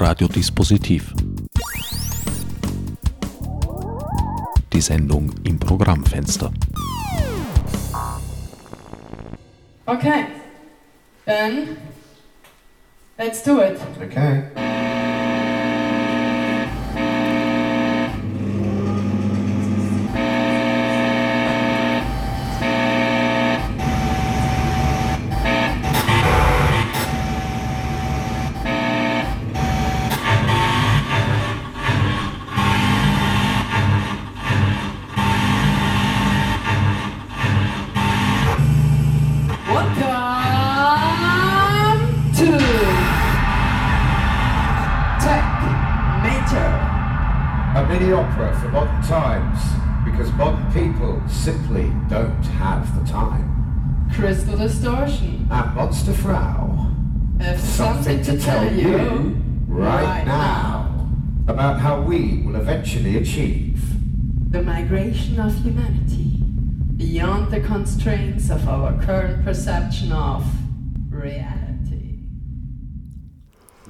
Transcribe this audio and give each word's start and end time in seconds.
Radiodispositiv. 0.00 1.12
Die 4.72 4.80
Sendung 4.80 5.30
im 5.44 5.58
Programmfenster. 5.58 6.50
Okay, 9.84 10.26
then 11.26 11.76
let's 13.18 13.42
do 13.42 13.60
it. 13.60 13.78
Okay. 14.02 14.79
To 58.30 58.38
tell 58.38 58.72
you 58.72 59.34
right 59.66 60.24
now 60.24 60.86
about 61.48 61.80
how 61.80 62.00
we 62.00 62.42
will 62.44 62.54
eventually 62.54 63.16
achieve. 63.16 63.80
The 64.52 64.62
migration 64.62 65.40
of 65.40 65.52
humanity 65.64 66.38
beyond 66.96 67.50
the 67.50 67.60
constraints 67.60 68.50
of 68.50 68.68
our 68.68 68.92
current 69.04 69.44
perception 69.44 70.12
of 70.12 70.44
reality. 71.10 72.20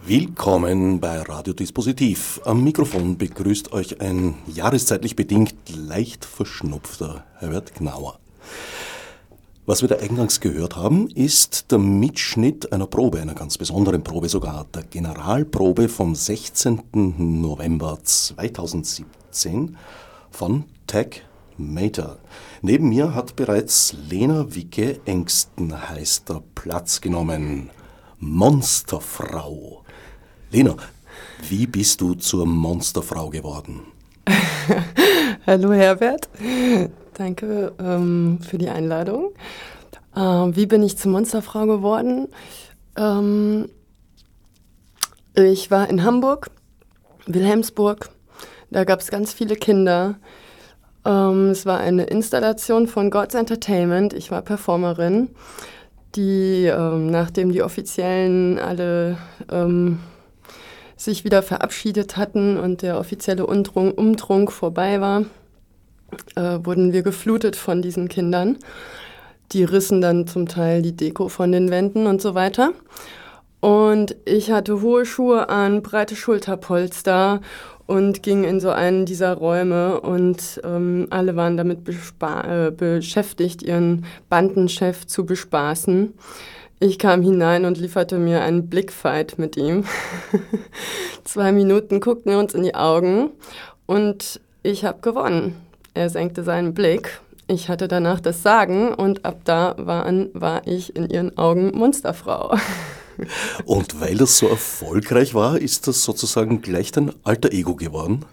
Willkommen 0.06 1.00
bei 1.00 1.20
Radiodispositiv. 1.20 2.40
Am 2.46 2.64
Mikrofon 2.64 3.18
begrüßt 3.18 3.72
euch 3.72 4.00
ein 4.00 4.36
jahreszeitlich 4.46 5.16
bedingt 5.16 5.54
leicht 5.76 6.24
verschnupfter 6.24 7.26
Herbert 7.40 7.74
Gnauer. 7.74 8.18
Was 9.70 9.82
wir 9.82 9.88
da 9.88 9.98
eingangs 9.98 10.40
gehört 10.40 10.74
haben, 10.74 11.08
ist 11.10 11.70
der 11.70 11.78
Mitschnitt 11.78 12.72
einer 12.72 12.88
Probe, 12.88 13.20
einer 13.20 13.34
ganz 13.36 13.56
besonderen 13.56 14.02
Probe 14.02 14.28
sogar, 14.28 14.66
der 14.74 14.82
Generalprobe 14.82 15.88
vom 15.88 16.16
16. 16.16 16.80
November 17.40 18.00
2017 18.02 19.76
von 20.32 20.64
Tech 20.88 21.22
Mater. 21.56 22.18
Neben 22.62 22.88
mir 22.88 23.14
hat 23.14 23.36
bereits 23.36 23.94
Lena 24.08 24.52
Wicke 24.52 24.98
Engsten 25.04 25.88
heißter 25.88 26.42
Platz 26.56 27.00
genommen. 27.00 27.70
Monsterfrau. 28.18 29.84
Lena, 30.50 30.74
wie 31.48 31.68
bist 31.68 32.00
du 32.00 32.14
zur 32.14 32.44
Monsterfrau 32.44 33.30
geworden? 33.30 33.82
Hallo 35.46 35.72
Herbert, 35.72 36.28
danke 37.14 37.72
ähm, 37.78 38.38
für 38.42 38.58
die 38.58 38.68
Einladung. 38.68 39.32
Ähm, 40.16 40.56
wie 40.56 40.66
bin 40.66 40.82
ich 40.82 40.98
zur 40.98 41.12
Monsterfrau 41.12 41.66
geworden? 41.66 42.28
Ähm, 42.96 43.68
ich 45.34 45.70
war 45.70 45.88
in 45.88 46.04
Hamburg, 46.04 46.50
Wilhelmsburg. 47.26 48.10
Da 48.70 48.84
gab 48.84 49.00
es 49.00 49.10
ganz 49.10 49.32
viele 49.32 49.56
Kinder. 49.56 50.16
Ähm, 51.04 51.50
es 51.50 51.66
war 51.66 51.78
eine 51.78 52.04
Installation 52.04 52.86
von 52.86 53.10
God's 53.10 53.34
Entertainment. 53.34 54.12
Ich 54.12 54.30
war 54.30 54.42
Performerin, 54.42 55.30
die, 56.14 56.66
ähm, 56.66 57.10
nachdem 57.10 57.52
die 57.52 57.62
Offiziellen 57.62 58.58
alle 58.58 59.16
ähm, 59.50 60.00
sich 60.96 61.24
wieder 61.24 61.42
verabschiedet 61.42 62.16
hatten 62.16 62.58
und 62.58 62.82
der 62.82 62.98
offizielle 62.98 63.46
Umtrunk 63.46 64.52
vorbei 64.52 65.00
war, 65.00 65.24
äh, 66.36 66.58
wurden 66.62 66.92
wir 66.92 67.02
geflutet 67.02 67.56
von 67.56 67.82
diesen 67.82 68.08
Kindern. 68.08 68.58
Die 69.52 69.64
rissen 69.64 70.00
dann 70.00 70.26
zum 70.26 70.46
Teil 70.46 70.82
die 70.82 70.94
Deko 70.94 71.28
von 71.28 71.52
den 71.52 71.70
Wänden 71.70 72.06
und 72.06 72.22
so 72.22 72.34
weiter. 72.34 72.72
Und 73.60 74.16
ich 74.24 74.50
hatte 74.50 74.80
hohe 74.80 75.04
Schuhe 75.04 75.48
an, 75.48 75.82
breite 75.82 76.16
Schulterpolster 76.16 77.40
und 77.86 78.22
ging 78.22 78.44
in 78.44 78.60
so 78.60 78.70
einen 78.70 79.04
dieser 79.04 79.34
Räume 79.34 80.00
und 80.00 80.60
ähm, 80.64 81.08
alle 81.10 81.36
waren 81.36 81.56
damit 81.56 81.80
äh, 81.88 82.70
beschäftigt, 82.70 83.62
ihren 83.62 84.06
Bandenchef 84.28 85.06
zu 85.06 85.26
bespaßen. 85.26 86.14
Ich 86.78 86.98
kam 86.98 87.20
hinein 87.20 87.66
und 87.66 87.76
lieferte 87.76 88.16
mir 88.16 88.42
einen 88.42 88.68
Blickfight 88.68 89.38
mit 89.38 89.58
ihm. 89.58 89.84
Zwei 91.24 91.52
Minuten 91.52 92.00
guckten 92.00 92.32
wir 92.32 92.38
uns 92.38 92.54
in 92.54 92.62
die 92.62 92.74
Augen 92.74 93.32
und 93.86 94.40
ich 94.62 94.84
habe 94.84 95.00
gewonnen. 95.00 95.56
Er 95.94 96.08
senkte 96.08 96.44
seinen 96.44 96.74
Blick. 96.74 97.20
Ich 97.46 97.68
hatte 97.68 97.88
danach 97.88 98.20
das 98.20 98.42
Sagen 98.42 98.94
und 98.94 99.24
ab 99.24 99.40
da 99.44 99.74
war, 99.76 100.06
an, 100.06 100.30
war 100.34 100.66
ich 100.66 100.94
in 100.94 101.10
ihren 101.10 101.36
Augen 101.36 101.72
Monsterfrau. 101.76 102.56
Und 103.66 104.00
weil 104.00 104.16
das 104.16 104.38
so 104.38 104.48
erfolgreich 104.48 105.34
war, 105.34 105.58
ist 105.58 105.86
das 105.86 106.04
sozusagen 106.04 106.62
gleich 106.62 106.90
dein 106.90 107.12
alter 107.22 107.52
Ego 107.52 107.74
geworden? 107.74 108.24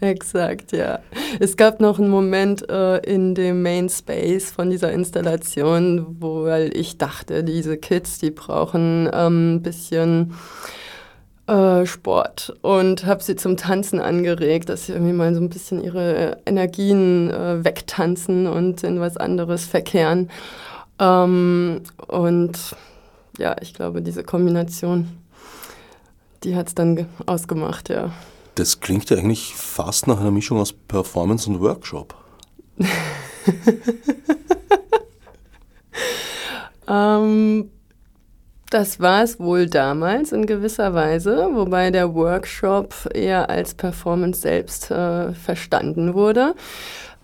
Exakt, 0.00 0.72
ja. 0.72 1.00
Es 1.40 1.56
gab 1.56 1.80
noch 1.80 1.98
einen 1.98 2.08
Moment 2.08 2.68
äh, 2.70 2.98
in 2.98 3.34
dem 3.34 3.62
Main 3.62 3.88
Space 3.88 4.50
von 4.50 4.70
dieser 4.70 4.92
Installation, 4.92 6.16
wo 6.20 6.44
weil 6.44 6.76
ich 6.76 6.96
dachte, 6.98 7.44
diese 7.44 7.76
Kids, 7.76 8.18
die 8.18 8.30
brauchen 8.30 9.08
ähm, 9.12 9.56
ein 9.56 9.62
bisschen 9.62 10.34
äh, 11.46 11.84
Sport 11.86 12.56
und 12.62 13.04
habe 13.06 13.22
sie 13.22 13.36
zum 13.36 13.56
Tanzen 13.56 14.00
angeregt, 14.00 14.68
dass 14.68 14.86
sie 14.86 14.92
irgendwie 14.92 15.12
mal 15.12 15.34
so 15.34 15.40
ein 15.40 15.48
bisschen 15.50 15.82
ihre 15.82 16.38
Energien 16.46 17.30
äh, 17.30 17.64
wegtanzen 17.64 18.46
und 18.46 18.82
in 18.82 19.00
was 19.00 19.16
anderes 19.16 19.64
verkehren. 19.66 20.30
Ähm, 20.98 21.82
und 22.08 22.58
ja, 23.38 23.56
ich 23.60 23.74
glaube, 23.74 24.00
diese 24.00 24.22
Kombination, 24.24 25.08
die 26.44 26.54
hat 26.56 26.68
es 26.68 26.74
dann 26.74 26.96
ge- 26.96 27.06
ausgemacht, 27.26 27.88
ja. 27.88 28.12
Das 28.54 28.80
klingt 28.80 29.10
ja 29.10 29.16
eigentlich 29.16 29.54
fast 29.54 30.06
nach 30.06 30.20
einer 30.20 30.30
Mischung 30.30 30.58
aus 30.60 30.72
Performance 30.72 31.50
und 31.50 31.60
Workshop. 31.60 32.14
Ähm, 36.86 37.70
das 38.74 38.98
war 38.98 39.22
es 39.22 39.38
wohl 39.38 39.68
damals 39.68 40.32
in 40.32 40.46
gewisser 40.46 40.94
Weise, 40.94 41.50
wobei 41.52 41.92
der 41.92 42.12
Workshop 42.12 43.08
eher 43.14 43.48
als 43.48 43.74
Performance 43.74 44.40
selbst 44.40 44.90
äh, 44.90 45.32
verstanden 45.32 46.14
wurde, 46.14 46.56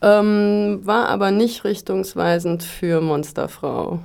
ähm, 0.00 0.78
war 0.84 1.08
aber 1.08 1.32
nicht 1.32 1.64
richtungsweisend 1.64 2.62
für 2.62 3.00
Monsterfrau. 3.00 3.98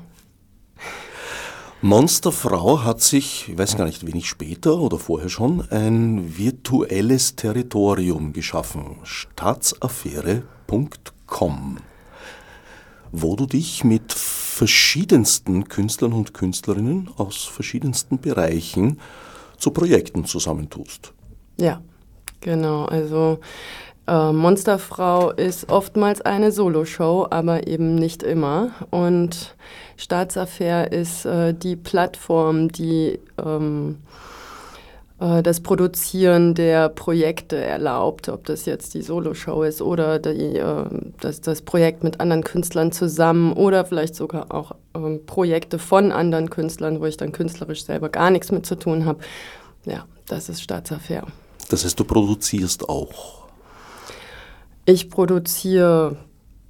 Monsterfrau 1.81 2.83
hat 2.83 3.01
sich, 3.01 3.49
ich 3.49 3.55
weiß 3.55 3.77
gar 3.77 3.85
nicht, 3.85 4.07
wenig 4.07 4.27
später 4.27 4.79
oder 4.79 4.97
vorher 4.97 5.29
schon, 5.29 5.69
ein 5.69 6.35
virtuelles 6.35 7.35
Territorium 7.35 8.33
geschaffen. 8.33 8.95
Staatsaffäre.com 9.03 11.77
wo 13.21 13.35
du 13.35 13.45
dich 13.45 13.83
mit 13.83 14.13
verschiedensten 14.13 15.67
Künstlern 15.67 16.13
und 16.13 16.33
Künstlerinnen 16.33 17.09
aus 17.17 17.43
verschiedensten 17.43 18.19
Bereichen 18.19 18.99
zu 19.57 19.71
Projekten 19.71 20.25
zusammentust. 20.25 21.13
Ja, 21.57 21.81
genau. 22.41 22.85
Also 22.85 23.39
äh, 24.07 24.31
Monsterfrau 24.31 25.31
ist 25.31 25.69
oftmals 25.69 26.21
eine 26.21 26.51
Soloshow, 26.51 27.27
aber 27.29 27.67
eben 27.67 27.95
nicht 27.95 28.23
immer. 28.23 28.71
Und 28.91 29.55
Staatsaffair 29.97 30.91
ist 30.91 31.25
äh, 31.25 31.53
die 31.53 31.75
Plattform, 31.75 32.69
die 32.69 33.19
ähm, 33.43 33.97
äh, 33.99 34.24
das 35.17 35.61
Produzieren 35.61 36.55
der 36.55 36.89
Projekte 36.89 37.55
erlaubt, 37.55 38.27
ob 38.27 38.43
das 38.45 38.65
jetzt 38.65 38.93
die 38.93 39.01
Soloshow 39.01 39.63
ist 39.63 39.81
oder 39.81 40.19
die, 40.19 40.57
äh, 40.57 40.85
das, 41.21 41.39
das 41.39 41.61
Projekt 41.61 42.03
mit 42.03 42.19
anderen 42.19 42.43
Künstlern 42.43 42.91
zusammen 42.91 43.53
oder 43.53 43.85
vielleicht 43.85 44.15
sogar 44.15 44.53
auch 44.53 44.73
ähm, 44.93 45.25
Projekte 45.25 45.79
von 45.79 46.11
anderen 46.11 46.49
Künstlern, 46.49 46.99
wo 46.99 47.05
ich 47.05 47.15
dann 47.15 47.31
künstlerisch 47.31 47.85
selber 47.85 48.09
gar 48.09 48.29
nichts 48.29 48.51
mit 48.51 48.65
zu 48.65 48.75
tun 48.75 49.05
habe. 49.05 49.19
Ja, 49.85 50.05
das 50.27 50.49
ist 50.49 50.61
Staatsaffair. 50.61 51.25
Das 51.69 51.85
heißt, 51.85 51.97
du 51.97 52.03
produzierst 52.03 52.89
auch. 52.89 53.45
Ich 54.83 55.09
produziere, 55.09 56.17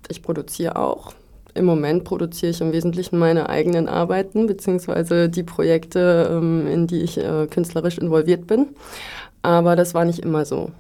ich 0.07 0.21
produziere 0.21 0.75
auch. 0.75 1.13
Im 1.55 1.65
Moment 1.65 2.03
produziere 2.03 2.51
ich 2.51 2.61
im 2.61 2.71
Wesentlichen 2.71 3.17
meine 3.17 3.49
eigenen 3.49 3.87
Arbeiten, 3.87 4.45
beziehungsweise 4.45 5.29
die 5.29 5.43
Projekte, 5.43 6.29
ähm, 6.31 6.67
in 6.67 6.87
die 6.87 7.01
ich 7.01 7.17
äh, 7.17 7.47
künstlerisch 7.47 7.97
involviert 7.97 8.45
bin. 8.45 8.67
Aber 9.41 9.75
das 9.75 9.93
war 9.93 10.05
nicht 10.05 10.19
immer 10.19 10.45
so. 10.45 10.71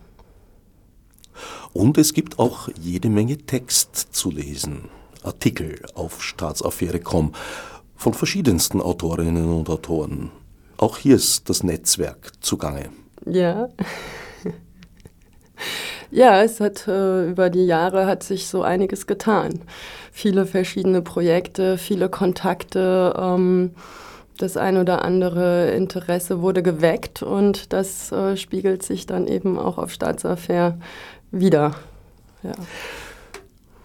Und 1.73 1.97
es 1.97 2.13
gibt 2.13 2.39
auch 2.39 2.69
jede 2.79 3.09
Menge 3.09 3.37
Text 3.37 3.95
zu 4.11 4.31
lesen. 4.31 4.89
Artikel 5.23 5.81
auf 5.95 6.23
staatsaffäre.com 6.23 7.33
von 7.95 8.13
verschiedensten 8.13 8.81
Autorinnen 8.81 9.51
und 9.51 9.69
Autoren. 9.69 10.31
Auch 10.77 10.97
hier 10.97 11.15
ist 11.15 11.49
das 11.49 11.63
Netzwerk 11.63 12.31
zugange. 12.41 12.89
Ja. 13.25 13.69
Ja, 16.11 16.43
es 16.43 16.59
hat 16.59 16.87
äh, 16.87 17.29
über 17.29 17.49
die 17.49 17.65
Jahre 17.65 18.05
hat 18.05 18.23
sich 18.23 18.47
so 18.47 18.61
einiges 18.61 19.07
getan. 19.07 19.61
Viele 20.11 20.45
verschiedene 20.45 21.01
Projekte, 21.01 21.77
viele 21.77 22.09
Kontakte, 22.09 23.13
ähm, 23.17 23.71
das 24.37 24.57
ein 24.57 24.77
oder 24.77 25.03
andere 25.03 25.71
Interesse 25.71 26.41
wurde 26.41 26.61
geweckt 26.61 27.23
und 27.23 27.71
das 27.73 28.11
äh, 28.11 28.35
spiegelt 28.35 28.83
sich 28.83 29.05
dann 29.05 29.27
eben 29.27 29.57
auch 29.57 29.77
auf 29.77 29.91
Staatsaffäre 29.91 30.77
wieder. 31.31 31.75
Ja. 32.43 32.53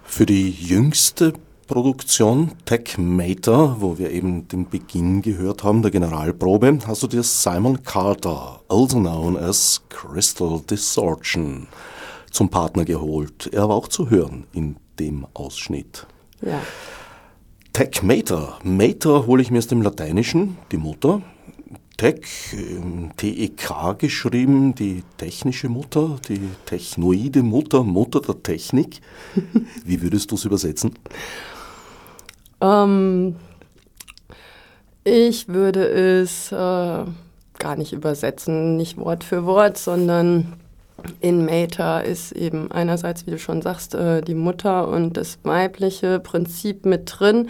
Für 0.05 0.27
die 0.27 0.51
jüngste 0.51 1.33
Produktion 1.71 2.51
Tech 2.65 2.99
Mater, 2.99 3.77
wo 3.79 3.97
wir 3.97 4.11
eben 4.11 4.49
den 4.49 4.69
Beginn 4.69 5.23
gehört 5.23 5.63
haben, 5.63 5.83
der 5.83 5.93
Generalprobe, 5.93 6.81
hast 6.85 7.05
du 7.05 7.07
dir 7.07 7.23
Simon 7.23 7.85
Carter, 7.85 8.61
also 8.69 8.99
known 8.99 9.37
as 9.37 9.81
Crystal 9.89 10.61
Distortion, 10.69 11.69
zum 12.31 12.49
Partner 12.49 12.85
geholt. 12.85 13.49
Er 13.53 13.69
war 13.69 13.77
auch 13.77 13.89
zu 13.89 14.11
hören 14.11 14.47
in 14.53 14.77
dem 14.99 15.27
Ausschnitt. 15.35 16.07
Ja. 16.43 16.61
Tech 17.73 18.03
Mater. 18.03 18.59
Mater 18.63 19.27
hole 19.27 19.43
ich 19.43 19.51
mir 19.51 19.59
aus 19.59 19.67
dem 19.67 19.83
Lateinischen, 19.83 20.57
die 20.73 20.77
Mutter. 20.77 21.23
Tech, 21.97 22.55
ähm, 22.55 23.11
T-E-K 23.17 23.93
geschrieben, 23.93 24.75
die 24.75 25.03
technische 25.19 25.69
Mutter, 25.69 26.17
die 26.29 26.41
technoide 26.65 27.43
Mutter, 27.43 27.83
Mutter 27.83 28.21
der 28.21 28.43
Technik. 28.43 29.01
Wie 29.85 30.01
würdest 30.01 30.31
du 30.31 30.37
es 30.37 30.47
übersetzen? 30.47 30.95
Ähm, 32.63 33.37
ich 35.05 35.49
würde 35.49 35.89
es 35.89 36.51
äh, 36.53 36.55
gar 36.55 37.77
nicht 37.77 37.93
übersetzen, 37.93 38.77
nicht 38.77 38.97
Wort 38.97 39.23
für 39.23 39.45
Wort, 39.45 39.77
sondern 39.77 40.55
in 41.21 41.45
Meta 41.45 42.01
ist 42.01 42.33
eben 42.33 42.71
einerseits, 42.71 43.27
wie 43.27 43.33
du 43.33 43.39
schon 43.39 43.63
sagst, 43.63 43.95
äh, 43.95 44.21
die 44.23 44.35
Mutter 44.35 44.89
und 44.89 45.17
das 45.17 45.39
weibliche 45.43 46.21
Prinzip 46.21 46.87
mit 46.87 47.13
drin 47.19 47.49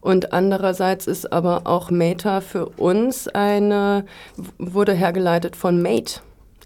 und 0.00 0.32
andererseits 0.32 1.06
ist 1.06 1.32
aber 1.32 1.62
auch 1.64 1.90
Meta 1.90 2.40
für 2.40 2.66
uns 2.66 3.28
eine, 3.28 4.04
wurde 4.58 4.92
hergeleitet 4.92 5.56
von 5.56 5.80
Mate, 5.80 6.20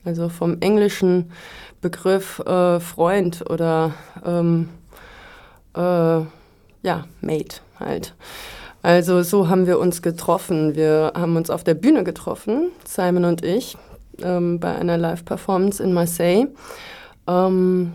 also 0.05 0.29
vom 0.29 0.59
englischen 0.61 1.31
Begriff 1.81 2.41
äh, 2.41 2.81
Freund 2.81 3.49
oder 3.49 3.95
ähm, 4.25 4.69
äh, 5.77 5.81
ja, 5.81 7.05
Mate 7.21 7.61
halt. 7.79 8.15
Also 8.83 9.23
so 9.23 9.49
haben 9.49 9.67
wir 9.67 9.79
uns 9.79 10.03
getroffen. 10.03 10.77
Wir 10.77 11.13
haben 11.15 11.37
uns 11.37 11.51
auf 11.51 11.65
der 11.65 11.75
Bühne 11.75 12.05
getroffen, 12.05 12.71
Simon 12.85 13.25
und 13.25 13.45
ich, 13.45 13.77
ähm, 14.23 14.61
bei 14.61 14.75
einer 14.75 14.99
Live-Performance 14.99 15.83
in 15.83 15.93
Marseille. 15.93 16.47
Ähm, 17.27 17.93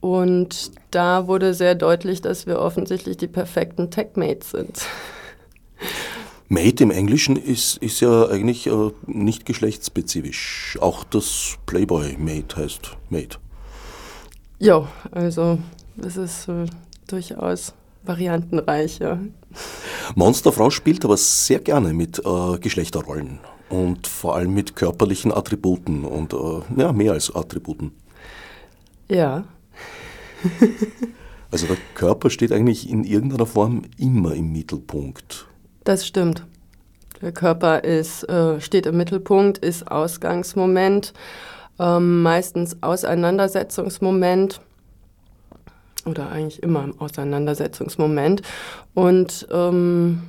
und 0.00 0.70
da 0.90 1.26
wurde 1.26 1.54
sehr 1.54 1.74
deutlich, 1.74 2.20
dass 2.20 2.46
wir 2.46 2.60
offensichtlich 2.60 3.16
die 3.16 3.26
perfekten 3.26 3.90
Tech-Mates 3.90 4.50
sind. 4.50 4.86
Mate 6.48 6.84
im 6.84 6.92
Englischen 6.92 7.36
ist, 7.36 7.78
ist 7.78 8.00
ja 8.00 8.28
eigentlich 8.28 8.68
äh, 8.68 8.90
nicht 9.06 9.46
geschlechtsspezifisch. 9.46 10.78
Auch 10.80 11.02
das 11.02 11.56
Playboy-Mate 11.66 12.56
heißt 12.56 12.96
Mate. 13.10 13.38
Ja, 14.60 14.88
also 15.10 15.58
es 15.98 16.16
ist 16.16 16.48
äh, 16.48 16.66
durchaus 17.08 17.74
variantenreich. 18.04 19.00
Ja. 19.00 19.18
Monsterfrau 20.14 20.70
spielt 20.70 21.04
aber 21.04 21.16
sehr 21.16 21.58
gerne 21.58 21.92
mit 21.92 22.20
äh, 22.24 22.58
Geschlechterrollen 22.58 23.40
und 23.68 24.06
vor 24.06 24.36
allem 24.36 24.54
mit 24.54 24.76
körperlichen 24.76 25.32
Attributen 25.32 26.04
und 26.04 26.32
äh, 26.32 26.80
ja, 26.80 26.92
mehr 26.92 27.12
als 27.12 27.34
Attributen. 27.34 27.92
Ja. 29.08 29.44
also 31.50 31.66
der 31.66 31.76
Körper 31.94 32.30
steht 32.30 32.52
eigentlich 32.52 32.88
in 32.88 33.04
irgendeiner 33.04 33.46
Form 33.46 33.82
immer 33.98 34.34
im 34.34 34.52
Mittelpunkt. 34.52 35.46
Das 35.84 36.06
stimmt. 36.06 36.44
Der 37.22 37.32
Körper 37.32 37.82
ist, 37.82 38.24
äh, 38.24 38.60
steht 38.60 38.86
im 38.86 38.96
Mittelpunkt, 38.96 39.58
ist 39.58 39.90
Ausgangsmoment, 39.90 41.14
ähm, 41.78 42.22
meistens 42.22 42.82
Auseinandersetzungsmoment 42.82 44.60
oder 46.04 46.30
eigentlich 46.30 46.62
immer 46.62 46.84
im 46.84 47.00
Auseinandersetzungsmoment. 47.00 48.42
Und 48.94 49.46
ähm, 49.50 50.22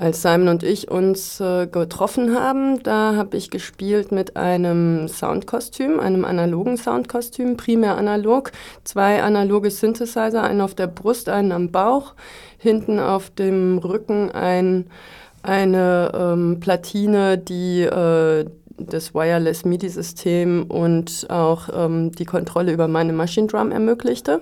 als 0.00 0.22
Simon 0.22 0.48
und 0.48 0.62
ich 0.62 0.90
uns 0.90 1.40
äh, 1.40 1.66
getroffen 1.66 2.34
haben, 2.34 2.82
da 2.82 3.16
habe 3.16 3.36
ich 3.36 3.50
gespielt 3.50 4.12
mit 4.12 4.34
einem 4.34 5.08
Soundkostüm, 5.08 6.00
einem 6.00 6.24
analogen 6.24 6.78
Soundkostüm, 6.78 7.58
primär 7.58 7.98
analog. 7.98 8.50
Zwei 8.82 9.22
analoge 9.22 9.70
Synthesizer, 9.70 10.42
einen 10.42 10.62
auf 10.62 10.74
der 10.74 10.86
Brust, 10.86 11.28
einen 11.28 11.52
am 11.52 11.70
Bauch, 11.70 12.14
hinten 12.56 12.98
auf 12.98 13.28
dem 13.28 13.76
Rücken 13.76 14.30
ein, 14.30 14.86
eine 15.42 16.12
ähm, 16.14 16.60
Platine, 16.60 17.36
die 17.36 17.82
äh, 17.82 18.46
das 18.78 19.14
Wireless 19.14 19.66
MIDI-System 19.66 20.64
und 20.64 21.26
auch 21.28 21.68
ähm, 21.74 22.12
die 22.12 22.24
Kontrolle 22.24 22.72
über 22.72 22.88
meine 22.88 23.12
Machine 23.12 23.48
Drum 23.48 23.70
ermöglichte. 23.70 24.40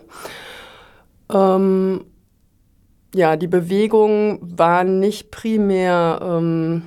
Ähm, 1.34 2.04
ja, 3.14 3.36
die 3.36 3.46
Bewegung 3.46 4.38
war 4.42 4.84
nicht 4.84 5.30
primär, 5.30 6.20
ähm, 6.22 6.82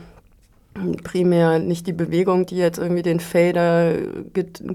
primär 1.03 1.59
nicht 1.59 1.85
die 1.87 1.93
Bewegung, 1.93 2.45
die 2.45 2.57
jetzt 2.57 2.77
irgendwie 2.77 3.01
den 3.01 3.19
Fader 3.19 3.93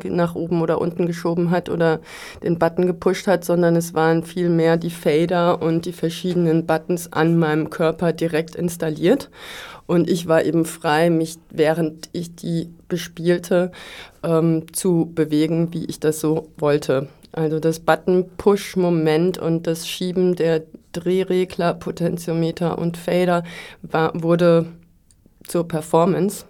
nach 0.05 0.35
oben 0.35 0.61
oder 0.61 0.81
unten 0.81 1.07
geschoben 1.07 1.51
hat 1.51 1.71
oder 1.71 2.01
den 2.43 2.59
Button 2.59 2.87
gepusht 2.87 3.27
hat, 3.27 3.45
sondern 3.45 3.77
es 3.77 3.95
waren 3.95 4.23
vielmehr 4.23 4.77
die 4.77 4.91
Fader 4.91 5.63
und 5.63 5.87
die 5.87 5.93
verschiedenen 5.93 6.67
Buttons 6.67 7.13
an 7.13 7.39
meinem 7.39 7.71
Körper 7.71 8.13
direkt 8.13 8.55
installiert. 8.57 9.31
Und 9.87 10.11
ich 10.11 10.27
war 10.27 10.45
eben 10.45 10.65
frei, 10.65 11.11
mich, 11.11 11.39
während 11.51 12.09
ich 12.13 12.35
die 12.35 12.69
bespielte, 12.89 13.71
ähm, 14.23 14.65
zu 14.73 15.11
bewegen, 15.15 15.73
wie 15.73 15.85
ich 15.87 16.01
das 16.01 16.21
so 16.21 16.49
wollte. 16.59 17.09
Also 17.37 17.61
das 17.61 17.81
Button-Push-Moment 17.81 19.37
und 19.37 19.67
das 19.67 19.87
Schieben 19.87 20.37
der 20.37 20.63
Drehregler, 20.93 21.75
Potentiometer 21.75 22.79
und 22.79 22.97
Fader 22.97 23.45
war, 23.83 24.11
wurde 24.15 24.67
zur 25.47 25.69
Performance. 25.69 26.47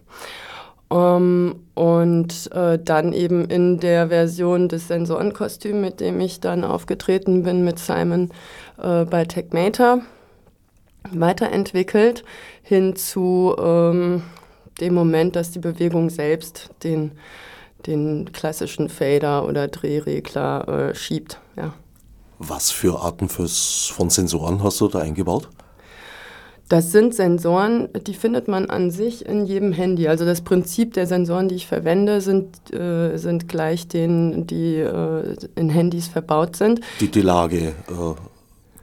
Um, 0.88 0.96
ähm, 0.96 1.56
und 1.74 2.52
äh, 2.52 2.78
dann 2.78 3.12
eben 3.12 3.46
in 3.46 3.80
der 3.80 4.08
Version 4.08 4.68
des 4.68 4.86
Sensorenkostüms, 4.86 5.80
mit 5.80 5.98
dem 5.98 6.20
ich 6.20 6.38
dann 6.38 6.62
aufgetreten 6.62 7.42
bin 7.42 7.64
mit 7.64 7.80
Simon 7.80 8.30
äh, 8.80 9.04
bei 9.04 9.24
TechMater, 9.24 10.02
weiterentwickelt 11.10 12.22
hin 12.62 12.94
zu 12.94 13.56
ähm, 13.58 14.22
dem 14.80 14.94
Moment, 14.94 15.34
dass 15.34 15.50
die 15.50 15.58
Bewegung 15.58 16.08
selbst 16.08 16.70
den 16.84 17.10
den 17.86 18.32
klassischen 18.32 18.88
Fader 18.88 19.46
oder 19.46 19.68
Drehregler 19.68 20.90
äh, 20.90 20.94
schiebt. 20.94 21.38
Ja. 21.56 21.74
Was 22.38 22.70
für 22.70 23.00
Arten 23.00 23.28
fürs, 23.28 23.90
von 23.94 24.10
Sensoren 24.10 24.62
hast 24.62 24.80
du 24.80 24.88
da 24.88 24.98
eingebaut? 24.98 25.48
Das 26.68 26.90
sind 26.90 27.14
Sensoren, 27.14 27.88
die 28.06 28.14
findet 28.14 28.48
man 28.48 28.68
an 28.70 28.90
sich 28.90 29.24
in 29.24 29.46
jedem 29.46 29.72
Handy. 29.72 30.08
Also 30.08 30.24
das 30.24 30.40
Prinzip 30.40 30.94
der 30.94 31.06
Sensoren, 31.06 31.48
die 31.48 31.54
ich 31.54 31.66
verwende, 31.68 32.20
sind, 32.20 32.74
äh, 32.74 33.16
sind 33.18 33.48
gleich 33.48 33.86
denen, 33.86 34.48
die 34.48 34.78
äh, 34.78 35.36
in 35.54 35.68
Handys 35.68 36.08
verbaut 36.08 36.56
sind. 36.56 36.80
Die, 37.00 37.08
die 37.08 37.20
Lage, 37.20 37.68
äh, 37.68 38.14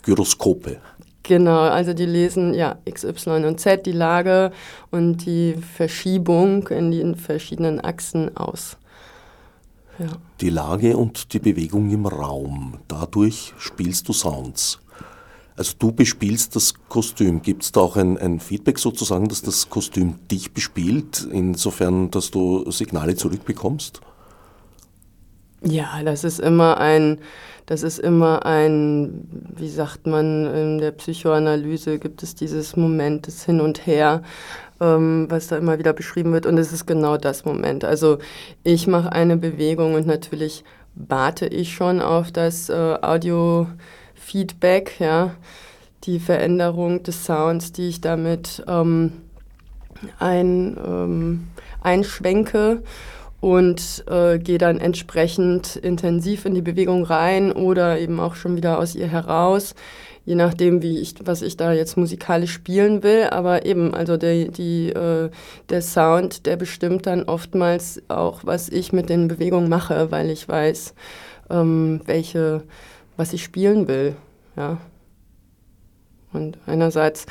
Gyroskope. 0.04 0.78
Genau, 1.24 1.60
also 1.60 1.94
die 1.94 2.06
lesen 2.06 2.54
ja 2.54 2.78
X, 2.86 3.04
Y 3.04 3.46
und 3.46 3.60
Z, 3.60 3.86
die 3.86 3.94
Lage 3.94 4.52
und 4.92 5.26
die 5.26 5.56
Verschiebung 5.56 6.68
in 6.70 6.92
den 6.92 7.16
verschiedenen 7.16 7.84
Achsen 7.84 8.36
aus. 8.36 8.78
Ja. 10.00 10.08
Die 10.42 10.50
Lage 10.50 10.98
und 10.98 11.34
die 11.34 11.40
Bewegung 11.40 11.92
im 11.92 12.06
Raum. 12.06 12.80
Dadurch 12.88 13.54
spielst 13.58 14.08
du 14.10 14.14
Sounds. 14.14 14.80
Also 15.56 15.74
du 15.78 15.92
bespielst 15.92 16.56
das 16.56 16.74
Kostüm. 16.90 17.42
Gibt 17.42 17.64
es 17.64 17.72
da 17.72 17.82
auch 17.82 17.96
ein, 17.96 18.18
ein, 18.18 18.40
Feedback 18.40 18.80
sozusagen, 18.80 19.28
dass 19.28 19.44
das 19.44 19.70
Kostüm 19.70 20.16
dich 20.32 20.52
bespielt, 20.54 21.28
insofern, 21.32 22.10
dass 22.10 22.32
du 22.32 22.70
Signale 22.72 23.16
zurückbekommst? 23.16 24.02
Ja, 25.62 26.02
das 26.04 26.24
ist 26.24 26.40
immer 26.40 26.78
ein, 26.78 27.20
das 27.68 27.84
ist 27.84 28.00
immer 28.00 28.46
ein, 28.46 29.28
wie 29.56 29.70
sagt 29.70 30.08
man, 30.08 30.46
in 30.54 30.78
der 30.80 30.92
Psychoanalyse 30.92 32.00
gibt 32.00 32.22
es 32.24 32.36
dieses 32.36 32.76
Moment 32.76 33.28
des 33.28 33.46
Hin 33.46 33.62
und 33.62 33.86
Her, 33.86 34.24
ähm, 34.84 35.28
was 35.30 35.48
da 35.48 35.58
immer 35.58 35.80
wieder 35.80 35.94
beschrieben 35.94 36.34
wird. 36.34 36.46
Und 36.46 36.58
es 36.58 36.74
ist 36.74 36.86
genau 36.86 37.18
das 37.18 37.46
Moment. 37.46 37.86
Also 37.86 38.18
ich 38.64 38.86
mache 38.88 39.12
eine 39.12 39.38
Bewegung 39.38 39.94
und 39.96 40.06
natürlich 40.06 40.64
warte 40.96 41.48
ich 41.48 41.74
schon 41.74 42.02
auf 42.02 42.32
das 42.32 42.70
äh, 42.70 42.98
Audio-Feedback, 43.02 45.00
ja, 45.00 45.36
die 46.04 46.20
Veränderung 46.20 47.02
des 47.04 47.26
Sounds, 47.26 47.72
die 47.72 47.88
ich 47.88 48.02
damit 48.02 48.64
ähm, 48.68 49.14
ein, 50.20 50.78
ähm, 50.86 51.48
einschwenke 51.82 52.84
und 53.40 54.04
äh, 54.08 54.38
gehe 54.38 54.58
dann 54.58 54.80
entsprechend 54.80 55.78
intensiv 55.78 56.46
in 56.46 56.54
die 56.54 56.62
Bewegung 56.62 57.06
rein 57.06 57.52
oder 57.52 58.00
eben 58.00 58.20
auch 58.20 58.36
schon 58.36 58.58
wieder 58.58 58.80
aus 58.80 58.96
ihr 58.96 59.08
heraus, 59.08 59.76
je 60.26 60.36
nachdem, 60.36 60.82
wie 60.82 61.00
ich, 61.00 61.16
was 61.24 61.42
ich 61.42 61.58
da 61.58 61.74
jetzt 61.74 61.98
musikalisch 61.98 62.54
spielen 62.54 63.04
will. 63.04 63.28
Aber 63.30 63.66
eben, 63.66 63.94
also 63.94 64.18
der, 64.18 64.48
die, 64.48 64.90
äh, 64.90 65.30
der 65.70 65.82
Sound, 65.82 66.46
der 66.46 66.56
bestimmt 66.56 67.06
dann 67.06 67.24
oftmals 67.24 68.02
auch, 68.08 68.42
was 68.46 68.70
ich 68.70 68.94
mit 68.94 69.10
den 69.10 69.28
Bewegungen 69.28 69.70
mache, 69.70 70.12
weil 70.12 70.30
ich 70.30 70.48
weiß, 70.48 70.94
ähm, 71.50 72.02
welche, 72.06 72.64
was 73.18 73.34
ich 73.34 73.44
spielen 73.44 73.88
will. 73.88 74.16
Ja. 74.56 74.78
Und 76.32 76.58
einerseits 76.66 77.26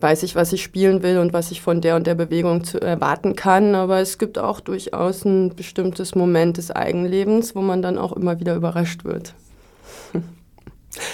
weiß 0.00 0.24
ich, 0.24 0.34
was 0.34 0.52
ich 0.52 0.62
spielen 0.62 1.02
will 1.02 1.18
und 1.18 1.32
was 1.32 1.50
ich 1.50 1.62
von 1.62 1.80
der 1.80 1.96
und 1.96 2.06
der 2.06 2.14
Bewegung 2.14 2.64
zu 2.64 2.80
erwarten 2.80 3.36
kann. 3.36 3.74
Aber 3.74 4.00
es 4.00 4.18
gibt 4.18 4.38
auch 4.38 4.60
durchaus 4.60 5.24
ein 5.24 5.54
bestimmtes 5.54 6.14
Moment 6.14 6.56
des 6.56 6.70
Eigenlebens, 6.70 7.54
wo 7.54 7.60
man 7.60 7.82
dann 7.82 7.98
auch 7.98 8.12
immer 8.12 8.40
wieder 8.40 8.54
überrascht 8.54 9.04
wird. 9.04 9.34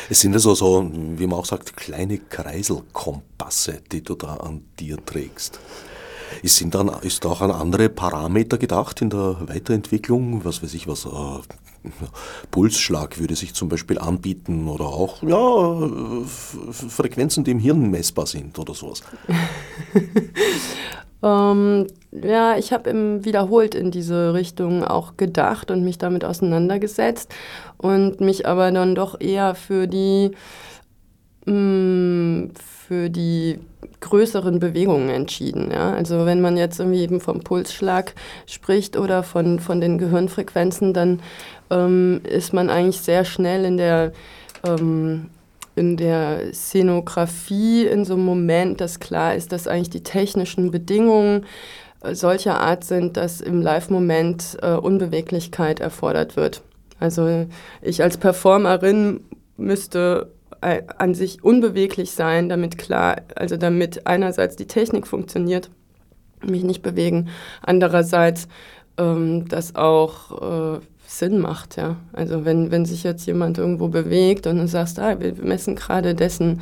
Es 0.08 0.20
sind 0.20 0.34
also 0.34 0.54
so, 0.54 0.90
wie 0.92 1.26
man 1.26 1.38
auch 1.38 1.46
sagt, 1.46 1.76
kleine 1.76 2.18
Kreiselkompasse, 2.18 3.80
die 3.90 4.02
du 4.02 4.14
da 4.14 4.34
an 4.36 4.64
dir 4.78 5.04
trägst. 5.04 5.60
Ist, 6.42 6.56
sind 6.56 6.74
dann, 6.74 6.88
ist 7.02 7.26
auch 7.26 7.40
an 7.40 7.50
andere 7.50 7.88
Parameter 7.88 8.58
gedacht 8.58 9.02
in 9.02 9.10
der 9.10 9.36
Weiterentwicklung? 9.48 10.44
Was 10.44 10.62
weiß 10.62 10.74
ich, 10.74 10.88
was 10.88 11.04
äh, 11.04 11.88
Pulsschlag 12.50 13.18
würde 13.18 13.36
sich 13.36 13.54
zum 13.54 13.68
Beispiel 13.68 13.98
anbieten 13.98 14.68
oder 14.68 14.86
auch 14.86 15.22
ja, 15.22 16.24
Frequenzen, 16.72 17.44
die 17.44 17.50
im 17.50 17.58
Hirn 17.58 17.90
messbar 17.90 18.26
sind 18.26 18.58
oder 18.58 18.74
sowas. 18.74 19.02
ähm, 21.22 21.86
ja, 22.10 22.56
ich 22.56 22.72
habe 22.72 23.24
wiederholt 23.24 23.74
in 23.74 23.90
diese 23.90 24.34
Richtung 24.34 24.84
auch 24.84 25.16
gedacht 25.16 25.70
und 25.70 25.84
mich 25.84 25.98
damit 25.98 26.24
auseinandergesetzt 26.24 27.32
und 27.78 28.20
mich 28.20 28.46
aber 28.46 28.70
dann 28.70 28.94
doch 28.94 29.20
eher 29.20 29.54
für 29.54 29.86
die 29.86 30.32
mh, 31.46 31.52
mm, 31.54 32.50
für 32.86 33.08
die 33.08 33.58
größeren 34.00 34.58
Bewegungen 34.58 35.08
entschieden. 35.08 35.70
Ja? 35.70 35.92
Also 35.94 36.26
wenn 36.26 36.40
man 36.40 36.56
jetzt 36.56 36.78
irgendwie 36.78 37.00
eben 37.00 37.20
vom 37.20 37.40
Pulsschlag 37.40 38.14
spricht 38.46 38.98
oder 38.98 39.22
von, 39.22 39.60
von 39.60 39.80
den 39.80 39.96
Gehirnfrequenzen, 39.96 40.92
dann 40.92 41.20
ähm, 41.70 42.20
ist 42.24 42.52
man 42.52 42.68
eigentlich 42.68 43.00
sehr 43.00 43.24
schnell 43.24 43.64
in 43.64 43.76
der, 43.78 44.12
ähm, 44.66 45.30
in 45.74 45.96
der 45.96 46.52
Szenografie 46.52 47.86
in 47.86 48.04
so 48.04 48.14
einem 48.14 48.24
Moment, 48.24 48.80
dass 48.80 49.00
klar 49.00 49.34
ist, 49.34 49.52
dass 49.52 49.66
eigentlich 49.66 49.90
die 49.90 50.02
technischen 50.02 50.70
Bedingungen 50.70 51.46
äh, 52.02 52.14
solcher 52.14 52.60
Art 52.60 52.84
sind, 52.84 53.16
dass 53.16 53.40
im 53.40 53.62
Live-Moment 53.62 54.58
äh, 54.62 54.72
Unbeweglichkeit 54.72 55.80
erfordert 55.80 56.36
wird. 56.36 56.62
Also 56.98 57.46
ich 57.80 58.02
als 58.02 58.16
Performerin 58.16 59.24
müsste 59.56 60.32
äh, 60.60 60.82
an 60.98 61.14
sich 61.14 61.42
unbeweglich 61.42 62.12
sein, 62.12 62.48
damit 62.48 62.78
klar, 62.78 63.22
also 63.34 63.56
damit 63.56 64.06
einerseits 64.06 64.56
die 64.56 64.66
Technik 64.66 65.06
funktioniert, 65.06 65.70
mich 66.44 66.64
nicht 66.64 66.82
bewegen, 66.82 67.28
andererseits 67.62 68.48
ähm, 68.98 69.48
das 69.48 69.74
auch 69.74 70.76
äh, 70.76 70.80
Sinn 71.18 71.38
macht, 71.38 71.76
ja. 71.76 71.96
Also 72.12 72.44
wenn, 72.44 72.70
wenn 72.70 72.86
sich 72.86 73.02
jetzt 73.02 73.26
jemand 73.26 73.58
irgendwo 73.58 73.88
bewegt 73.88 74.46
und 74.46 74.58
du 74.58 74.66
sagst, 74.66 74.98
ah, 74.98 75.20
wir 75.20 75.34
messen 75.34 75.76
gerade 75.76 76.14
dessen 76.14 76.60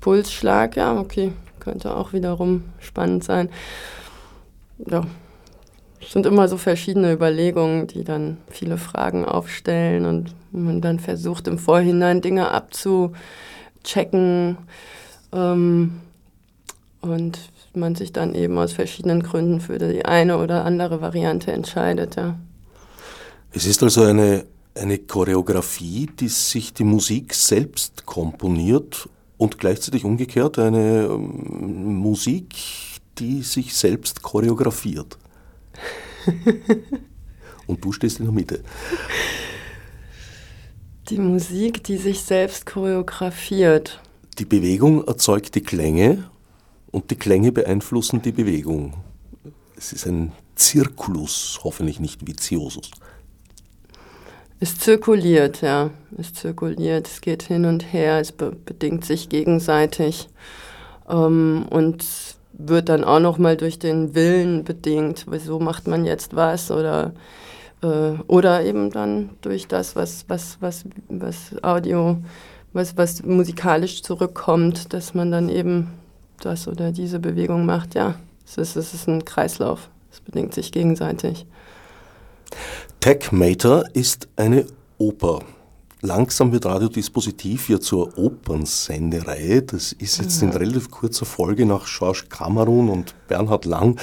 Pulsschlag, 0.00 0.76
ja, 0.76 0.98
okay, 0.98 1.32
könnte 1.60 1.96
auch 1.96 2.12
wiederum 2.12 2.64
spannend 2.78 3.24
sein. 3.24 3.48
Ja, 4.86 5.04
es 6.00 6.12
sind 6.12 6.26
immer 6.26 6.48
so 6.48 6.58
verschiedene 6.58 7.12
Überlegungen, 7.12 7.86
die 7.86 8.04
dann 8.04 8.38
viele 8.48 8.78
Fragen 8.78 9.24
aufstellen 9.24 10.06
und 10.06 10.34
man 10.50 10.80
dann 10.80 10.98
versucht 10.98 11.46
im 11.48 11.58
Vorhinein 11.58 12.20
Dinge 12.20 12.50
abzuchecken 12.50 14.58
ähm, 15.32 16.00
und 17.00 17.38
man 17.74 17.94
sich 17.94 18.12
dann 18.12 18.34
eben 18.34 18.58
aus 18.58 18.72
verschiedenen 18.72 19.22
Gründen 19.22 19.60
für 19.60 19.78
die 19.78 20.04
eine 20.04 20.38
oder 20.38 20.64
andere 20.64 21.00
Variante 21.00 21.52
entscheidet. 21.52 22.16
Ja. 22.16 22.34
Es 23.54 23.66
ist 23.66 23.82
also 23.82 24.02
eine, 24.02 24.46
eine 24.74 24.98
Choreografie, 24.98 26.08
die 26.18 26.28
sich 26.28 26.72
die 26.72 26.84
Musik 26.84 27.34
selbst 27.34 28.06
komponiert 28.06 29.08
und 29.36 29.58
gleichzeitig 29.58 30.04
umgekehrt 30.04 30.58
eine 30.58 31.04
ähm, 31.04 31.96
Musik, 31.96 32.54
die 33.18 33.42
sich 33.42 33.74
selbst 33.74 34.22
choreografiert. 34.22 35.18
Und 37.66 37.84
du 37.84 37.92
stehst 37.92 38.18
in 38.18 38.26
der 38.26 38.34
Mitte. 38.34 38.62
Die 41.08 41.18
Musik, 41.18 41.84
die 41.84 41.96
sich 41.96 42.22
selbst 42.22 42.66
choreografiert. 42.66 44.00
Die 44.38 44.44
Bewegung 44.44 45.06
erzeugt 45.06 45.54
die 45.54 45.60
Klänge 45.60 46.30
und 46.90 47.10
die 47.10 47.16
Klänge 47.16 47.52
beeinflussen 47.52 48.22
die 48.22 48.32
Bewegung. 48.32 48.94
Es 49.76 49.92
ist 49.92 50.06
ein 50.06 50.32
Zirkulus, 50.56 51.60
hoffentlich 51.62 52.00
nicht 52.00 52.26
viziosus. 52.26 52.90
Es 54.62 54.78
zirkuliert, 54.78 55.60
ja. 55.60 55.90
Es 56.16 56.34
zirkuliert, 56.34 57.08
es 57.08 57.20
geht 57.20 57.42
hin 57.42 57.64
und 57.64 57.92
her, 57.92 58.20
es 58.20 58.30
be 58.30 58.52
bedingt 58.52 59.04
sich 59.04 59.28
gegenseitig. 59.28 60.28
Ähm, 61.10 61.66
und 61.68 62.04
wird 62.52 62.88
dann 62.88 63.02
auch 63.02 63.18
noch 63.18 63.38
mal 63.38 63.56
durch 63.56 63.80
den 63.80 64.14
Willen 64.14 64.62
bedingt, 64.62 65.26
wieso 65.28 65.58
macht 65.58 65.88
man 65.88 66.04
jetzt 66.04 66.36
was 66.36 66.70
oder 66.70 67.12
äh, 67.82 68.12
oder 68.28 68.64
eben 68.64 68.92
dann 68.92 69.30
durch 69.40 69.66
das, 69.66 69.96
was 69.96 70.26
was 70.28 70.58
was 70.60 70.84
was 71.08 71.60
Audio, 71.64 72.18
was 72.72 72.96
was 72.96 73.24
musikalisch 73.24 74.04
zurückkommt, 74.04 74.92
dass 74.92 75.12
man 75.12 75.32
dann 75.32 75.48
eben 75.48 75.88
das 76.40 76.68
oder 76.68 76.92
diese 76.92 77.18
Bewegung 77.18 77.66
macht. 77.66 77.96
Ja, 77.96 78.14
es 78.46 78.58
ist 78.58 78.76
es 78.76 78.94
ist 78.94 79.08
ein 79.08 79.24
Kreislauf. 79.24 79.90
Es 80.12 80.20
bedingt 80.20 80.54
sich 80.54 80.70
gegenseitig. 80.70 81.46
Tech 83.02 83.32
Mater 83.32 83.84
ist 83.94 84.28
eine 84.36 84.64
Oper. 84.96 85.40
Langsam 86.02 86.52
wird 86.52 86.66
Radiodispositiv 86.66 87.68
ja 87.68 87.80
zur 87.80 88.16
Opernsendereihe. 88.16 89.62
Das 89.62 89.90
ist 89.90 90.20
jetzt 90.20 90.40
in 90.40 90.50
relativ 90.50 90.88
kurzer 90.88 91.26
Folge 91.26 91.66
nach 91.66 91.84
Georges 91.84 92.28
Kamerun 92.28 92.88
und 92.88 93.16
Bernhard 93.26 93.64
Lang 93.64 93.98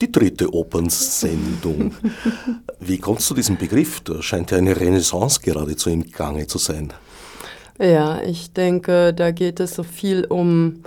die 0.00 0.10
dritte 0.10 0.50
Opernsendung. 0.54 1.92
Wie 2.80 2.96
kommst 2.96 3.28
du 3.28 3.34
diesem 3.34 3.58
Begriff? 3.58 4.00
Da 4.00 4.22
scheint 4.22 4.50
ja 4.50 4.56
eine 4.56 4.80
Renaissance 4.80 5.40
geradezu 5.42 5.90
im 5.90 6.10
Gange 6.10 6.46
zu 6.46 6.56
sein. 6.56 6.94
Ja, 7.78 8.22
ich 8.22 8.54
denke, 8.54 9.12
da 9.12 9.30
geht 9.30 9.60
es 9.60 9.74
so 9.74 9.82
viel 9.82 10.24
um 10.24 10.84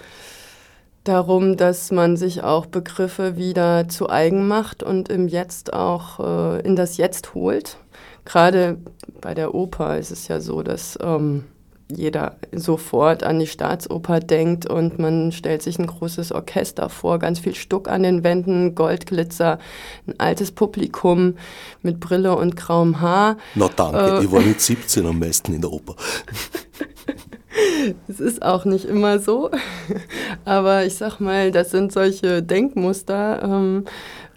darum, 1.03 1.57
dass 1.57 1.91
man 1.91 2.17
sich 2.17 2.43
auch 2.43 2.65
Begriffe 2.65 3.37
wieder 3.37 3.87
zu 3.89 4.09
eigen 4.09 4.47
macht 4.47 4.83
und 4.83 5.09
im 5.09 5.27
Jetzt 5.27 5.73
auch 5.73 6.19
äh, 6.19 6.61
in 6.61 6.75
das 6.75 6.97
Jetzt 6.97 7.33
holt 7.33 7.77
gerade 8.25 8.77
bei 9.19 9.33
der 9.33 9.53
Oper 9.53 9.97
ist 9.97 10.11
es 10.11 10.27
ja 10.27 10.39
so, 10.39 10.63
dass 10.63 10.97
ähm, 11.01 11.45
jeder 11.93 12.37
sofort 12.53 13.23
an 13.23 13.39
die 13.39 13.47
Staatsoper 13.47 14.21
denkt 14.21 14.65
und 14.65 14.97
man 14.97 15.31
stellt 15.33 15.61
sich 15.61 15.77
ein 15.77 15.87
großes 15.87 16.31
Orchester 16.31 16.89
vor, 16.89 17.19
ganz 17.19 17.39
viel 17.39 17.53
Stuck 17.53 17.89
an 17.89 18.03
den 18.03 18.23
Wänden, 18.23 18.75
Goldglitzer, 18.75 19.59
ein 20.07 20.17
altes 20.17 20.51
Publikum 20.51 21.35
mit 21.81 21.99
Brille 21.99 22.35
und 22.37 22.55
grauem 22.55 23.01
Haar. 23.01 23.37
Na 23.55 23.69
danke, 23.75 24.19
äh, 24.19 24.23
ich 24.23 24.31
war 24.31 24.41
mit 24.41 24.61
17 24.61 25.05
am 25.05 25.19
meisten 25.19 25.53
in 25.53 25.61
der 25.61 25.71
Oper. 25.71 25.95
Es 28.07 28.19
ist 28.19 28.41
auch 28.41 28.65
nicht 28.65 28.85
immer 28.85 29.19
so, 29.19 29.51
aber 30.45 30.85
ich 30.85 30.95
sag 30.95 31.19
mal, 31.19 31.51
das 31.51 31.71
sind 31.71 31.91
solche 31.91 32.43
Denkmuster, 32.43 33.43
ähm, 33.43 33.85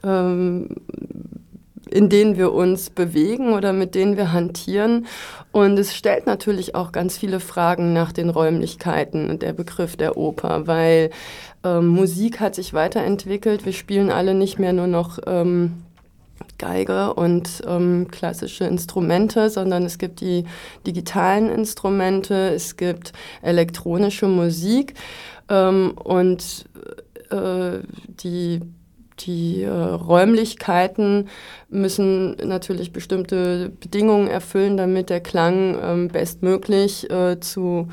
ähm, 0.03 0.69
in 1.91 2.09
denen 2.09 2.37
wir 2.37 2.53
uns 2.53 2.91
bewegen 2.91 3.53
oder 3.53 3.73
mit 3.73 3.95
denen 3.95 4.17
wir 4.17 4.33
hantieren. 4.33 5.07
Und 5.53 5.79
es 5.79 5.95
stellt 5.95 6.27
natürlich 6.27 6.75
auch 6.75 6.91
ganz 6.91 7.17
viele 7.17 7.39
Fragen 7.39 7.93
nach 7.93 8.11
den 8.11 8.31
Räumlichkeiten 8.31 9.31
und 9.31 9.43
der 9.43 9.53
Begriff 9.53 9.97
der 9.97 10.17
Oper, 10.17 10.67
weil 10.67 11.11
ähm, 11.63 11.89
Musik 11.89 12.41
hat 12.41 12.57
sich 12.57 12.75
weiterentwickelt. 12.75 13.65
Wir 13.65 13.73
spielen 13.73 14.11
alle 14.11 14.35
nicht 14.35 14.59
mehr 14.59 14.73
nur 14.73 14.89
noch 14.89 15.21
ähm, 15.27 15.85
Geige 16.59 17.15
und 17.15 17.63
ähm, 17.67 18.09
klassische 18.11 18.65
Instrumente, 18.65 19.51
sondern 19.51 19.85
es 19.85 19.99
gibt 19.99 20.21
die 20.21 20.45
digitalen 20.87 21.49
Instrumente, 21.51 22.51
es 22.55 22.77
gibt 22.77 23.13
elektronische 23.43 24.27
Musik 24.27 24.95
ähm, 25.49 25.93
und 26.03 26.67
äh, 27.31 27.79
die 28.09 28.61
die 29.21 29.63
äh, 29.63 29.71
Räumlichkeiten 29.71 31.29
müssen 31.69 32.37
natürlich 32.45 32.93
bestimmte 32.93 33.71
Bedingungen 33.81 34.27
erfüllen, 34.29 34.77
damit 34.77 35.11
der 35.11 35.21
Klang 35.21 35.79
ähm, 35.81 36.09
bestmöglich 36.09 37.09
äh, 37.11 37.39
zu 37.39 37.89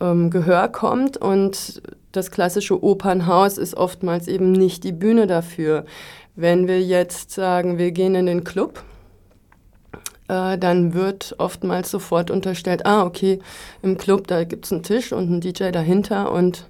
ähm, 0.00 0.30
Gehör 0.30 0.68
kommt. 0.68 1.16
Und 1.16 1.82
das 2.12 2.30
klassische 2.30 2.82
Opernhaus 2.82 3.58
ist 3.58 3.76
oftmals 3.76 4.28
eben 4.28 4.52
nicht 4.52 4.84
die 4.84 4.92
Bühne 4.92 5.26
dafür. 5.26 5.84
Wenn 6.40 6.68
wir 6.68 6.80
jetzt 6.80 7.32
sagen, 7.32 7.76
wir 7.76 7.92
gehen 7.92 8.14
in 8.14 8.24
den 8.24 8.44
Club, 8.44 8.82
äh, 10.28 10.56
dann 10.56 10.94
wird 10.94 11.34
oftmals 11.36 11.90
sofort 11.90 12.30
unterstellt, 12.30 12.86
ah, 12.86 13.04
okay, 13.04 13.40
im 13.82 13.98
Club, 13.98 14.26
da 14.26 14.44
gibt 14.44 14.64
es 14.64 14.72
einen 14.72 14.82
Tisch 14.82 15.12
und 15.12 15.28
einen 15.28 15.42
DJ 15.42 15.70
dahinter 15.70 16.32
und 16.32 16.66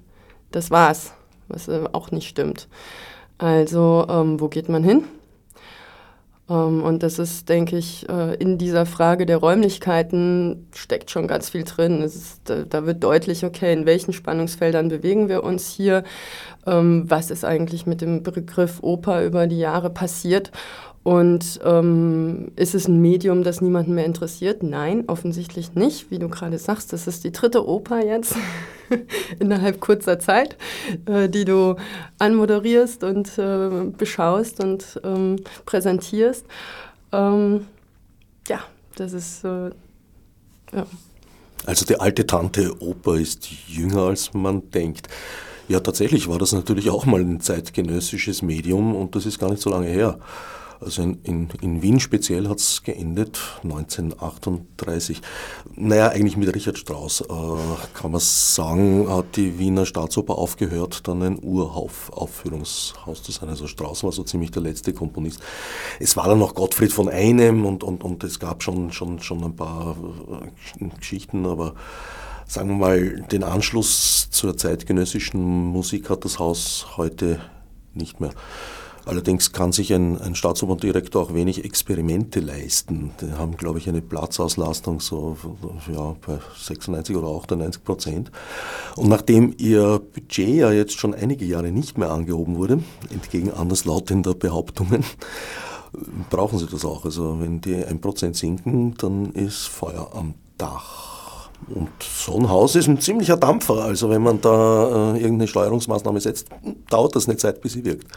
das 0.51 0.71
war's, 0.71 1.13
was 1.47 1.69
äh, 1.69 1.85
auch 1.93 2.11
nicht 2.11 2.27
stimmt. 2.27 2.67
Also, 3.37 4.05
ähm, 4.09 4.41
wo 4.41 4.49
geht 4.49 4.67
man 4.67 4.83
hin? 4.83 5.05
Ähm, 6.49 6.83
und 6.83 7.01
das 7.01 7.17
ist, 7.17 7.47
denke 7.47 7.77
ich, 7.77 8.09
äh, 8.09 8.35
in 8.35 8.57
dieser 8.57 8.85
Frage 8.85 9.25
der 9.25 9.37
Räumlichkeiten 9.37 10.67
steckt 10.75 11.11
schon 11.11 11.27
ganz 11.27 11.49
viel 11.49 11.63
drin. 11.63 12.01
Ist, 12.01 12.41
da, 12.43 12.63
da, 12.63 12.85
wird 12.85 13.01
deutlich, 13.03 13.45
okay, 13.45 13.71
in 13.71 13.85
welchen 13.85 14.11
Spannungsfeldern 14.11 14.89
bewegen 14.89 15.29
wir 15.29 15.43
uns 15.45 15.69
hier? 15.69 16.03
Ähm, 16.65 17.05
was 17.07 17.31
ist 17.31 17.43
eigentlich 17.43 17.85
mit 17.85 18.01
dem 18.01 18.23
Begriff 18.23 18.79
Oper 18.81 19.25
über 19.25 19.47
die 19.47 19.59
Jahre 19.59 19.89
passiert? 19.89 20.51
Und 21.03 21.59
ähm, 21.63 22.51
ist 22.55 22.75
es 22.75 22.87
ein 22.87 23.01
Medium, 23.01 23.43
das 23.43 23.59
niemanden 23.59 23.95
mehr 23.95 24.05
interessiert? 24.05 24.61
Nein, 24.61 25.05
offensichtlich 25.07 25.73
nicht. 25.73 26.11
Wie 26.11 26.19
du 26.19 26.29
gerade 26.29 26.59
sagst, 26.59 26.93
das 26.93 27.07
ist 27.07 27.23
die 27.23 27.31
dritte 27.31 27.67
Oper 27.67 28.05
jetzt 28.05 28.35
innerhalb 29.39 29.79
kurzer 29.79 30.19
Zeit, 30.19 30.57
äh, 31.07 31.27
die 31.27 31.43
du 31.43 31.75
anmoderierst 32.19 33.03
und 33.03 33.35
äh, 33.39 33.85
beschaust 33.97 34.63
und 34.63 35.01
ähm, 35.03 35.37
präsentierst. 35.65 36.45
Ähm, 37.11 37.65
ja, 38.47 38.59
das 38.95 39.13
ist. 39.13 39.43
Äh, 39.43 39.71
ja. 40.73 40.85
Also 41.65 41.85
die 41.85 41.99
alte 41.99 42.27
Tante 42.27 42.79
Oper 42.79 43.15
ist 43.15 43.49
jünger, 43.67 44.03
als 44.03 44.33
man 44.33 44.69
denkt. 44.69 45.07
Ja, 45.71 45.79
tatsächlich 45.79 46.27
war 46.27 46.37
das 46.37 46.51
natürlich 46.51 46.89
auch 46.89 47.05
mal 47.05 47.21
ein 47.21 47.39
zeitgenössisches 47.39 48.41
Medium 48.41 48.93
und 48.93 49.15
das 49.15 49.25
ist 49.25 49.39
gar 49.39 49.49
nicht 49.49 49.61
so 49.61 49.69
lange 49.69 49.87
her. 49.87 50.19
Also 50.81 51.01
in, 51.01 51.21
in, 51.23 51.49
in 51.61 51.81
Wien 51.81 52.01
speziell 52.01 52.49
hat 52.49 52.57
es 52.57 52.83
geendet 52.83 53.39
1938. 53.63 55.21
Naja, 55.77 56.09
eigentlich 56.09 56.35
mit 56.35 56.53
Richard 56.53 56.77
Strauss 56.77 57.21
äh, 57.21 57.25
kann 57.93 58.11
man 58.11 58.19
sagen, 58.19 59.07
hat 59.07 59.37
die 59.37 59.59
Wiener 59.59 59.85
Staatsoper 59.85 60.37
aufgehört, 60.37 61.07
dann 61.07 61.23
ein 61.23 61.39
Uraufführungshaus 61.41 63.23
zu 63.23 63.31
sein. 63.31 63.47
Also 63.47 63.67
Strauss 63.67 64.03
war 64.03 64.11
so 64.11 64.23
ziemlich 64.23 64.51
der 64.51 64.63
letzte 64.63 64.91
Komponist. 64.91 65.39
Es 66.01 66.17
war 66.17 66.27
dann 66.27 66.39
noch 66.39 66.53
Gottfried 66.53 66.91
von 66.91 67.07
Einem 67.07 67.65
und, 67.65 67.85
und, 67.85 68.03
und 68.03 68.25
es 68.25 68.39
gab 68.39 68.61
schon, 68.61 68.91
schon, 68.91 69.21
schon 69.21 69.41
ein 69.41 69.55
paar 69.55 69.95
äh, 70.81 70.89
Geschichten, 70.99 71.45
aber 71.45 71.75
sagen 72.51 72.67
wir 72.67 72.75
mal, 72.75 73.21
den 73.31 73.45
Anschluss 73.45 74.29
zur 74.29 74.57
zeitgenössischen 74.57 75.41
Musik 75.41 76.09
hat 76.09 76.25
das 76.25 76.37
Haus 76.37 76.85
heute 76.97 77.39
nicht 77.93 78.19
mehr. 78.19 78.31
Allerdings 79.05 79.53
kann 79.53 79.71
sich 79.71 79.93
ein, 79.93 80.21
ein 80.21 80.35
Staatsoperndirektor 80.35 81.23
auch 81.23 81.33
wenig 81.33 81.63
Experimente 81.63 82.41
leisten. 82.41 83.11
Die 83.21 83.31
haben, 83.31 83.55
glaube 83.55 83.79
ich, 83.79 83.87
eine 83.87 84.01
Platzauslastung 84.01 84.99
so 84.99 85.37
ja, 85.91 86.15
bei 86.27 86.39
96 86.59 87.15
oder 87.15 87.29
98 87.29 87.83
Prozent. 87.83 88.31
Und 88.97 89.07
nachdem 89.07 89.55
ihr 89.57 90.01
Budget 90.13 90.49
ja 90.49 90.71
jetzt 90.71 90.99
schon 90.99 91.15
einige 91.15 91.45
Jahre 91.45 91.71
nicht 91.71 91.97
mehr 91.97 92.11
angehoben 92.11 92.57
wurde, 92.57 92.83
entgegen 93.11 93.51
anderslautender 93.51 94.35
Behauptungen, 94.35 95.05
brauchen 96.29 96.59
sie 96.59 96.67
das 96.67 96.83
auch. 96.83 97.05
Also 97.05 97.39
wenn 97.39 97.61
die 97.61 97.77
1% 97.77 98.35
sinken, 98.35 98.93
dann 98.97 99.31
ist 99.31 99.67
Feuer 99.67 100.11
am 100.13 100.35
Dach. 100.57 101.10
Und 101.67 101.89
so 102.01 102.37
ein 102.37 102.49
Haus 102.49 102.75
ist 102.75 102.87
ein 102.87 102.99
ziemlicher 102.99 103.37
Dampfer. 103.37 103.83
Also 103.83 104.09
wenn 104.09 104.21
man 104.21 104.41
da 104.41 105.13
äh, 105.13 105.19
irgendeine 105.19 105.47
Steuerungsmaßnahme 105.47 106.19
setzt, 106.19 106.47
dauert 106.89 107.15
das 107.15 107.27
eine 107.27 107.37
Zeit, 107.37 107.61
bis 107.61 107.73
sie 107.73 107.85
wirkt. 107.85 108.07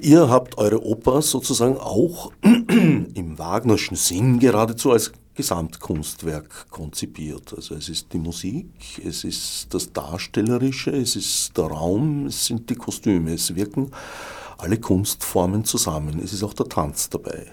Ihr 0.00 0.30
habt 0.30 0.58
eure 0.58 0.84
Oper 0.84 1.22
sozusagen 1.22 1.76
auch 1.76 2.30
im 2.42 3.38
Wagnerschen 3.38 3.96
Sinn 3.96 4.38
geradezu 4.38 4.92
als 4.92 5.12
Gesamtkunstwerk 5.34 6.70
konzipiert. 6.70 7.52
Also 7.54 7.74
es 7.74 7.88
ist 7.88 8.12
die 8.12 8.18
Musik, 8.18 8.66
es 9.04 9.24
ist 9.24 9.74
das 9.74 9.92
Darstellerische, 9.92 10.90
es 10.90 11.16
ist 11.16 11.56
der 11.56 11.66
Raum, 11.66 12.26
es 12.26 12.46
sind 12.46 12.70
die 12.70 12.74
Kostüme, 12.74 13.32
es 13.32 13.54
wirken 13.54 13.90
alle 14.58 14.78
Kunstformen 14.78 15.64
zusammen. 15.64 16.20
Es 16.22 16.32
ist 16.32 16.42
auch 16.42 16.54
der 16.54 16.66
Tanz 16.66 17.08
dabei. 17.08 17.46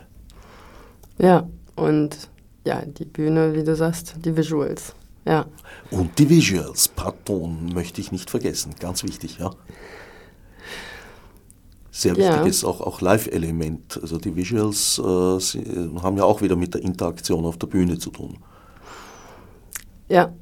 Ja, 1.17 1.47
und 1.75 2.29
ja, 2.65 2.84
die 2.86 3.06
Bühne, 3.06 3.56
wie 3.56 3.63
du 3.63 3.75
sagst, 3.75 4.15
die 4.23 4.36
Visuals. 4.36 4.93
Ja. 5.25 5.45
Und 5.89 6.19
die 6.19 6.30
Visuals, 6.30 6.88
pardon, 6.88 7.71
möchte 7.73 8.01
ich 8.01 8.12
nicht 8.12 8.30
vergessen, 8.30 8.75
ganz 8.80 9.04
wichtig, 9.04 9.39
ja 9.39 9.51
sehr 11.95 12.17
wichtiges 12.17 12.63
ja. 12.63 12.67
auch, 12.67 12.82
auch 12.82 12.99
Live-Element. 12.99 13.99
Also 14.01 14.17
die 14.17 14.36
Visuals 14.36 14.99
äh, 14.99 15.39
sie, 15.39 15.63
haben 16.04 16.17
ja 16.17 16.25
auch 16.25 16.41
wieder 16.41 16.58
mit 16.58 16.73
der 16.73 16.82
Interaktion 16.82 17.45
auf 17.45 17.58
der 17.58 17.67
Bühne 17.67 17.97
zu 17.97 18.10
tun. 18.10 18.38
Ja, 20.10 20.34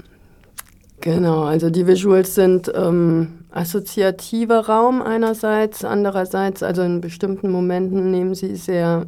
genau. 0.99 1.43
Also 1.43 1.69
die 1.69 1.85
Visuals 1.85 2.33
sind 2.33 2.71
ähm, 2.73 3.45
assoziativer 3.51 4.65
Raum 4.65 5.03
einerseits, 5.03 5.85
andererseits, 5.85 6.63
also 6.63 6.81
in 6.81 7.01
bestimmten 7.01 7.51
Momenten 7.51 8.09
nehmen 8.09 8.33
sie 8.33 8.55
sehr 8.55 9.05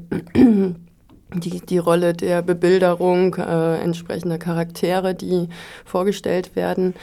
die, 1.34 1.60
die 1.62 1.78
Rolle 1.78 2.14
der 2.14 2.42
Bebilderung 2.42 3.36
äh, 3.36 3.78
entsprechender 3.80 4.38
Charaktere, 4.38 5.16
die 5.16 5.50
vorgestellt 5.84 6.56
werden, 6.56 6.94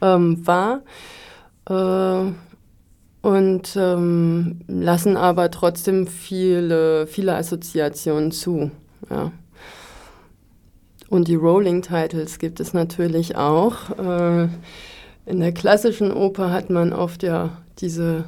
ähm, 0.00 0.46
wahr. 0.46 0.82
Äh, 1.68 2.32
und 3.22 3.76
ähm, 3.76 4.60
lassen 4.66 5.16
aber 5.16 5.50
trotzdem 5.50 6.08
viele, 6.08 7.06
viele 7.06 7.36
Assoziationen 7.36 8.32
zu. 8.32 8.72
Ja. 9.08 9.30
Und 11.08 11.28
die 11.28 11.36
Rolling 11.36 11.82
Titles 11.82 12.38
gibt 12.38 12.58
es 12.58 12.72
natürlich 12.72 13.36
auch. 13.36 13.90
Äh, 13.98 14.48
in 15.26 15.38
der 15.38 15.52
klassischen 15.52 16.10
Oper 16.10 16.50
hat 16.50 16.68
man 16.68 16.92
oft 16.92 17.22
ja 17.22 17.58
diese, 17.78 18.24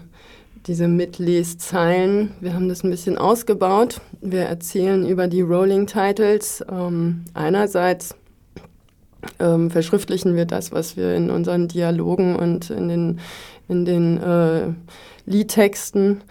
diese 0.66 0.88
Mitleszeilen. 0.88 2.30
Wir 2.40 2.54
haben 2.54 2.68
das 2.68 2.84
ein 2.84 2.90
bisschen 2.90 3.18
ausgebaut. 3.18 4.00
Wir 4.20 4.42
erzählen 4.42 5.06
über 5.06 5.28
die 5.28 5.42
Rolling 5.42 5.86
Titles. 5.86 6.64
Ähm, 6.70 7.24
einerseits 7.34 8.14
ähm, 9.38 9.70
verschriftlichen 9.70 10.36
wir 10.36 10.46
das, 10.46 10.72
was 10.72 10.96
wir 10.96 11.14
in 11.14 11.30
unseren 11.30 11.68
Dialogen 11.68 12.36
und 12.36 12.70
in 12.70 12.88
den 12.88 13.20
in 13.68 13.84
den 13.84 14.20
äh, 14.20 14.72
Liedtexten 15.26 16.22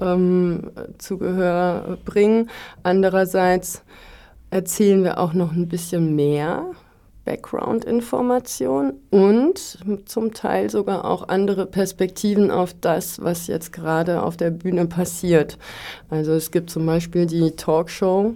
ähm, 0.00 0.70
zu 0.98 1.18
Gehör 1.18 1.98
bringen. 2.04 2.50
Andererseits 2.82 3.82
erzählen 4.50 5.04
wir 5.04 5.18
auch 5.18 5.32
noch 5.32 5.52
ein 5.52 5.68
bisschen 5.68 6.16
mehr 6.16 6.66
Background-Information 7.24 8.94
und 9.10 9.78
zum 10.06 10.34
Teil 10.34 10.70
sogar 10.70 11.04
auch 11.04 11.28
andere 11.28 11.66
Perspektiven 11.66 12.50
auf 12.50 12.74
das, 12.80 13.22
was 13.22 13.46
jetzt 13.46 13.72
gerade 13.72 14.22
auf 14.22 14.36
der 14.36 14.50
Bühne 14.50 14.86
passiert. 14.86 15.58
Also 16.10 16.32
es 16.32 16.50
gibt 16.50 16.70
zum 16.70 16.84
Beispiel 16.84 17.26
die 17.26 17.52
Talkshow 17.52 18.34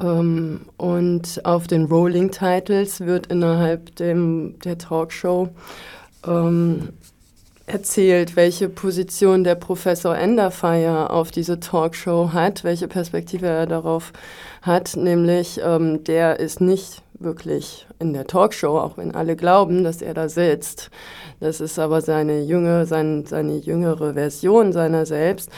ähm, 0.00 0.62
und 0.78 1.44
auf 1.44 1.66
den 1.66 1.84
Rolling 1.84 2.30
Titles 2.30 3.00
wird 3.00 3.26
innerhalb 3.26 3.94
dem, 3.96 4.58
der 4.64 4.78
Talkshow 4.78 5.50
ähm, 6.26 6.88
erzählt, 7.66 8.34
welche 8.34 8.68
Position 8.68 9.44
der 9.44 9.54
Professor 9.54 10.16
Enderfire 10.16 11.10
auf 11.10 11.30
diese 11.30 11.60
Talkshow 11.60 12.32
hat, 12.32 12.64
welche 12.64 12.88
Perspektive 12.88 13.46
er 13.46 13.66
darauf 13.66 14.12
hat, 14.62 14.96
nämlich 14.96 15.60
ähm, 15.62 16.02
der 16.04 16.40
ist 16.40 16.60
nicht 16.60 17.02
wirklich 17.20 17.86
in 17.98 18.12
der 18.12 18.26
Talkshow, 18.26 18.78
auch 18.78 18.96
wenn 18.96 19.14
alle 19.14 19.36
glauben, 19.36 19.84
dass 19.84 20.02
er 20.02 20.14
da 20.14 20.28
sitzt. 20.28 20.90
Das 21.38 21.60
ist 21.60 21.78
aber 21.78 22.00
seine, 22.00 22.40
jüngere, 22.42 22.86
sein, 22.86 23.24
seine 23.26 23.56
jüngere 23.56 24.14
Version 24.14 24.72
seiner 24.72 25.06
selbst. 25.06 25.50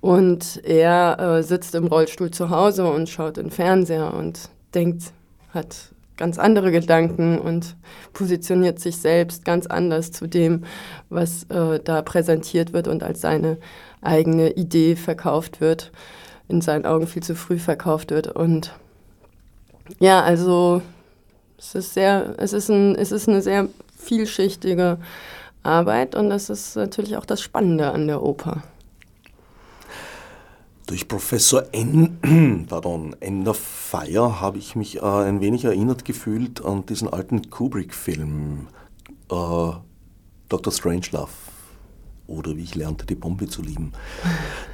Und 0.00 0.60
er 0.64 1.18
äh, 1.18 1.42
sitzt 1.42 1.74
im 1.74 1.86
Rollstuhl 1.86 2.30
zu 2.30 2.50
Hause 2.50 2.84
und 2.84 3.08
schaut 3.08 3.36
den 3.36 3.50
Fernseher 3.50 4.12
und 4.12 4.50
denkt, 4.74 5.12
hat 5.50 5.94
ganz 6.16 6.38
andere 6.38 6.70
Gedanken 6.70 7.38
und 7.38 7.76
positioniert 8.12 8.78
sich 8.78 8.98
selbst 8.98 9.44
ganz 9.44 9.66
anders 9.66 10.12
zu 10.12 10.26
dem, 10.26 10.64
was 11.08 11.44
äh, 11.44 11.80
da 11.82 12.02
präsentiert 12.02 12.72
wird 12.72 12.86
und 12.86 13.02
als 13.02 13.20
seine 13.20 13.58
eigene 14.00 14.50
Idee 14.52 14.96
verkauft 14.96 15.60
wird. 15.60 15.90
in 16.46 16.60
seinen 16.60 16.84
Augen 16.84 17.06
viel 17.06 17.22
zu 17.22 17.34
früh 17.34 17.58
verkauft 17.58 18.10
wird. 18.10 18.28
Und 18.28 18.74
ja, 19.98 20.22
also 20.22 20.82
es 21.58 21.74
ist 21.74 21.94
sehr, 21.94 22.34
es 22.38 22.52
ist, 22.52 22.68
ein, 22.68 22.94
es 22.96 23.12
ist 23.12 23.28
eine 23.28 23.42
sehr 23.42 23.68
vielschichtige 23.96 24.98
Arbeit 25.62 26.14
und 26.14 26.30
das 26.30 26.50
ist 26.50 26.76
natürlich 26.76 27.16
auch 27.16 27.24
das 27.24 27.40
Spannende 27.40 27.90
an 27.90 28.06
der 28.06 28.22
Oper. 28.22 28.62
Durch 30.86 31.08
Professor 31.08 31.64
N, 31.72 32.66
pardon, 32.68 33.16
Ender 33.20 33.54
Fire 33.54 34.40
habe 34.40 34.58
ich 34.58 34.76
mich 34.76 34.98
äh, 34.98 35.00
ein 35.00 35.40
wenig 35.40 35.64
erinnert 35.64 36.04
gefühlt 36.04 36.62
an 36.62 36.84
diesen 36.84 37.08
alten 37.08 37.48
Kubrick-Film 37.48 38.68
äh, 39.30 39.70
Dr. 40.50 40.72
Strangelove 40.72 41.30
oder 42.26 42.56
wie 42.56 42.62
ich 42.62 42.74
lernte, 42.74 43.06
die 43.06 43.14
Bombe 43.14 43.48
zu 43.48 43.62
lieben. 43.62 43.92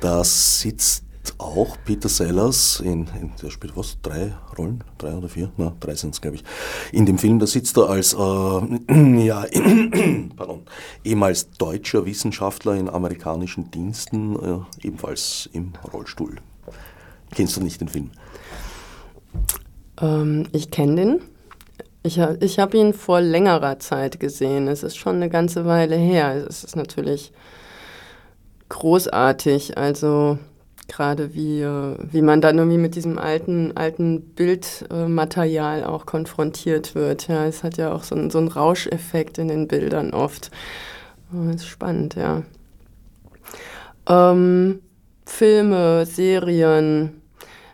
Da 0.00 0.24
sitzt 0.24 1.04
auch 1.38 1.76
Peter 1.84 2.08
Sellers 2.08 2.80
in, 2.80 3.06
in, 3.20 3.32
der 3.42 3.50
spielt 3.50 3.76
was, 3.76 3.98
drei 4.02 4.34
Rollen, 4.56 4.82
drei 4.98 5.14
oder 5.14 5.28
vier, 5.28 5.50
na, 5.56 5.74
drei 5.80 5.94
sind 5.94 6.14
es, 6.14 6.20
glaube 6.20 6.36
ich. 6.36 6.44
In 6.92 7.06
dem 7.06 7.18
Film, 7.18 7.38
da 7.38 7.46
sitzt 7.46 7.76
er 7.76 7.88
als, 7.90 8.14
äh, 8.14 8.16
ja, 9.24 9.44
pardon, 10.36 10.62
ehemals 11.04 11.50
deutscher 11.50 12.06
Wissenschaftler 12.06 12.74
in 12.74 12.88
amerikanischen 12.88 13.70
Diensten, 13.70 14.36
äh, 14.36 14.86
ebenfalls 14.86 15.48
im 15.52 15.72
Rollstuhl. 15.92 16.36
Kennst 17.34 17.56
du 17.56 17.62
nicht 17.62 17.80
den 17.80 17.88
Film? 17.88 18.10
Ähm, 20.00 20.46
ich 20.52 20.70
kenne 20.70 20.96
den. 20.96 21.20
Ich, 22.02 22.18
ich 22.18 22.58
habe 22.58 22.78
ihn 22.78 22.94
vor 22.94 23.20
längerer 23.20 23.78
Zeit 23.78 24.20
gesehen. 24.20 24.68
Es 24.68 24.82
ist 24.82 24.96
schon 24.96 25.16
eine 25.16 25.28
ganze 25.28 25.66
Weile 25.66 25.96
her. 25.96 26.46
Es 26.48 26.64
ist 26.64 26.74
natürlich 26.74 27.30
großartig. 28.70 29.76
Also 29.76 30.38
gerade 30.90 31.34
wie, 31.34 31.62
äh, 31.62 31.96
wie 32.10 32.22
man 32.22 32.40
dann 32.40 32.58
irgendwie 32.58 32.78
mit 32.78 32.94
diesem 32.94 33.18
alten, 33.18 33.76
alten 33.76 34.20
Bildmaterial 34.20 35.84
auch 35.84 36.04
konfrontiert 36.04 36.94
wird. 36.94 37.28
Ja, 37.28 37.46
es 37.46 37.62
hat 37.62 37.76
ja 37.76 37.92
auch 37.92 38.02
so, 38.02 38.14
einen, 38.14 38.30
so 38.30 38.38
einen 38.38 38.48
Rauscheffekt 38.48 39.38
in 39.38 39.48
den 39.48 39.68
Bildern 39.68 40.12
oft. 40.12 40.50
Das 41.32 41.56
ist 41.56 41.66
spannend, 41.66 42.16
ja. 42.16 42.42
Ähm, 44.08 44.80
Filme, 45.24 46.04
Serien 46.06 47.20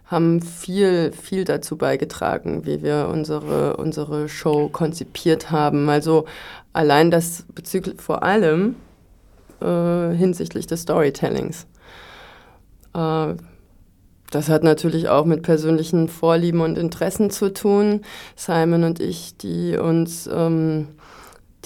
haben 0.04 0.40
viel, 0.40 1.10
viel 1.12 1.44
dazu 1.44 1.76
beigetragen, 1.76 2.64
wie 2.64 2.82
wir 2.82 3.08
unsere, 3.10 3.76
unsere 3.76 4.28
Show 4.28 4.68
konzipiert 4.68 5.50
haben. 5.50 5.88
Also 5.88 6.26
allein 6.72 7.10
das 7.10 7.44
bezüglich 7.54 8.00
vor 8.00 8.22
allem 8.22 8.76
äh, 9.60 10.10
hinsichtlich 10.14 10.66
des 10.66 10.82
Storytellings. 10.82 11.66
Äh, 12.96 13.36
das 14.30 14.48
hat 14.48 14.64
natürlich 14.64 15.08
auch 15.08 15.24
mit 15.24 15.42
persönlichen 15.42 16.08
Vorlieben 16.08 16.60
und 16.60 16.76
Interessen 16.76 17.30
zu 17.30 17.52
tun. 17.52 18.00
Simon 18.34 18.82
und 18.82 18.98
ich, 18.98 19.36
die 19.36 19.76
uns 19.76 20.28
ähm, 20.32 20.88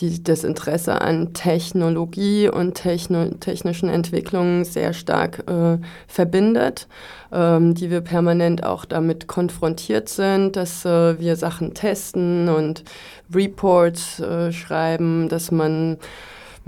die, 0.00 0.22
das 0.22 0.44
Interesse 0.44 1.00
an 1.00 1.32
Technologie 1.32 2.48
und 2.48 2.74
techno 2.74 3.28
technischen 3.40 3.88
Entwicklungen 3.88 4.64
sehr 4.64 4.92
stark 4.92 5.44
äh, 5.50 5.78
verbindet, 6.06 6.88
ähm, 7.32 7.74
die 7.74 7.90
wir 7.90 8.00
permanent 8.00 8.64
auch 8.64 8.84
damit 8.84 9.26
konfrontiert 9.26 10.08
sind, 10.08 10.56
dass 10.56 10.84
äh, 10.84 11.18
wir 11.18 11.36
Sachen 11.36 11.74
testen 11.74 12.48
und 12.48 12.84
Reports 13.34 14.20
äh, 14.20 14.52
schreiben, 14.52 15.28
dass 15.28 15.50
man 15.50 15.98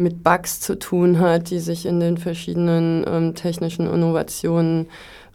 mit 0.02 0.22
Bugs 0.22 0.60
zu 0.60 0.78
tun 0.78 1.18
hat, 1.18 1.50
die 1.50 1.58
sich 1.58 1.86
in 1.86 2.00
den 2.00 2.18
verschiedenen 2.18 3.04
ähm, 3.06 3.34
technischen 3.34 3.86
Innovationen 3.86 4.88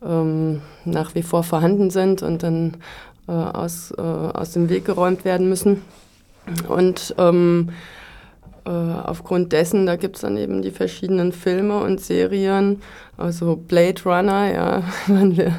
ähm, 0.06 0.62
nach 0.86 1.16
wie 1.16 1.24
vor 1.24 1.44
vorhanden 1.44 1.90
sind 1.90 2.22
und 2.22 2.44
dann 2.44 2.78
äh, 3.28 3.32
aus, 3.32 3.92
äh, 3.98 4.02
aus 4.02 4.52
dem 4.52 4.70
Weg 4.70 4.86
geräumt 4.86 5.26
werden 5.26 5.50
müssen. 5.50 5.82
Und 6.68 7.16
ähm, 7.18 7.70
äh, 8.66 8.70
aufgrund 8.70 9.54
dessen, 9.54 9.86
da 9.86 9.96
gibt 9.96 10.18
es 10.18 10.22
dann 10.22 10.38
eben 10.38 10.62
die 10.62 10.72
verschiedenen 10.72 11.32
Filme 11.32 11.80
und 11.80 12.02
Serien, 12.02 12.82
also 13.18 13.56
Blade 13.56 14.02
Runner, 14.06 14.52
ja, 14.52 14.84
haben 15.08 15.38
wir, 15.38 15.54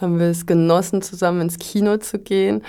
haben 0.00 0.18
wir 0.18 0.26
es 0.26 0.46
genossen, 0.46 1.02
zusammen 1.02 1.42
ins 1.42 1.58
Kino 1.58 1.96
zu 1.98 2.18
gehen 2.18 2.62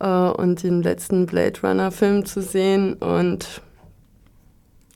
äh, 0.00 0.06
und 0.06 0.62
den 0.62 0.82
letzten 0.82 1.26
Blade 1.26 1.60
Runner-Film 1.62 2.24
zu 2.24 2.40
sehen 2.40 2.94
und 2.94 3.62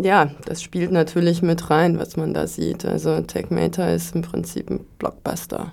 ja, 0.03 0.31
das 0.47 0.63
spielt 0.63 0.93
natürlich 0.93 1.43
mit 1.43 1.71
rein, 1.71 1.99
was 1.99 2.17
man 2.17 2.35
da 2.35 2.47
sieht. 2.47 2.85
Also 2.85 3.21
Techmater 3.21 3.95
ist 3.95 4.15
im 4.15 4.23
Prinzip 4.23 4.71
ein 4.71 4.81
Blockbuster. 4.99 5.73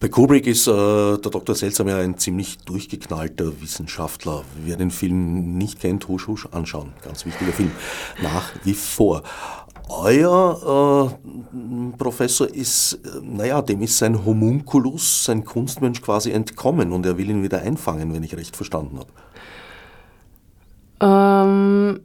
Bei 0.00 0.08
Kubrick 0.08 0.46
ist 0.46 0.66
äh, 0.66 0.70
der 0.72 1.30
Dr. 1.30 1.54
Seltsam 1.54 1.88
ja 1.88 1.98
ein 1.98 2.16
ziemlich 2.16 2.56
durchgeknallter 2.58 3.60
Wissenschaftler. 3.60 4.44
Wer 4.64 4.76
den 4.76 4.90
Film 4.90 5.58
nicht 5.58 5.78
kennt, 5.78 6.08
husch 6.08 6.26
husch 6.26 6.48
anschauen. 6.52 6.94
Ganz 7.04 7.26
wichtiger 7.26 7.52
Film. 7.52 7.70
Nach 8.22 8.50
wie 8.64 8.72
vor. 8.72 9.22
Euer 9.90 11.10
äh, 11.12 11.96
Professor 11.98 12.48
ist, 12.48 12.94
äh, 12.94 13.20
naja, 13.22 13.60
dem 13.60 13.82
ist 13.82 13.98
sein 13.98 14.24
Homunculus, 14.24 15.24
sein 15.24 15.44
Kunstmensch 15.44 16.00
quasi 16.00 16.30
entkommen 16.30 16.92
und 16.92 17.04
er 17.04 17.18
will 17.18 17.28
ihn 17.28 17.42
wieder 17.42 17.60
einfangen, 17.60 18.14
wenn 18.14 18.22
ich 18.22 18.34
recht 18.36 18.56
verstanden 18.56 19.00
habe. 19.00 19.10
Ähm, 21.00 22.00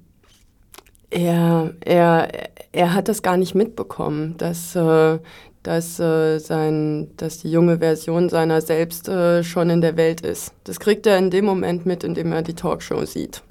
er, 1.09 1.73
er, 1.81 2.29
er 2.71 2.93
hat 2.93 3.07
das 3.07 3.21
gar 3.21 3.37
nicht 3.37 3.55
mitbekommen, 3.55 4.35
dass, 4.37 4.75
äh, 4.75 5.19
dass, 5.63 5.99
äh, 5.99 6.39
sein, 6.39 7.11
dass 7.17 7.39
die 7.39 7.51
junge 7.51 7.79
Version 7.79 8.29
seiner 8.29 8.61
selbst 8.61 9.07
äh, 9.07 9.43
schon 9.43 9.69
in 9.69 9.81
der 9.81 9.97
Welt 9.97 10.21
ist. 10.21 10.53
Das 10.63 10.79
kriegt 10.79 11.07
er 11.07 11.17
in 11.17 11.29
dem 11.29 11.45
Moment 11.45 11.85
mit, 11.85 12.03
in 12.03 12.13
dem 12.13 12.31
er 12.31 12.41
die 12.41 12.53
Talkshow 12.53 13.05
sieht. 13.05 13.41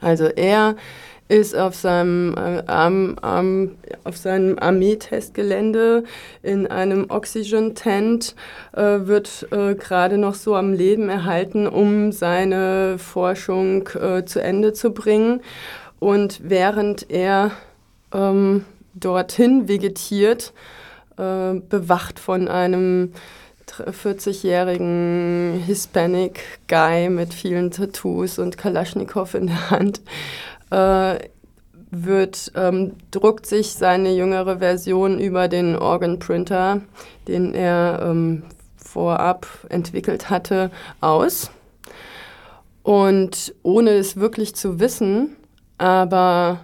Also 0.00 0.26
er 0.26 0.76
ist 1.28 1.56
auf 1.56 1.74
seinem, 1.74 2.34
äh, 2.36 2.62
am, 2.66 3.16
auf 4.04 4.16
seinem 4.16 4.58
Armeetestgelände 4.58 6.04
in 6.42 6.66
einem 6.66 7.06
Oxygen-Tent, 7.08 8.34
äh, 8.72 8.80
wird 8.80 9.48
äh, 9.50 9.74
gerade 9.74 10.18
noch 10.18 10.34
so 10.34 10.54
am 10.54 10.72
Leben 10.72 11.08
erhalten, 11.08 11.66
um 11.66 12.12
seine 12.12 12.98
Forschung 12.98 13.88
äh, 13.88 14.24
zu 14.24 14.40
Ende 14.40 14.72
zu 14.72 14.92
bringen. 14.92 15.40
Und 15.98 16.40
während 16.44 17.10
er 17.10 17.50
ähm, 18.12 18.64
dorthin 18.94 19.68
vegetiert, 19.68 20.52
äh, 21.16 21.54
bewacht 21.54 22.20
von 22.20 22.48
einem 22.48 23.12
40-jährigen 23.66 25.62
Hispanic 25.66 26.40
Guy 26.68 27.10
mit 27.10 27.34
vielen 27.34 27.70
Tattoos 27.70 28.38
und 28.38 28.56
Kalaschnikow 28.56 29.34
in 29.34 29.48
der 29.48 29.70
Hand, 29.70 30.00
äh, 30.70 31.18
wird, 31.90 32.52
ähm, 32.56 32.92
druckt 33.10 33.46
sich 33.46 33.72
seine 33.72 34.14
jüngere 34.14 34.58
Version 34.58 35.18
über 35.18 35.48
den 35.48 35.76
Organ 35.76 36.18
Printer, 36.18 36.82
den 37.28 37.54
er 37.54 38.00
ähm, 38.02 38.42
vorab 38.76 39.46
entwickelt 39.68 40.30
hatte, 40.30 40.70
aus. 41.00 41.50
Und 42.82 43.54
ohne 43.62 43.90
es 43.90 44.16
wirklich 44.16 44.54
zu 44.54 44.78
wissen, 44.78 45.36
aber 45.78 46.60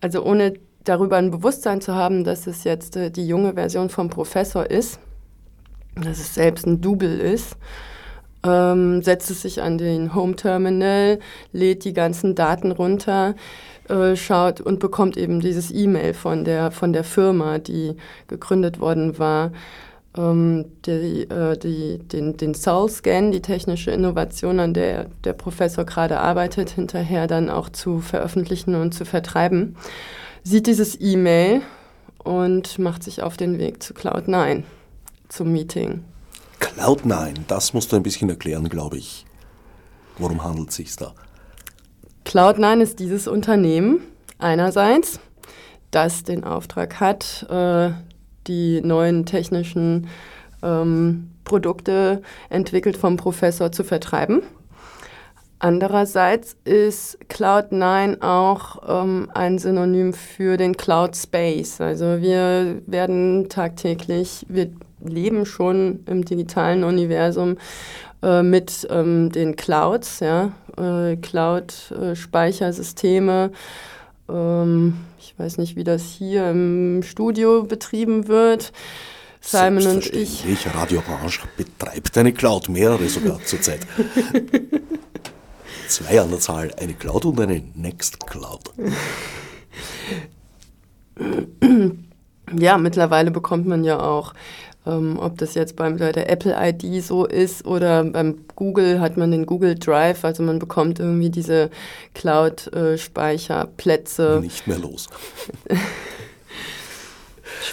also 0.00 0.24
ohne 0.24 0.54
darüber 0.84 1.16
ein 1.16 1.30
Bewusstsein 1.30 1.80
zu 1.80 1.94
haben, 1.94 2.24
dass 2.24 2.46
es 2.46 2.64
jetzt 2.64 2.96
äh, 2.96 3.10
die 3.10 3.26
junge 3.26 3.54
Version 3.54 3.90
vom 3.90 4.08
Professor 4.08 4.70
ist, 4.70 4.98
dass 5.94 6.18
es 6.18 6.34
selbst 6.34 6.66
ein 6.66 6.80
Double 6.80 7.18
ist, 7.18 7.56
ähm, 8.44 9.02
setzt 9.02 9.30
es 9.30 9.42
sich 9.42 9.62
an 9.62 9.78
den 9.78 10.14
Home 10.14 10.36
Terminal, 10.36 11.18
lädt 11.52 11.84
die 11.84 11.92
ganzen 11.92 12.34
Daten 12.34 12.72
runter, 12.72 13.34
äh, 13.88 14.16
schaut 14.16 14.60
und 14.60 14.80
bekommt 14.80 15.16
eben 15.16 15.40
dieses 15.40 15.72
E-Mail 15.72 16.14
von 16.14 16.44
der, 16.44 16.70
von 16.70 16.92
der 16.92 17.04
Firma, 17.04 17.58
die 17.58 17.96
gegründet 18.28 18.80
worden 18.80 19.18
war. 19.18 19.52
Ähm, 20.16 20.66
die, 20.86 21.22
äh, 21.22 21.56
die, 21.58 21.98
den, 21.98 22.36
den 22.36 22.54
Soul-Scan, 22.54 23.30
die 23.32 23.42
technische 23.42 23.90
Innovation, 23.90 24.60
an 24.60 24.74
der 24.74 25.06
der 25.24 25.32
Professor 25.32 25.84
gerade 25.84 26.20
arbeitet, 26.20 26.70
hinterher 26.70 27.26
dann 27.26 27.50
auch 27.50 27.68
zu 27.68 28.00
veröffentlichen 28.00 28.74
und 28.74 28.92
zu 28.92 29.04
vertreiben, 29.04 29.76
sieht 30.42 30.66
dieses 30.66 31.00
E-Mail 31.00 31.62
und 32.22 32.78
macht 32.78 33.02
sich 33.02 33.22
auf 33.22 33.36
den 33.36 33.58
Weg 33.58 33.82
zu 33.82 33.94
Cloud9 33.94 34.62
zum 35.28 35.52
Meeting. 35.52 36.04
Cloud9, 36.60 37.34
das 37.46 37.74
musst 37.74 37.92
du 37.92 37.96
ein 37.96 38.02
bisschen 38.02 38.30
erklären, 38.30 38.68
glaube 38.68 38.98
ich. 38.98 39.26
Worum 40.18 40.42
handelt 40.42 40.70
es 40.70 40.76
sich 40.76 40.96
da? 40.96 41.14
Cloud9 42.24 42.80
ist 42.80 42.98
dieses 42.98 43.28
Unternehmen 43.28 44.00
einerseits, 44.38 45.20
das 45.90 46.24
den 46.24 46.44
Auftrag 46.44 47.00
hat, 47.00 47.46
äh, 47.48 47.90
die 48.46 48.80
neuen 48.82 49.24
technischen 49.26 50.08
ähm, 50.62 51.30
Produkte 51.44 52.22
entwickelt 52.50 52.96
vom 52.96 53.16
Professor 53.16 53.72
zu 53.72 53.84
vertreiben. 53.84 54.42
Andererseits 55.60 56.56
ist 56.64 57.18
Cloud9 57.28 58.22
auch 58.22 59.02
ähm, 59.02 59.28
ein 59.34 59.58
Synonym 59.58 60.12
für 60.12 60.56
den 60.56 60.76
Cloud 60.76 61.16
Space. 61.16 61.80
Also 61.80 62.20
wir 62.20 62.80
werden 62.86 63.48
tagtäglich, 63.48 64.46
wir 64.48 64.70
leben 65.00 65.46
schon 65.46 66.00
im 66.06 66.24
digitalen 66.24 66.84
Universum 66.84 67.56
äh, 68.22 68.42
mit 68.42 68.86
ähm, 68.90 69.30
den 69.30 69.56
Clouds, 69.56 70.20
ja, 70.20 70.52
äh, 70.76 71.16
Cloud-Speichersysteme. 71.16 73.50
Ähm, 74.28 74.98
ich 75.18 75.34
weiß 75.38 75.56
nicht, 75.58 75.76
wie 75.76 75.84
das 75.84 76.02
hier 76.02 76.50
im 76.50 77.02
Studio 77.02 77.62
betrieben 77.62 78.28
wird. 78.28 78.72
Simon 79.40 79.86
und 79.86 80.06
ich. 80.06 80.44
Radio 80.74 81.00
Orange 81.08 81.42
betreibt 81.56 82.18
eine 82.18 82.32
Cloud, 82.32 82.68
mehrere 82.68 83.08
sogar 83.08 83.40
zurzeit. 83.44 83.86
Zwei 85.88 86.20
an 86.20 86.30
der 86.30 86.40
Zahl, 86.40 86.72
eine 86.76 86.94
Cloud 86.94 87.24
und 87.24 87.40
eine 87.40 87.62
Nextcloud. 87.74 88.72
Ja, 92.56 92.78
mittlerweile 92.78 93.30
bekommt 93.30 93.66
man 93.66 93.84
ja 93.84 94.00
auch, 94.00 94.34
ähm, 94.88 95.18
ob 95.20 95.36
das 95.38 95.54
jetzt 95.54 95.76
beim, 95.76 95.98
bei 95.98 96.12
der 96.12 96.30
Apple 96.30 96.56
ID 96.58 97.04
so 97.04 97.26
ist 97.26 97.66
oder 97.66 98.04
beim 98.04 98.46
Google 98.56 99.00
hat 99.00 99.16
man 99.16 99.30
den 99.30 99.46
Google 99.46 99.74
Drive, 99.74 100.24
also 100.24 100.42
man 100.42 100.58
bekommt 100.58 100.98
irgendwie 100.98 101.30
diese 101.30 101.70
Cloud-Speicherplätze. 102.14 104.40
Nicht 104.42 104.66
mehr 104.66 104.78
los. 104.78 105.08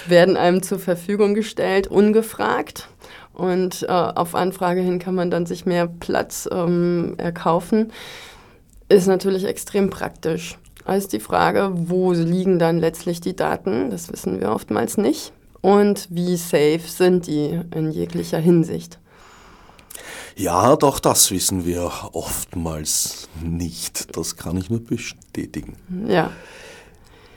werden 0.07 0.37
einem 0.37 0.63
zur 0.63 0.79
Verfügung 0.79 1.33
gestellt, 1.33 1.87
ungefragt. 1.87 2.87
Und 3.33 3.83
äh, 3.83 3.91
auf 3.91 4.35
Anfrage 4.35 4.81
hin 4.81 4.99
kann 4.99 5.15
man 5.15 5.29
dann 5.29 5.45
sich 5.45 5.65
mehr 5.65 5.87
Platz 5.87 6.47
ähm, 6.51 7.15
erkaufen. 7.17 7.91
Ist 8.87 9.07
natürlich 9.07 9.45
extrem 9.45 9.89
praktisch. 9.89 10.57
Also 10.85 11.09
die 11.09 11.19
Frage, 11.19 11.71
wo 11.73 12.13
liegen 12.13 12.59
dann 12.59 12.77
letztlich 12.77 13.19
die 13.19 13.35
Daten? 13.35 13.89
Das 13.89 14.11
wissen 14.11 14.39
wir 14.39 14.51
oftmals 14.51 14.97
nicht. 14.97 15.33
Und 15.65 16.07
wie 16.11 16.37
safe 16.37 16.81
sind 16.85 17.25
die 17.25 17.59
in 17.73 17.89
jeglicher 17.89 18.37
Hinsicht? 18.37 18.99
Ja, 20.35 20.75
doch 20.75 20.99
das 20.99 21.31
wissen 21.31 21.65
wir 21.65 21.91
oftmals 22.13 23.29
nicht. 23.41 24.15
Das 24.15 24.35
kann 24.35 24.57
ich 24.57 24.69
nur 24.69 24.83
bestätigen. 24.83 25.75
Ja. 26.07 26.29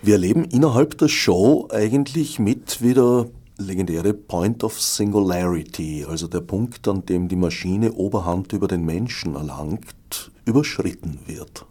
Wir 0.02 0.16
erleben 0.16 0.44
innerhalb 0.44 0.98
der 0.98 1.08
Show 1.08 1.68
eigentlich 1.72 2.38
mit 2.38 2.82
wieder 2.82 3.28
legendäre 3.56 4.12
Point 4.12 4.62
of 4.62 4.78
Singularity, 4.78 6.04
also 6.06 6.28
der 6.28 6.42
Punkt, 6.42 6.86
an 6.86 7.06
dem 7.06 7.28
die 7.28 7.36
Maschine 7.36 7.94
Oberhand 7.94 8.52
über 8.52 8.68
den 8.68 8.84
Menschen 8.84 9.36
erlangt, 9.36 10.30
überschritten 10.44 11.20
wird. 11.24 11.64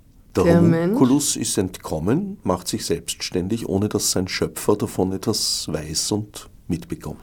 Der, 0.44 0.62
der 0.62 0.62
Homunculus 0.62 1.36
ist 1.36 1.58
entkommen, 1.58 2.38
macht 2.44 2.68
sich 2.68 2.86
selbstständig, 2.86 3.68
ohne 3.68 3.90
dass 3.90 4.12
sein 4.12 4.28
Schöpfer 4.28 4.76
davon 4.76 5.12
etwas 5.12 5.68
weiß 5.72 6.12
und 6.12 6.50
mitbekommt. 6.68 7.20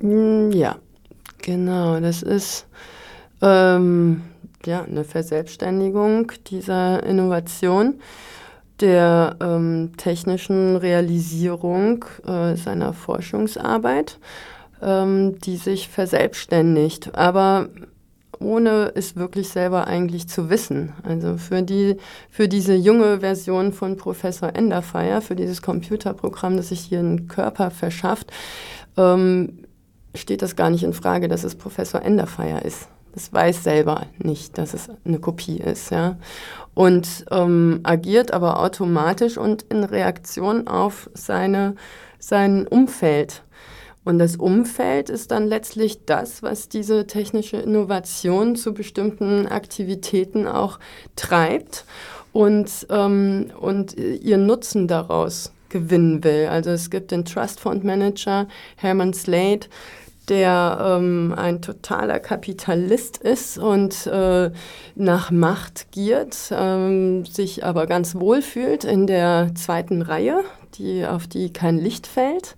Hm, 0.00 0.50
ja, 0.52 0.76
genau, 1.38 2.00
das 2.00 2.22
ist 2.22 2.66
ähm, 3.42 4.22
ja, 4.64 4.82
eine 4.82 5.04
Verselbstständigung 5.04 6.32
dieser 6.46 7.02
Innovation 7.02 8.00
der 8.80 9.36
ähm, 9.40 9.92
technischen 9.96 10.76
Realisierung 10.76 12.04
äh, 12.26 12.56
seiner 12.56 12.92
Forschungsarbeit, 12.92 14.18
ähm, 14.82 15.38
die 15.40 15.56
sich 15.56 15.88
verselbstständigt, 15.88 17.14
aber 17.14 17.68
ohne 18.40 18.92
es 18.94 19.16
wirklich 19.16 19.48
selber 19.50 19.86
eigentlich 19.86 20.28
zu 20.28 20.50
wissen. 20.50 20.92
Also 21.02 21.36
für, 21.36 21.62
die, 21.62 21.96
für 22.30 22.48
diese 22.48 22.74
junge 22.74 23.20
Version 23.20 23.72
von 23.72 23.96
Professor 23.96 24.54
Enderfire, 24.54 25.20
für 25.20 25.36
dieses 25.36 25.62
Computerprogramm, 25.62 26.56
das 26.56 26.70
sich 26.70 26.80
hier 26.80 27.00
einen 27.00 27.28
Körper 27.28 27.70
verschafft, 27.70 28.32
ähm, 28.96 29.64
steht 30.14 30.42
das 30.42 30.56
gar 30.56 30.70
nicht 30.70 30.82
in 30.82 30.92
Frage, 30.92 31.28
dass 31.28 31.44
es 31.44 31.54
Professor 31.54 32.02
Enderfire 32.02 32.60
ist. 32.60 32.88
Das 33.12 33.32
weiß 33.32 33.64
selber 33.64 34.06
nicht, 34.18 34.56
dass 34.56 34.72
es 34.72 34.88
eine 35.04 35.18
Kopie 35.18 35.58
ist, 35.58 35.90
ja. 35.90 36.16
Und 36.74 37.26
ähm, 37.30 37.80
agiert 37.82 38.32
aber 38.32 38.60
automatisch 38.60 39.36
und 39.36 39.62
in 39.62 39.82
Reaktion 39.82 40.68
auf 40.68 41.10
seine, 41.14 41.74
sein 42.18 42.66
Umfeld. 42.66 43.42
Und 44.10 44.18
das 44.18 44.34
Umfeld 44.34 45.08
ist 45.08 45.30
dann 45.30 45.46
letztlich 45.46 46.04
das, 46.04 46.42
was 46.42 46.68
diese 46.68 47.06
technische 47.06 47.58
Innovation 47.58 48.56
zu 48.56 48.74
bestimmten 48.74 49.46
Aktivitäten 49.46 50.48
auch 50.48 50.80
treibt 51.14 51.84
und, 52.32 52.88
ähm, 52.90 53.52
und 53.60 53.96
ihren 53.96 54.46
Nutzen 54.46 54.88
daraus 54.88 55.52
gewinnen 55.68 56.24
will. 56.24 56.48
Also 56.50 56.70
es 56.70 56.90
gibt 56.90 57.12
den 57.12 57.24
Trust 57.24 57.60
Fund 57.60 57.84
Manager 57.84 58.48
Herman 58.74 59.14
Slade, 59.14 59.68
der 60.28 60.96
ähm, 60.98 61.32
ein 61.36 61.62
totaler 61.62 62.18
Kapitalist 62.18 63.16
ist 63.16 63.58
und 63.58 64.08
äh, 64.08 64.50
nach 64.96 65.30
Macht 65.30 65.92
giert, 65.92 66.36
ähm, 66.50 67.24
sich 67.26 67.64
aber 67.64 67.86
ganz 67.86 68.16
wohl 68.16 68.42
fühlt 68.42 68.82
in 68.82 69.06
der 69.06 69.52
zweiten 69.54 70.02
Reihe, 70.02 70.42
die, 70.74 71.06
auf 71.06 71.28
die 71.28 71.52
kein 71.52 71.78
Licht 71.78 72.08
fällt. 72.08 72.56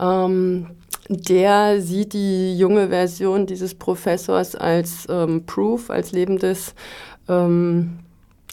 Ähm, 0.00 0.68
der 1.08 1.80
sieht 1.82 2.12
die 2.12 2.56
junge 2.56 2.88
Version 2.88 3.46
dieses 3.46 3.74
Professors 3.74 4.54
als 4.54 5.06
ähm, 5.10 5.44
Proof, 5.44 5.90
als 5.90 6.12
lebendes 6.12 6.74
ähm, 7.28 7.98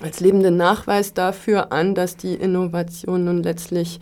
als 0.01 0.19
lebenden 0.19 0.57
Nachweis 0.57 1.15
dafür 1.15 1.71
an, 1.71 1.95
dass 1.95 2.17
die 2.17 2.35
Innovation 2.35 3.25
nun 3.25 3.41
letztlich 3.41 3.99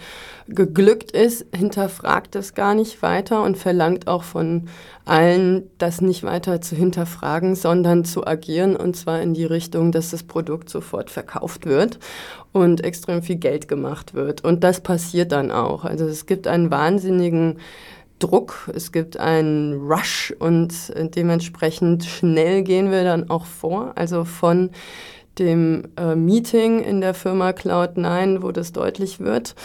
geglückt 0.48 1.12
ist, 1.12 1.46
hinterfragt 1.56 2.36
es 2.36 2.54
gar 2.54 2.76
nicht 2.76 3.02
weiter 3.02 3.44
und 3.44 3.58
verlangt 3.58 4.08
auch 4.08 4.24
von 4.24 4.68
allen, 5.06 5.70
das 5.78 6.02
nicht 6.02 6.24
weiter 6.24 6.60
zu 6.60 6.76
hinterfragen, 6.76 7.56
sondern 7.56 8.04
zu 8.04 8.28
agieren 8.28 8.76
und 8.76 8.98
zwar 8.98 9.22
in 9.22 9.34
die 9.34 9.46
Richtung, 9.46 9.94
dass 9.94 10.12
das 10.12 10.24
Produkt 10.24 10.70
sofort 10.70 11.10
verkauft 11.10 11.66
wird 11.66 12.00
und 12.52 12.84
extrem 12.84 13.24
viel 13.24 13.38
Geld 13.38 13.70
gemacht 13.70 14.14
wird. 14.14 14.44
Und 14.44 14.66
das 14.66 14.82
passiert 14.82 15.32
dann 15.32 15.50
auch. 15.50 15.86
Also 15.86 16.06
es 16.06 16.26
gibt 16.26 16.46
einen 16.46 16.72
wahnsinnigen 16.72 17.60
Druck, 18.20 18.70
es 18.74 18.92
gibt 18.92 19.18
einen 19.18 19.74
Rush 19.74 20.34
und 20.40 20.74
dementsprechend 21.16 22.04
schnell 22.04 22.64
gehen 22.64 22.92
wir 22.92 23.04
dann 23.04 23.30
auch 23.30 23.46
vor. 23.46 23.94
Also 23.96 24.26
von 24.26 24.72
dem 25.40 25.84
äh, 25.98 26.16
Meeting 26.16 26.82
in 26.82 27.02
der 27.02 27.14
Firma 27.14 27.50
Cloud9, 27.50 28.42
wo 28.42 28.52
das 28.52 28.72
deutlich 28.72 29.20
wird, 29.20 29.56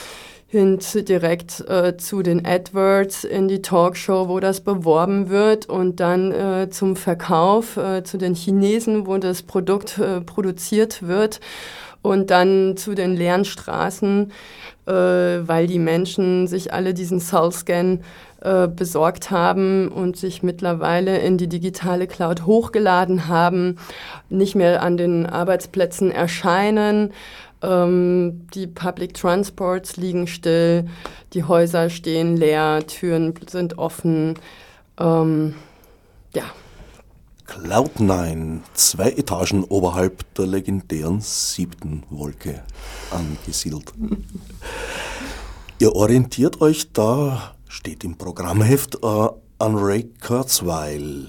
hin 0.46 0.80
direkt 0.94 1.60
äh, 1.68 1.96
zu 1.96 2.22
den 2.22 2.44
AdWords 2.44 3.22
in 3.24 3.46
die 3.46 3.62
Talkshow, 3.62 4.28
wo 4.28 4.40
das 4.40 4.62
beworben 4.62 5.30
wird 5.30 5.66
und 5.66 6.00
dann 6.00 6.32
äh, 6.32 6.68
zum 6.70 6.96
Verkauf 6.96 7.76
äh, 7.76 8.02
zu 8.02 8.18
den 8.18 8.34
Chinesen, 8.34 9.06
wo 9.06 9.16
das 9.18 9.42
Produkt 9.42 9.98
äh, 9.98 10.20
produziert 10.20 11.06
wird 11.06 11.40
und 12.02 12.30
dann 12.30 12.76
zu 12.76 12.94
den 12.94 13.14
leeren 13.14 13.44
Straßen, 13.44 14.32
äh, 14.86 14.92
weil 14.92 15.66
die 15.66 15.78
Menschen 15.78 16.46
sich 16.46 16.72
alle 16.72 16.94
diesen 16.94 17.20
Soul-Scan 17.20 18.00
äh, 18.40 18.68
besorgt 18.68 19.30
haben 19.30 19.88
und 19.88 20.16
sich 20.16 20.42
mittlerweile 20.42 21.18
in 21.18 21.36
die 21.36 21.48
digitale 21.48 22.06
Cloud 22.06 22.46
hochgeladen 22.46 23.28
haben, 23.28 23.76
nicht 24.30 24.54
mehr 24.54 24.82
an 24.82 24.96
den 24.96 25.26
Arbeitsplätzen 25.26 26.10
erscheinen. 26.10 27.12
Ähm, 27.62 28.46
die 28.54 28.66
Public 28.66 29.12
Transports 29.12 29.98
liegen 29.98 30.26
still, 30.26 30.86
die 31.34 31.44
Häuser 31.44 31.90
stehen 31.90 32.36
leer, 32.36 32.80
Türen 32.86 33.34
sind 33.46 33.76
offen. 33.76 34.38
Ähm, 34.98 35.54
ja. 36.34 36.44
Cloud9, 37.50 38.60
zwei 38.74 39.10
Etagen 39.10 39.64
oberhalb 39.64 40.34
der 40.34 40.46
legendären 40.46 41.20
siebten 41.20 42.04
Wolke 42.08 42.62
angesiedelt. 43.10 43.92
Ihr 45.78 45.94
orientiert 45.94 46.60
euch 46.60 46.92
da 46.92 47.54
steht 47.70 48.04
im 48.04 48.16
Programmheft 48.16 48.96
äh, 49.02 49.06
an 49.06 49.76
Ray 49.76 50.10
Kurzweil. 50.20 51.28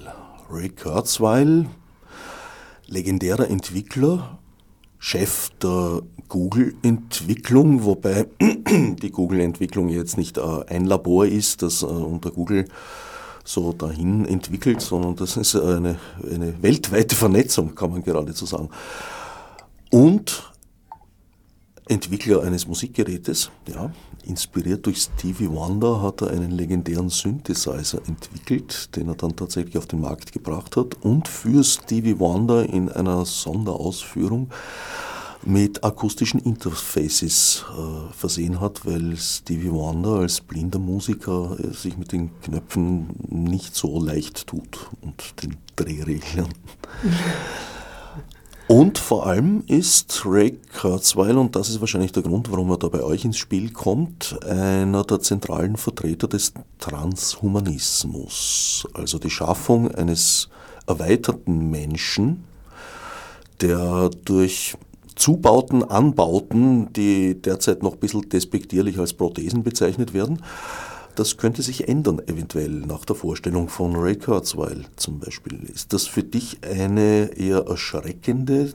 Ray 0.50 0.68
Kurzweil, 0.68 1.66
legendärer 2.86 3.48
Entwickler, 3.48 4.38
Chef 4.98 5.50
der 5.62 6.02
Google-Entwicklung, 6.28 7.84
wobei 7.84 8.26
die 8.40 9.10
Google-Entwicklung 9.10 9.88
jetzt 9.88 10.18
nicht 10.18 10.36
äh, 10.36 10.64
ein 10.66 10.84
Labor 10.84 11.26
ist, 11.26 11.62
das 11.62 11.82
äh, 11.82 11.86
unter 11.86 12.30
Google 12.30 12.66
so 13.44 13.72
dahin 13.72 14.24
entwickelt, 14.24 14.80
sondern 14.80 15.16
das 15.16 15.36
ist 15.36 15.56
eine, 15.56 15.98
eine 16.30 16.62
weltweite 16.62 17.16
Vernetzung, 17.16 17.74
kann 17.74 17.90
man 17.90 18.02
geradezu 18.02 18.46
sagen. 18.46 18.68
Und 19.90 20.52
Entwickler 21.88 22.42
eines 22.42 22.66
Musikgerätes, 22.66 23.50
ja. 23.66 23.90
Inspiriert 24.24 24.86
durch 24.86 24.98
Stevie 24.98 25.50
Wonder 25.50 26.00
hat 26.00 26.22
er 26.22 26.30
einen 26.30 26.52
legendären 26.52 27.08
Synthesizer 27.08 27.98
entwickelt, 28.06 28.94
den 28.94 29.08
er 29.08 29.16
dann 29.16 29.34
tatsächlich 29.34 29.76
auf 29.76 29.86
den 29.86 30.00
Markt 30.00 30.30
gebracht 30.30 30.76
hat 30.76 30.94
und 31.02 31.26
für 31.26 31.64
Stevie 31.64 32.20
Wonder 32.20 32.64
in 32.68 32.88
einer 32.88 33.26
Sonderausführung 33.26 34.48
mit 35.44 35.84
akustischen 35.84 36.40
Interfaces 36.40 37.64
äh, 37.70 38.12
versehen 38.12 38.60
hat, 38.60 38.86
weil 38.86 39.16
Stevie 39.16 39.72
Wonder 39.72 40.20
als 40.20 40.40
blinder 40.40 40.78
Musiker 40.78 41.56
äh, 41.58 41.74
sich 41.74 41.96
mit 41.96 42.12
den 42.12 42.30
Knöpfen 42.40 43.08
nicht 43.28 43.74
so 43.74 44.00
leicht 44.02 44.46
tut 44.46 44.88
und 45.00 45.42
den 45.42 45.56
Drehreglern. 45.76 46.48
Und 48.68 48.98
vor 48.98 49.26
allem 49.26 49.64
ist 49.66 50.22
Ray 50.24 50.58
Kurzweil, 50.80 51.36
und 51.36 51.56
das 51.56 51.68
ist 51.68 51.80
wahrscheinlich 51.80 52.12
der 52.12 52.22
Grund, 52.22 52.50
warum 52.50 52.70
er 52.70 52.78
da 52.78 52.88
bei 52.88 53.02
euch 53.02 53.22
ins 53.22 53.36
Spiel 53.36 53.70
kommt, 53.70 54.38
einer 54.46 55.04
der 55.04 55.20
zentralen 55.20 55.76
Vertreter 55.76 56.26
des 56.26 56.54
Transhumanismus. 56.78 58.88
Also 58.94 59.18
die 59.18 59.28
Schaffung 59.28 59.90
eines 59.90 60.48
erweiterten 60.86 61.70
Menschen, 61.70 62.44
der 63.60 64.08
durch 64.24 64.74
Zubauten, 65.22 65.84
Anbauten, 65.84 66.92
die 66.94 67.40
derzeit 67.40 67.84
noch 67.84 67.92
ein 67.92 68.00
bisschen 68.00 68.28
despektierlich 68.28 68.98
als 68.98 69.12
Prothesen 69.12 69.62
bezeichnet 69.62 70.14
werden, 70.14 70.42
das 71.14 71.36
könnte 71.36 71.62
sich 71.62 71.86
ändern, 71.86 72.20
eventuell 72.26 72.70
nach 72.70 73.04
der 73.04 73.14
Vorstellung 73.14 73.68
von 73.68 73.94
Ray 73.94 74.16
Kurzweil 74.16 74.84
zum 74.96 75.20
Beispiel. 75.20 75.62
Ist 75.72 75.92
das 75.92 76.08
für 76.08 76.24
dich 76.24 76.58
eine 76.64 77.30
eher 77.36 77.58
erschreckende 77.68 78.74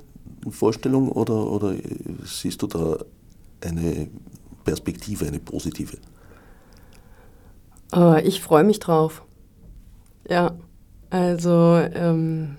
Vorstellung 0.49 1.11
oder, 1.11 1.51
oder 1.51 1.75
siehst 2.23 2.61
du 2.61 2.67
da 2.67 2.95
eine 3.59 4.07
Perspektive, 4.63 5.27
eine 5.27 5.39
positive? 5.39 5.97
Uh, 7.93 8.21
ich 8.23 8.39
freue 8.39 8.63
mich 8.63 8.79
drauf. 8.79 9.21
Ja, 10.29 10.55
also 11.09 11.75
ähm, 11.93 12.55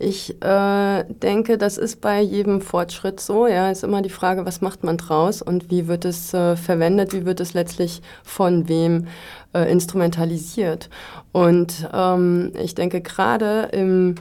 ich 0.00 0.40
äh, 0.42 1.04
denke, 1.08 1.58
das 1.58 1.76
ist 1.76 2.00
bei 2.00 2.20
jedem 2.20 2.60
Fortschritt 2.60 3.18
so. 3.18 3.48
Ja, 3.48 3.70
ist 3.70 3.82
immer 3.82 4.00
die 4.00 4.10
Frage, 4.10 4.46
was 4.46 4.60
macht 4.60 4.84
man 4.84 4.96
draus 4.96 5.42
und 5.42 5.70
wie 5.70 5.88
wird 5.88 6.04
es 6.04 6.32
äh, 6.32 6.54
verwendet, 6.56 7.12
wie 7.12 7.26
wird 7.26 7.40
es 7.40 7.52
letztlich 7.52 8.00
von 8.22 8.68
wem 8.68 9.08
äh, 9.54 9.70
instrumentalisiert. 9.70 10.88
Und 11.32 11.88
ähm, 11.92 12.52
ich 12.62 12.76
denke, 12.76 13.00
gerade 13.00 13.70
im 13.72 14.14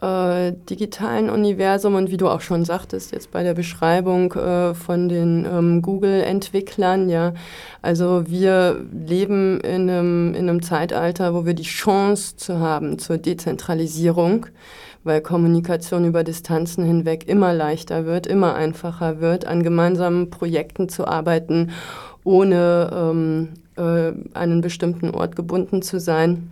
äh, 0.00 0.52
digitalen 0.70 1.30
Universum 1.30 1.96
und 1.96 2.12
wie 2.12 2.16
du 2.16 2.28
auch 2.28 2.40
schon 2.40 2.64
sagtest, 2.64 3.12
jetzt 3.12 3.32
bei 3.32 3.42
der 3.42 3.54
Beschreibung 3.54 4.32
äh, 4.34 4.72
von 4.74 5.08
den 5.08 5.44
ähm, 5.44 5.82
Google-Entwicklern, 5.82 7.08
ja, 7.08 7.34
also 7.82 8.22
wir 8.28 8.86
leben 8.92 9.60
in 9.62 9.90
einem, 9.90 10.34
in 10.34 10.48
einem 10.48 10.62
Zeitalter, 10.62 11.34
wo 11.34 11.44
wir 11.44 11.54
die 11.54 11.64
Chance 11.64 12.36
zu 12.36 12.60
haben 12.60 13.00
zur 13.00 13.18
Dezentralisierung 13.18 14.46
weil 15.08 15.20
Kommunikation 15.20 16.04
über 16.04 16.22
Distanzen 16.22 16.84
hinweg 16.84 17.26
immer 17.26 17.52
leichter 17.52 18.06
wird, 18.06 18.28
immer 18.28 18.54
einfacher 18.54 19.20
wird, 19.20 19.46
an 19.46 19.64
gemeinsamen 19.64 20.30
Projekten 20.30 20.88
zu 20.88 21.08
arbeiten, 21.08 21.72
ohne 22.22 22.90
ähm, 22.92 23.48
äh, 23.76 24.12
einen 24.36 24.60
bestimmten 24.60 25.10
Ort 25.10 25.34
gebunden 25.34 25.82
zu 25.82 25.98
sein 25.98 26.50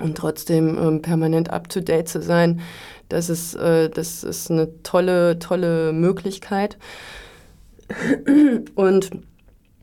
und 0.00 0.16
trotzdem 0.16 0.78
ähm, 0.78 1.02
permanent 1.02 1.50
up-to-date 1.50 2.08
zu 2.08 2.22
sein. 2.22 2.60
Das 3.08 3.28
ist, 3.28 3.54
äh, 3.54 3.90
das 3.90 4.24
ist 4.24 4.50
eine 4.50 4.82
tolle, 4.82 5.38
tolle 5.38 5.92
Möglichkeit. 5.92 6.78
Und 8.74 9.10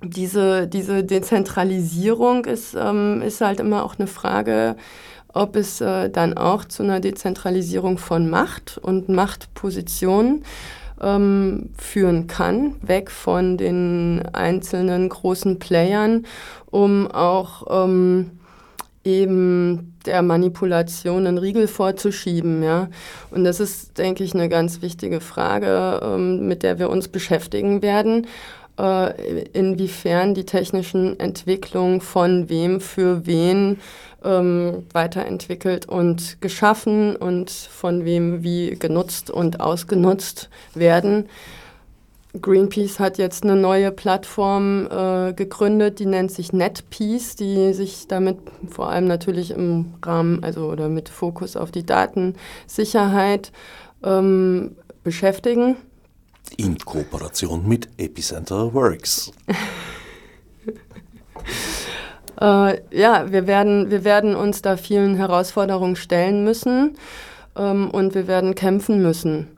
diese, 0.03 0.67
diese 0.67 1.03
Dezentralisierung 1.03 2.45
ist, 2.45 2.75
ähm, 2.79 3.21
ist 3.21 3.41
halt 3.41 3.59
immer 3.59 3.83
auch 3.83 3.97
eine 3.97 4.07
Frage, 4.07 4.75
ob 5.35 5.55
es 5.55 5.81
äh, 5.81 6.09
dann 6.09 6.35
auch 6.35 6.65
zu 6.65 6.81
einer 6.81 6.99
Dezentralisierung 6.99 7.97
von 7.97 8.29
Macht 8.29 8.79
und 8.81 9.09
Machtpositionen 9.09 10.43
ähm, 11.01 11.69
führen 11.77 12.27
kann, 12.27 12.75
weg 12.81 13.11
von 13.11 13.57
den 13.57 14.23
einzelnen 14.31 15.09
großen 15.09 15.59
Playern, 15.59 16.25
um 16.71 17.11
auch 17.11 17.85
ähm, 17.85 18.31
eben 19.03 19.93
der 20.05 20.21
Manipulation 20.21 21.27
einen 21.27 21.37
Riegel 21.37 21.67
vorzuschieben. 21.67 22.63
Ja? 22.63 22.87
Und 23.29 23.43
das 23.43 23.59
ist, 23.59 23.97
denke 23.97 24.23
ich, 24.23 24.33
eine 24.33 24.47
ganz 24.47 24.81
wichtige 24.81 25.19
Frage, 25.19 25.99
ähm, 26.01 26.47
mit 26.47 26.63
der 26.63 26.79
wir 26.79 26.89
uns 26.89 27.09
beschäftigen 27.09 27.81
werden 27.81 28.25
inwiefern 28.77 30.33
die 30.33 30.45
technischen 30.45 31.19
Entwicklungen 31.19 32.01
von 32.01 32.49
wem 32.49 32.81
für 32.81 33.25
wen 33.25 33.79
ähm, 34.23 34.83
weiterentwickelt 34.91 35.87
und 35.87 36.41
geschaffen 36.41 37.15
und 37.15 37.51
von 37.51 38.03
wem 38.03 38.43
wie 38.43 38.71
genutzt 38.77 39.29
und 39.29 39.61
ausgenutzt 39.61 40.49
werden. 40.73 41.29
Greenpeace 42.41 42.99
hat 42.99 43.17
jetzt 43.17 43.43
eine 43.43 43.55
neue 43.55 43.91
Plattform 43.91 44.87
äh, 44.91 45.33
gegründet, 45.33 45.99
die 45.99 46.05
nennt 46.05 46.31
sich 46.31 46.51
NetPeace, 46.51 47.35
die 47.37 47.73
sich 47.73 48.07
damit 48.07 48.37
vor 48.67 48.89
allem 48.89 49.07
natürlich 49.07 49.51
im 49.51 49.93
Rahmen, 50.03 50.43
also 50.43 50.69
oder 50.69 50.89
mit 50.89 51.07
Fokus 51.07 51.55
auf 51.55 51.71
die 51.71 51.85
Datensicherheit 51.85 53.51
ähm, 54.03 54.75
beschäftigen. 55.03 55.77
In 56.57 56.77
Kooperation 56.77 57.67
mit 57.67 57.89
Epicenter 57.97 58.73
Works. 58.73 59.31
Äh, 62.41 62.81
ja, 62.91 63.31
wir 63.31 63.47
werden, 63.47 63.91
wir 63.91 64.03
werden 64.03 64.35
uns 64.35 64.61
da 64.61 64.75
vielen 64.75 65.15
Herausforderungen 65.15 65.95
stellen 65.95 66.43
müssen 66.43 66.97
ähm, 67.55 67.89
und 67.89 68.13
wir 68.13 68.27
werden 68.27 68.55
kämpfen 68.55 69.01
müssen. 69.01 69.54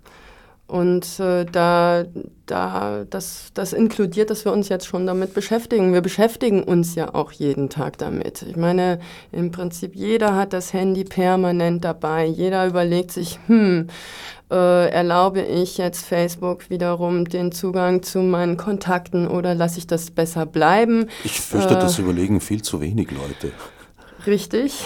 Und 0.68 1.20
äh, 1.22 1.46
da, 1.46 2.04
da, 2.46 3.06
das, 3.10 3.52
das 3.54 3.72
inkludiert, 3.72 4.30
dass 4.30 4.44
wir 4.44 4.52
uns 4.52 4.68
jetzt 4.68 4.86
schon 4.86 5.08
damit 5.08 5.34
beschäftigen. 5.34 5.94
Wir 5.94 6.02
beschäftigen 6.02 6.62
uns 6.62 6.94
ja 6.96 7.16
auch 7.16 7.32
jeden 7.32 7.70
Tag 7.70 7.98
damit. 7.98 8.42
Ich 8.42 8.58
meine, 8.58 9.00
im 9.32 9.52
Prinzip 9.52 9.96
jeder 9.96 10.36
hat 10.36 10.52
das 10.52 10.74
Handy 10.74 11.06
permanent 11.06 11.86
dabei. 11.86 12.26
Jeder 12.26 12.68
überlegt 12.68 13.12
sich, 13.12 13.40
hm, 13.48 13.88
äh, 14.52 14.90
erlaube 14.90 15.42
ich 15.42 15.78
jetzt 15.78 16.06
Facebook 16.06 16.70
wiederum 16.70 17.30
den 17.30 17.54
Zugang 17.54 18.04
zu 18.04 18.20
meinen 18.20 18.58
Kontakten 18.58 19.26
oder 19.28 19.56
lasse 19.56 19.80
ich 19.80 19.88
das 19.88 20.12
besser 20.12 20.46
bleiben? 20.46 21.08
Ich 21.24 21.40
fürchte, 21.40 21.76
äh, 21.76 21.80
das 21.80 21.98
überlegen 21.98 22.42
viel 22.42 22.62
zu 22.62 22.82
wenig 22.82 23.12
Leute. 23.12 23.54
Richtig. 24.28 24.86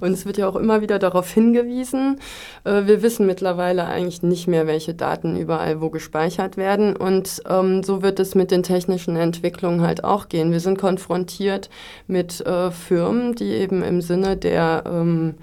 Und 0.00 0.12
es 0.12 0.26
wird 0.26 0.36
ja 0.36 0.46
auch 0.46 0.56
immer 0.56 0.82
wieder 0.82 0.98
darauf 0.98 1.30
hingewiesen. 1.30 2.20
Äh, 2.64 2.86
wir 2.86 3.02
wissen 3.02 3.26
mittlerweile 3.26 3.86
eigentlich 3.86 4.22
nicht 4.22 4.46
mehr, 4.46 4.66
welche 4.66 4.94
Daten 4.94 5.36
überall 5.36 5.80
wo 5.80 5.88
gespeichert 5.88 6.58
werden. 6.58 6.96
Und 6.96 7.42
ähm, 7.48 7.82
so 7.82 8.02
wird 8.02 8.20
es 8.20 8.34
mit 8.34 8.50
den 8.50 8.62
technischen 8.62 9.16
Entwicklungen 9.16 9.80
halt 9.80 10.04
auch 10.04 10.28
gehen. 10.28 10.52
Wir 10.52 10.60
sind 10.60 10.78
konfrontiert 10.78 11.70
mit 12.06 12.40
äh, 12.42 12.70
Firmen, 12.70 13.34
die 13.34 13.52
eben 13.52 13.82
im 13.82 14.02
Sinne 14.02 14.36
der, 14.36 14.84
ähm, 14.86 15.36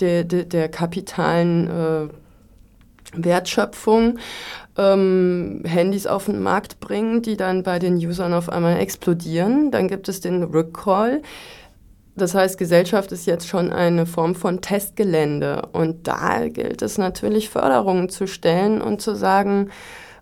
der, 0.00 0.24
der, 0.24 0.44
der 0.44 0.68
kapitalen 0.70 1.68
äh, 1.68 2.08
Wertschöpfung 3.14 4.18
ähm, 4.76 5.62
Handys 5.66 6.06
auf 6.06 6.26
den 6.26 6.42
Markt 6.42 6.80
bringen, 6.80 7.20
die 7.20 7.36
dann 7.36 7.62
bei 7.62 7.78
den 7.78 7.96
Usern 7.96 8.32
auf 8.32 8.48
einmal 8.48 8.78
explodieren. 8.78 9.70
Dann 9.70 9.88
gibt 9.88 10.08
es 10.08 10.20
den 10.20 10.44
Recall. 10.44 11.22
Das 12.18 12.34
heißt, 12.34 12.58
Gesellschaft 12.58 13.12
ist 13.12 13.26
jetzt 13.26 13.48
schon 13.48 13.72
eine 13.72 14.04
Form 14.06 14.34
von 14.34 14.60
Testgelände. 14.60 15.62
Und 15.72 16.06
da 16.06 16.48
gilt 16.48 16.82
es 16.82 16.98
natürlich, 16.98 17.48
Förderungen 17.48 18.08
zu 18.08 18.26
stellen 18.26 18.82
und 18.82 19.00
zu 19.00 19.14
sagen, 19.14 19.70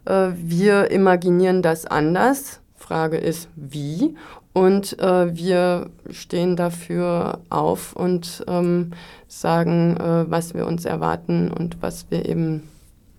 äh, 0.05 0.29
wir 0.37 0.91
imaginieren 0.91 1.63
das 1.63 1.87
anders. 1.87 2.61
Frage 2.77 3.17
ist, 3.17 3.49
wie? 3.57 4.15
Und 4.53 4.99
äh, 5.01 5.35
wir 5.35 5.91
stehen 6.11 6.57
dafür 6.57 7.41
auf 7.51 7.95
und 7.95 8.45
ähm, 8.49 8.93
sagen, 9.29 9.97
äh, 9.97 10.31
was 10.31 10.55
wir 10.55 10.67
uns 10.67 10.85
erwarten 10.85 11.51
und 11.51 11.83
was 11.83 12.07
wir 12.11 12.27
eben 12.27 12.63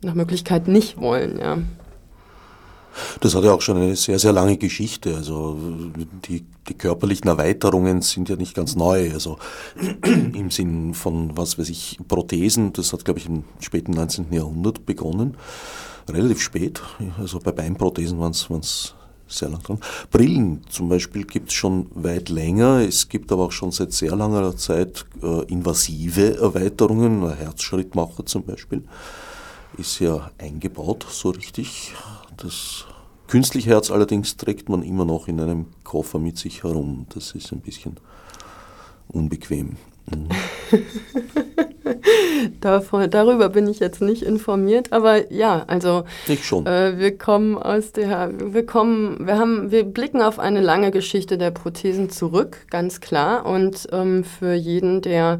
nach 0.01 0.13
Möglichkeit 0.13 0.67
nicht 0.67 0.99
wollen. 0.99 1.39
Ja. 1.39 1.57
Das 3.19 3.35
hat 3.35 3.43
ja 3.43 3.51
auch 3.51 3.61
schon 3.61 3.77
eine 3.77 3.95
sehr, 3.95 4.19
sehr 4.19 4.33
lange 4.33 4.57
Geschichte. 4.57 5.15
Also 5.15 5.57
die, 6.27 6.45
die 6.67 6.73
körperlichen 6.73 7.27
Erweiterungen 7.27 8.01
sind 8.01 8.29
ja 8.29 8.35
nicht 8.35 8.55
ganz 8.55 8.75
neu. 8.75 9.11
Also 9.13 9.37
im 10.11 10.51
Sinn 10.51 10.93
von, 10.93 11.35
was 11.37 11.57
weiß 11.57 11.69
ich, 11.69 11.99
Prothesen, 12.07 12.73
das 12.73 12.93
hat, 12.93 13.05
glaube 13.05 13.19
ich, 13.19 13.27
im 13.27 13.43
späten 13.59 13.91
19. 13.91 14.31
Jahrhundert 14.31 14.85
begonnen. 14.85 15.37
Relativ 16.09 16.41
spät. 16.41 16.81
Also 17.17 17.39
bei 17.39 17.51
Beinprothesen 17.51 18.19
waren 18.19 18.31
es 18.31 18.95
sehr 19.27 19.49
lang 19.49 19.61
dran. 19.61 19.79
Brillen 20.09 20.61
zum 20.69 20.87
Beispiel 20.87 21.25
gibt 21.25 21.49
es 21.49 21.55
schon 21.55 21.87
weit 21.93 22.29
länger. 22.29 22.79
Es 22.87 23.09
gibt 23.09 23.31
aber 23.31 23.45
auch 23.45 23.51
schon 23.51 23.71
seit 23.71 23.91
sehr 23.91 24.15
langer 24.15 24.55
Zeit 24.55 25.05
äh, 25.21 25.43
invasive 25.45 26.37
Erweiterungen, 26.37 27.29
Herzschrittmacher 27.35 28.25
zum 28.25 28.43
Beispiel 28.43 28.83
ist 29.77 29.99
ja 29.99 30.31
eingebaut, 30.37 31.05
so 31.09 31.29
richtig. 31.29 31.93
Das 32.37 32.85
Künstlich 33.27 33.67
Herz 33.67 33.91
allerdings 33.91 34.37
trägt 34.37 34.69
man 34.69 34.83
immer 34.83 35.03
noch 35.03 35.27
in 35.27 35.41
einem 35.41 35.65
Koffer 35.83 36.17
mit 36.17 36.37
sich 36.37 36.63
herum. 36.63 37.07
Das 37.13 37.31
ist 37.31 37.51
ein 37.51 37.59
bisschen 37.59 37.97
unbequem. 39.09 39.75
Mhm. 40.09 40.29
Davon, 42.61 43.09
darüber 43.09 43.49
bin 43.49 43.67
ich 43.67 43.79
jetzt 43.79 44.01
nicht 44.01 44.23
informiert, 44.23 44.91
aber 44.91 45.31
ja, 45.31 45.63
also 45.67 46.03
ich 46.27 46.45
schon. 46.45 46.65
Äh, 46.65 46.97
wir 46.97 47.17
kommen 47.17 47.57
aus 47.57 47.91
der, 47.91 48.31
wir 48.37 48.65
kommen, 48.65 49.25
wir 49.25 49.37
haben, 49.37 49.71
wir 49.71 49.83
blicken 49.83 50.21
auf 50.21 50.39
eine 50.39 50.61
lange 50.61 50.91
Geschichte 50.91 51.37
der 51.37 51.51
Prothesen 51.51 52.09
zurück, 52.09 52.65
ganz 52.69 53.01
klar. 53.01 53.45
Und 53.45 53.87
ähm, 53.91 54.23
für 54.23 54.53
jeden, 54.53 55.01
der 55.01 55.39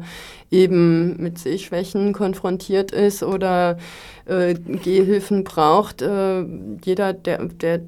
eben 0.50 1.16
mit 1.22 1.38
Sehschwächen 1.38 2.12
konfrontiert 2.12 2.92
ist 2.92 3.22
oder 3.22 3.78
äh, 4.26 4.54
Gehhilfen 4.54 5.44
braucht, 5.44 6.02
äh, 6.02 6.44
jeder, 6.84 7.12
der, 7.12 7.44
der 7.46 7.80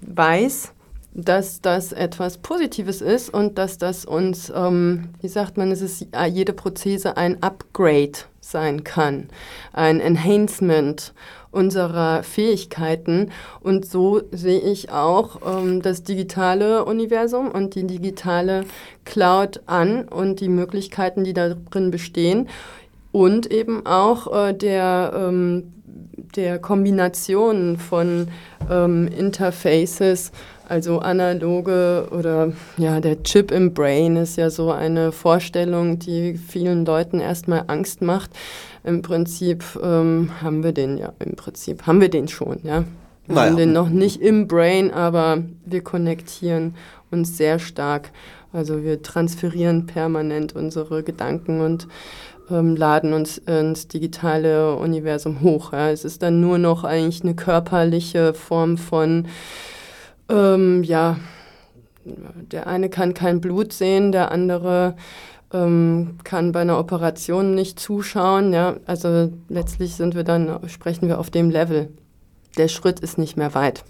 weiß, 0.00 0.72
dass 1.14 1.60
das 1.60 1.92
etwas 1.92 2.38
Positives 2.38 3.00
ist 3.00 3.32
und 3.32 3.56
dass 3.56 3.78
das 3.78 4.04
uns, 4.04 4.52
ähm, 4.54 5.10
wie 5.20 5.28
sagt 5.28 5.56
man, 5.56 5.70
es 5.70 5.80
ist 5.80 6.06
jede 6.30 6.52
Prothese 6.52 7.16
ein 7.16 7.42
Upgrade 7.42 8.18
sein 8.40 8.84
kann, 8.84 9.28
ein 9.72 10.00
Enhancement 10.00 11.14
unserer 11.54 12.22
Fähigkeiten. 12.24 13.30
Und 13.60 13.86
so 13.86 14.22
sehe 14.32 14.60
ich 14.60 14.90
auch 14.90 15.40
ähm, 15.46 15.80
das 15.80 16.02
digitale 16.02 16.84
Universum 16.84 17.50
und 17.50 17.74
die 17.74 17.86
digitale 17.86 18.64
Cloud 19.04 19.62
an 19.66 20.08
und 20.08 20.40
die 20.40 20.48
Möglichkeiten, 20.48 21.24
die 21.24 21.32
darin 21.32 21.90
bestehen. 21.90 22.48
Und 23.12 23.50
eben 23.52 23.86
auch 23.86 24.48
äh, 24.48 24.52
der, 24.52 25.12
ähm, 25.16 25.72
der 26.34 26.58
Kombination 26.58 27.78
von 27.78 28.26
ähm, 28.68 29.06
Interfaces, 29.06 30.32
also 30.68 30.98
analoge 31.00 32.08
oder 32.10 32.52
ja, 32.76 33.00
der 33.00 33.22
Chip 33.22 33.50
im 33.50 33.74
Brain 33.74 34.16
ist 34.16 34.36
ja 34.36 34.50
so 34.50 34.70
eine 34.70 35.12
Vorstellung, 35.12 35.98
die 35.98 36.36
vielen 36.36 36.84
Leuten 36.84 37.20
erstmal 37.20 37.64
Angst 37.66 38.02
macht. 38.02 38.30
Im 38.82 39.02
Prinzip 39.02 39.64
ähm, 39.82 40.30
haben 40.42 40.62
wir 40.62 40.72
den 40.72 40.98
ja, 40.98 41.12
im 41.18 41.36
Prinzip 41.36 41.86
haben 41.86 42.00
wir 42.00 42.08
den 42.08 42.28
schon, 42.28 42.60
ja. 42.62 42.84
Wir 43.26 43.36
naja. 43.36 43.50
haben 43.50 43.56
den 43.56 43.72
noch 43.72 43.88
nicht 43.88 44.20
im 44.20 44.48
Brain, 44.48 44.90
aber 44.90 45.42
wir 45.64 45.82
konnektieren 45.82 46.74
uns 47.10 47.36
sehr 47.36 47.58
stark. 47.58 48.10
Also 48.52 48.84
wir 48.84 49.02
transferieren 49.02 49.86
permanent 49.86 50.54
unsere 50.54 51.02
Gedanken 51.02 51.60
und 51.60 51.88
ähm, 52.50 52.76
laden 52.76 53.12
uns 53.12 53.38
ins 53.38 53.88
digitale 53.88 54.76
Universum 54.76 55.40
hoch. 55.40 55.72
Ja. 55.72 55.90
Es 55.90 56.04
ist 56.04 56.22
dann 56.22 56.40
nur 56.40 56.58
noch 56.58 56.84
eigentlich 56.84 57.22
eine 57.22 57.34
körperliche 57.34 58.34
Form 58.34 58.76
von 58.76 59.26
ähm, 60.28 60.82
ja, 60.82 61.16
der 62.04 62.66
eine 62.66 62.88
kann 62.88 63.14
kein 63.14 63.40
Blut 63.40 63.72
sehen, 63.72 64.12
der 64.12 64.30
andere 64.30 64.96
ähm, 65.52 66.18
kann 66.24 66.52
bei 66.52 66.60
einer 66.60 66.78
Operation 66.78 67.54
nicht 67.54 67.80
zuschauen. 67.80 68.52
Ja? 68.52 68.76
Also 68.86 69.32
letztlich 69.48 69.94
sind 69.94 70.14
wir 70.14 70.24
dann, 70.24 70.68
sprechen 70.68 71.08
wir 71.08 71.18
auf 71.18 71.30
dem 71.30 71.50
Level. 71.50 71.90
Der 72.56 72.68
Schritt 72.68 73.00
ist 73.00 73.18
nicht 73.18 73.36
mehr 73.36 73.54
weit. 73.54 73.84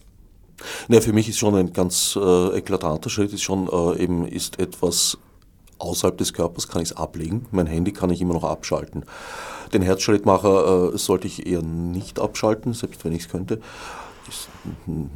Ja, 0.89 1.01
für 1.01 1.12
mich 1.12 1.28
ist 1.28 1.39
schon 1.39 1.55
ein 1.57 1.72
ganz 1.72 2.16
äh, 2.20 2.59
eklatanter 2.59 3.11
Schritt, 3.11 3.32
ist 3.32 3.43
schon 3.43 3.68
äh, 3.68 4.03
eben, 4.03 4.26
ist 4.26 4.61
etwas 4.61 5.18
außerhalb 5.78 6.16
des 6.16 6.32
Körpers, 6.32 6.68
kann 6.68 6.80
ich 6.80 6.91
es 6.91 6.97
ablegen. 6.97 7.47
Mein 7.51 7.66
Handy 7.66 7.93
kann 7.93 8.11
ich 8.11 8.20
immer 8.20 8.35
noch 8.35 8.45
abschalten. 8.45 9.05
Den 9.72 9.82
Herzschrittmacher 9.82 10.95
äh, 10.95 10.99
sollte 10.99 11.26
ich 11.26 11.47
eher 11.47 11.62
nicht 11.62 12.20
abschalten, 12.20 12.72
selbst 12.72 13.05
wenn 13.05 13.12
ich 13.12 13.22
es 13.22 13.28
könnte 13.28 13.61
ist 14.29 14.49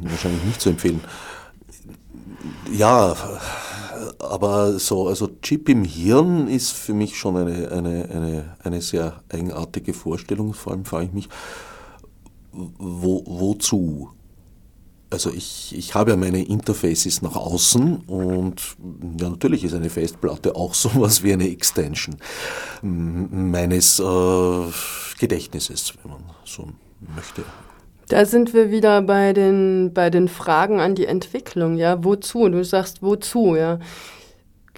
wahrscheinlich 0.01 0.43
nicht 0.43 0.61
zu 0.61 0.69
empfehlen. 0.69 1.01
Ja, 2.71 3.15
aber 4.19 4.79
so, 4.79 5.07
also 5.07 5.27
Chip 5.41 5.69
im 5.69 5.83
Hirn 5.83 6.47
ist 6.47 6.71
für 6.71 6.93
mich 6.93 7.17
schon 7.17 7.35
eine, 7.35 7.71
eine, 7.71 8.09
eine, 8.09 8.57
eine 8.63 8.81
sehr 8.81 9.21
eigenartige 9.29 9.93
Vorstellung. 9.93 10.53
Vor 10.53 10.73
allem 10.73 10.85
frage 10.85 11.05
ich 11.05 11.13
mich, 11.13 11.29
wo, 12.51 13.23
wozu? 13.25 14.09
Also 15.11 15.31
ich, 15.31 15.75
ich 15.75 15.95
habe 15.95 16.11
ja 16.11 16.17
meine 16.17 16.43
Interfaces 16.43 17.23
nach 17.23 17.35
außen 17.35 17.97
und 18.05 18.61
ja, 19.19 19.29
natürlich 19.29 19.63
ist 19.63 19.73
eine 19.73 19.89
Festplatte 19.89 20.55
auch 20.55 20.73
sowas 20.75 21.23
wie 21.23 21.33
eine 21.33 21.49
Extension 21.49 22.17
meines 22.81 23.99
äh, 23.99 24.63
Gedächtnisses, 25.19 25.93
wenn 26.03 26.11
man 26.11 26.23
so 26.45 26.67
möchte. 27.15 27.43
Da 28.09 28.25
sind 28.25 28.55
wir 28.55 28.71
wieder 28.71 29.03
bei 29.03 29.33
den, 29.33 29.91
bei 29.93 30.09
den 30.09 30.27
Fragen 30.27 30.79
an 30.79 30.95
die 30.95 31.05
Entwicklung, 31.05 31.77
ja. 31.77 32.03
Wozu? 32.03 32.49
Du 32.49 32.63
sagst 32.63 33.03
wozu, 33.03 33.55
ja. 33.55 33.77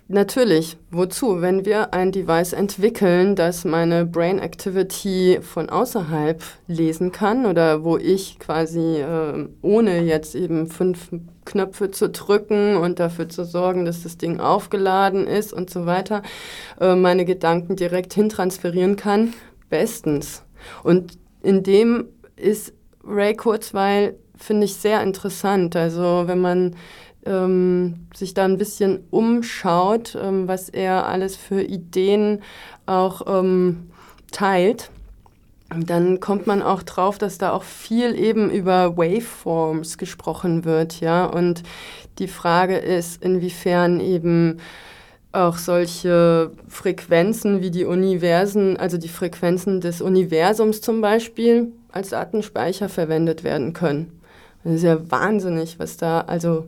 Natürlich, 0.10 0.76
wozu? 0.90 1.42
Wenn 1.42 1.64
wir 1.64 1.94
ein 1.94 2.12
Device 2.12 2.52
entwickeln, 2.52 3.38
das 3.38 3.64
meine 3.64 4.06
Brain 4.06 4.38
Activity 4.38 5.40
von 5.42 5.70
außerhalb 5.70 6.44
lesen 6.68 7.14
kann 7.14 7.46
oder 7.46 7.86
wo 7.86 7.96
ich 7.96 8.38
quasi 8.38 8.98
äh, 9.00 9.48
ohne 9.62 10.02
jetzt 10.02 10.36
eben 10.36 10.68
fünf 10.68 11.12
Knöpfe 11.46 11.90
zu 11.90 12.10
drücken 12.10 12.76
und 12.76 13.00
dafür 13.00 13.30
zu 13.30 13.46
sorgen, 13.46 13.86
dass 13.86 14.04
das 14.04 14.18
Ding 14.18 14.42
aufgeladen 14.42 15.26
ist 15.26 15.54
und 15.54 15.70
so 15.70 15.86
weiter, 15.86 16.22
äh, 16.82 16.96
meine 16.96 17.24
Gedanken 17.24 17.78
direkt 17.78 18.14
hintransferieren 18.14 18.98
kann, 18.98 19.34
bestens. 19.70 20.44
Und 20.84 21.14
in 21.42 21.64
dem 21.64 22.10
ist 22.36 22.74
Ray 23.04 23.36
Kurzweil 23.36 24.16
finde 24.38 24.66
ich 24.66 24.76
sehr 24.76 25.02
interessant. 25.04 25.76
Also 25.76 26.24
wenn 26.26 26.40
man 26.40 26.76
ähm, 27.26 28.08
sich 28.16 28.34
da 28.34 28.46
ein 28.46 28.58
bisschen 28.58 29.04
umschaut, 29.12 30.18
ähm, 30.22 30.48
was 30.48 30.70
er 30.70 31.08
alles 31.08 31.36
für 31.36 31.62
Ideen 31.62 32.42
auch 32.86 33.22
ähm, 33.28 33.92
teilt, 34.32 34.90
dann 35.70 36.20
kommt 36.20 36.48
man 36.48 36.62
auch 36.62 36.84
drauf, 36.84 37.18
dass 37.18 37.38
da 37.38 37.54
auch 37.54 37.64
viel 37.64 38.20
eben 38.20 38.50
über 38.50 38.98
Waveforms 38.98 39.98
gesprochen 39.98 40.66
wird, 40.66 41.00
ja. 41.00 41.26
Und 41.26 41.64
die 42.20 42.28
Frage 42.28 42.78
ist, 42.78 43.24
inwiefern 43.24 44.02
eben 44.02 44.60
auch 45.32 45.58
solche 45.58 46.52
Frequenzen 46.68 47.62
wie 47.62 47.72
die 47.72 47.86
Universen, 47.86 48.78
also 48.78 48.98
die 48.98 49.08
Frequenzen 49.08 49.82
des 49.82 50.02
Universums 50.02 50.82
zum 50.82 51.02
Beispiel, 51.02 51.72
als 51.92 52.10
Datenspeicher 52.10 52.90
verwendet 52.90 53.44
werden 53.44 53.74
können. 53.74 54.20
Das 54.64 54.74
ist 54.74 54.84
ja 54.84 55.10
wahnsinnig, 55.10 55.80
was 55.80 55.98
da 55.98 56.22
also 56.22 56.66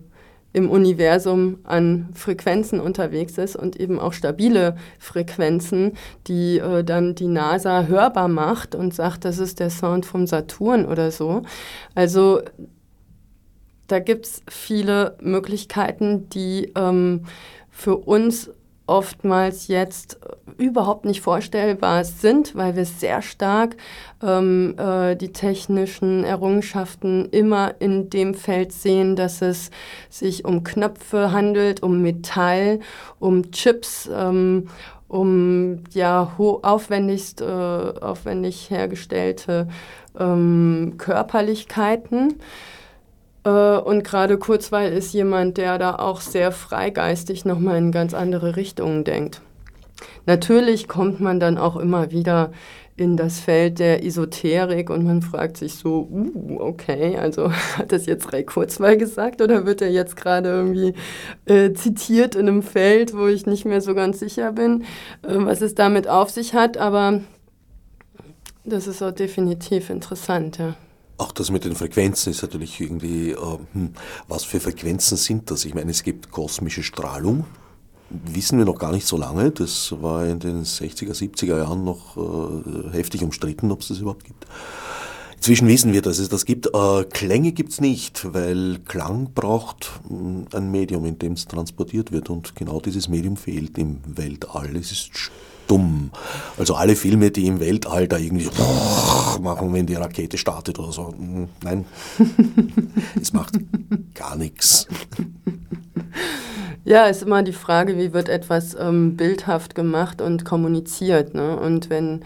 im 0.54 0.70
Universum 0.70 1.60
an 1.64 2.10
Frequenzen 2.14 2.80
unterwegs 2.80 3.38
ist 3.40 3.56
und 3.56 3.76
eben 3.80 4.00
auch 4.00 4.14
stabile 4.14 4.78
Frequenzen, 5.00 5.94
die 6.28 6.60
äh, 6.60 6.84
dann 6.84 7.16
die 7.16 7.28
NASA 7.28 7.84
hörbar 7.88 8.28
macht 8.28 8.76
und 8.76 8.94
sagt, 8.94 9.26
das 9.26 9.40
ist 9.40 9.60
der 9.60 9.72
Sound 9.72 10.06
vom 10.06 10.28
Saturn 10.28 10.86
oder 10.86 11.10
so. 11.10 11.42
Also 11.96 12.42
da 13.88 14.00
gibt 14.00 14.28
es 14.28 14.42
viele 14.48 15.18
Möglichkeiten, 15.22 16.30
die 16.30 16.72
ähm, 16.76 17.26
für 17.74 17.98
uns 17.98 18.50
oftmals 18.86 19.68
jetzt 19.68 20.20
überhaupt 20.58 21.06
nicht 21.06 21.22
vorstellbar 21.22 22.04
sind, 22.04 22.56
weil 22.56 22.76
wir 22.76 22.86
sehr 22.86 23.22
stark 23.22 23.78
ähm, 24.22 24.76
äh, 24.78 25.16
die 25.16 25.32
technischen 25.32 26.24
Errungenschaften 26.24 27.30
immer 27.32 27.76
in 27.80 28.10
dem 28.10 28.34
Feld 28.34 28.74
sehen, 28.74 29.16
dass 29.16 29.42
es 29.42 29.72
sich 30.10 30.46
um 30.46 30.64
Knöpfe 30.64 31.32
handelt, 31.32 31.82
um 31.82 32.02
Metall, 32.02 32.82
um 33.20 33.52
Chips, 33.52 34.10
ähm, 34.14 34.68
um 35.08 35.84
ja 35.94 36.34
aufwendigst, 36.38 37.42
äh, 37.42 37.46
aufwendig 37.46 38.70
hergestellte 38.70 39.68
ähm, 40.20 40.96
Körperlichkeiten. 40.98 42.36
Äh, 43.44 43.50
und 43.50 44.04
gerade 44.04 44.38
Kurzweil 44.38 44.94
ist 44.94 45.14
jemand, 45.14 45.58
der 45.58 45.78
da 45.78 45.96
auch 45.96 46.22
sehr 46.22 46.52
freigeistig 46.52 47.46
nochmal 47.46 47.78
in 47.78 47.92
ganz 47.92 48.14
andere 48.14 48.56
Richtungen 48.56 49.04
denkt. 49.04 49.42
Natürlich 50.26 50.88
kommt 50.88 51.20
man 51.20 51.40
dann 51.40 51.58
auch 51.58 51.76
immer 51.76 52.12
wieder 52.12 52.52
in 52.96 53.18
das 53.18 53.40
Feld 53.40 53.80
der 53.80 54.06
Esoterik 54.06 54.90
und 54.92 55.04
man 55.04 55.24
fragt 55.24 55.58
sich 55.58 55.76
so, 55.76 56.08
uh, 56.12 56.60
okay, 56.60 57.18
also 57.18 57.52
hat 57.78 57.92
das 57.92 58.06
jetzt 58.06 58.32
Ray 58.32 58.44
Kurzweil 58.44 58.98
gesagt 58.98 59.42
oder 59.42 59.66
wird 59.66 59.82
er 59.82 59.90
jetzt 59.90 60.16
gerade 60.16 60.50
irgendwie 60.50 60.94
äh, 61.46 61.74
zitiert 61.74 62.36
in 62.36 62.48
einem 62.48 62.62
Feld, 62.62 63.18
wo 63.18 63.26
ich 63.28 63.48
nicht 63.48 63.66
mehr 63.66 63.82
so 63.82 63.96
ganz 63.96 64.20
sicher 64.20 64.52
bin, 64.52 64.84
äh, 65.24 65.36
was 65.38 65.62
es 65.62 65.74
damit 65.74 66.08
auf 66.08 66.30
sich 66.30 66.54
hat, 66.54 66.78
aber 66.78 67.22
das 68.64 68.88
ist 68.88 69.02
auch 69.02 69.12
definitiv 69.12 69.90
interessant, 69.90 70.60
ja. 70.60 70.76
Auch 71.18 71.32
das 71.32 71.52
mit 71.52 71.64
den 71.64 71.76
Frequenzen 71.76 72.32
ist 72.32 72.42
natürlich 72.42 72.82
irgendwie, 72.82 73.32
äh, 73.32 73.58
hm, 73.74 73.94
was 74.28 74.44
für 74.44 74.60
Frequenzen 74.60 75.18
sind 75.18 75.52
das? 75.52 75.66
Ich 75.66 75.74
meine, 75.74 75.92
es 75.92 76.04
gibt 76.04 76.32
kosmische 76.32 76.84
Strahlung, 76.84 77.46
wissen 78.10 78.58
wir 78.58 78.66
noch 78.66 78.78
gar 78.78 78.92
nicht 78.92 79.08
so 79.08 79.18
lange. 79.18 79.52
Das 79.52 79.94
war 80.02 80.26
in 80.26 80.40
den 80.40 80.64
60er, 80.64 81.14
70er 81.14 81.58
Jahren 81.58 81.84
noch 81.84 82.18
äh, 82.18 82.92
heftig 82.92 83.24
umstritten, 83.24 83.72
ob 83.72 83.82
es 83.82 83.90
das 83.90 84.00
überhaupt 84.00 84.26
gibt. 84.26 84.46
Zwischen 85.40 85.68
wissen 85.68 85.92
wir, 85.92 86.02
dass 86.02 86.20
es 86.20 86.30
das 86.30 86.46
gibt. 86.46 86.68
Äh, 86.68 87.04
Klänge 87.06 87.52
gibt 87.52 87.74
es 87.74 87.82
nicht, 87.82 88.34
weil 88.34 88.80
Klang 88.86 89.34
braucht 89.34 89.92
mh, 90.10 90.46
ein 90.54 90.72
Medium, 90.72 91.06
in 91.06 91.20
dem 91.20 91.34
es 91.34 91.46
transportiert 91.48 92.12
wird. 92.12 92.30
Und 92.30 92.56
genau 92.56 92.80
dieses 92.80 93.10
Medium 93.10 93.36
fehlt 93.36 93.78
im 93.78 94.00
Weltall. 94.06 94.76
Es 94.78 94.92
ist 94.92 95.12
stumm. 95.64 96.12
Also 96.58 96.76
alle 96.76 96.96
Filme, 96.96 97.32
die 97.32 97.48
im 97.48 97.60
Weltall 97.60 98.08
da 98.08 98.18
irgendwie 98.18 98.50
machen, 99.42 99.74
wenn 99.74 99.86
die 99.86 99.96
Rakete 99.96 100.38
startet 100.38 100.80
oder 100.80 100.92
so. 100.92 101.14
Nein, 101.64 101.86
es 103.22 103.34
macht 103.34 103.54
gar 104.14 104.36
nichts. 104.36 104.88
Ja, 106.86 107.06
ist 107.06 107.24
immer 107.24 107.44
die 107.44 107.54
Frage, 107.54 107.98
wie 107.98 108.14
wird 108.14 108.30
etwas 108.30 108.76
ähm, 108.80 109.16
bildhaft 109.16 109.74
gemacht 109.74 110.22
und 110.22 110.44
kommuniziert. 110.44 111.34
Ne? 111.34 111.58
Und 111.58 111.90
wenn 111.90 112.24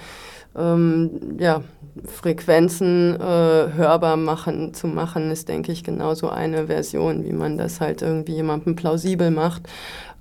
ähm, 0.55 1.37
ja, 1.39 1.61
Frequenzen 2.05 3.15
äh, 3.15 3.19
hörbar 3.19 4.17
machen, 4.17 4.73
zu 4.73 4.87
machen, 4.87 5.29
ist, 5.31 5.47
denke 5.47 5.71
ich, 5.71 5.83
genauso 5.83 6.29
eine 6.29 6.67
Version, 6.67 7.23
wie 7.23 7.33
man 7.33 7.57
das 7.57 7.79
halt 7.81 8.01
irgendwie 8.01 8.33
jemandem 8.33 8.75
plausibel 8.75 9.29
macht, 9.29 9.63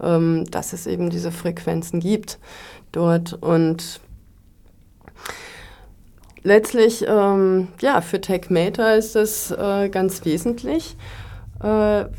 ähm, 0.02 0.44
dass 0.50 0.74
es 0.74 0.86
eben 0.86 1.08
diese 1.08 1.32
Frequenzen 1.32 2.00
gibt 2.00 2.38
dort. 2.92 3.34
Und 3.34 4.00
letztlich, 6.42 7.04
ähm, 7.06 7.68
ja, 7.80 8.00
für 8.00 8.20
TechMater 8.20 8.96
ist 8.96 9.14
das 9.14 9.50
äh, 9.50 9.88
ganz 9.88 10.24
wesentlich, 10.24 10.96
äh, 11.62 11.66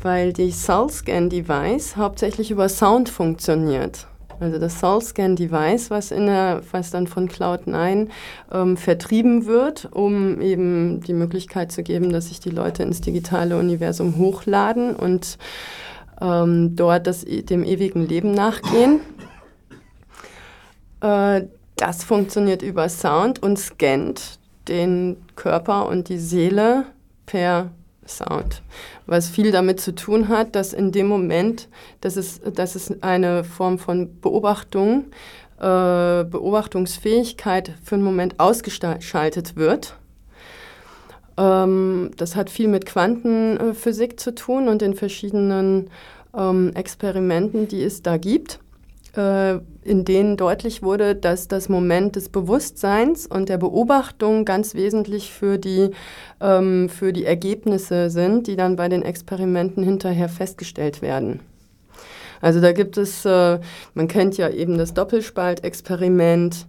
weil 0.02 0.32
die 0.32 0.50
Soul-Scan-Device 0.50 1.96
hauptsächlich 1.96 2.50
über 2.50 2.68
Sound 2.68 3.08
funktioniert. 3.08 4.06
Also 4.40 4.58
das 4.58 4.78
Soul-Scan-Device, 4.78 5.90
was, 5.90 6.12
was 6.12 6.90
dann 6.90 7.06
von 7.08 7.28
Cloud9 7.28 8.08
ähm, 8.52 8.76
vertrieben 8.76 9.46
wird, 9.46 9.88
um 9.92 10.40
eben 10.40 11.00
die 11.00 11.14
Möglichkeit 11.14 11.72
zu 11.72 11.82
geben, 11.82 12.12
dass 12.12 12.28
sich 12.28 12.38
die 12.38 12.50
Leute 12.50 12.84
ins 12.84 13.00
digitale 13.00 13.58
Universum 13.58 14.16
hochladen 14.16 14.94
und 14.94 15.38
ähm, 16.20 16.76
dort 16.76 17.06
das, 17.06 17.24
dem 17.24 17.64
ewigen 17.64 18.06
Leben 18.06 18.32
nachgehen. 18.32 19.00
Äh, 21.00 21.42
das 21.76 22.02
funktioniert 22.02 22.62
über 22.62 22.88
Sound 22.88 23.42
und 23.42 23.58
scannt 23.58 24.38
den 24.66 25.16
Körper 25.36 25.88
und 25.88 26.08
die 26.08 26.18
Seele 26.18 26.86
per 27.24 27.70
Sound. 28.06 28.62
Was 29.06 29.28
viel 29.28 29.52
damit 29.52 29.80
zu 29.80 29.94
tun 29.94 30.28
hat, 30.28 30.56
dass 30.56 30.72
in 30.72 30.92
dem 30.92 31.06
Moment, 31.06 31.68
dass 32.00 32.16
es, 32.16 32.40
dass 32.40 32.74
es 32.74 33.02
eine 33.02 33.44
Form 33.44 33.78
von 33.78 34.20
Beobachtung, 34.20 35.04
äh, 35.58 36.24
Beobachtungsfähigkeit 36.24 37.74
für 37.82 37.94
einen 37.94 38.04
Moment 38.04 38.40
ausgeschaltet 38.40 39.56
wird. 39.56 39.96
Ähm, 41.36 42.10
das 42.16 42.34
hat 42.34 42.50
viel 42.50 42.68
mit 42.68 42.86
Quantenphysik 42.86 44.18
zu 44.18 44.34
tun 44.34 44.68
und 44.68 44.82
den 44.82 44.94
verschiedenen 44.94 45.90
ähm, 46.36 46.72
Experimenten, 46.74 47.68
die 47.68 47.82
es 47.82 48.02
da 48.02 48.16
gibt 48.16 48.58
in 49.16 50.04
denen 50.04 50.36
deutlich 50.36 50.82
wurde, 50.82 51.16
dass 51.16 51.48
das 51.48 51.68
Moment 51.68 52.14
des 52.16 52.28
Bewusstseins 52.28 53.26
und 53.26 53.48
der 53.48 53.58
Beobachtung 53.58 54.44
ganz 54.44 54.74
wesentlich 54.74 55.32
für 55.32 55.58
die, 55.58 55.90
ähm, 56.40 56.88
für 56.88 57.12
die 57.12 57.24
Ergebnisse 57.24 58.10
sind, 58.10 58.46
die 58.46 58.54
dann 58.54 58.76
bei 58.76 58.88
den 58.88 59.02
Experimenten 59.02 59.82
hinterher 59.82 60.28
festgestellt 60.28 61.02
werden. 61.02 61.40
Also 62.40 62.60
da 62.60 62.72
gibt 62.72 62.96
es, 62.96 63.24
äh, 63.24 63.58
man 63.94 64.08
kennt 64.08 64.36
ja 64.36 64.48
eben 64.48 64.78
das 64.78 64.94
Doppelspaltexperiment, 64.94 66.66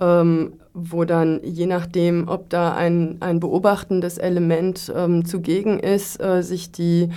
ähm, 0.00 0.54
wo 0.72 1.04
dann 1.04 1.40
je 1.42 1.66
nachdem, 1.66 2.28
ob 2.28 2.50
da 2.50 2.74
ein, 2.74 3.16
ein 3.20 3.40
beobachtendes 3.40 4.18
Element 4.18 4.92
ähm, 4.94 5.24
zugegen 5.24 5.78
ist, 5.80 6.22
äh, 6.22 6.42
sich 6.42 6.70
die, 6.70 7.10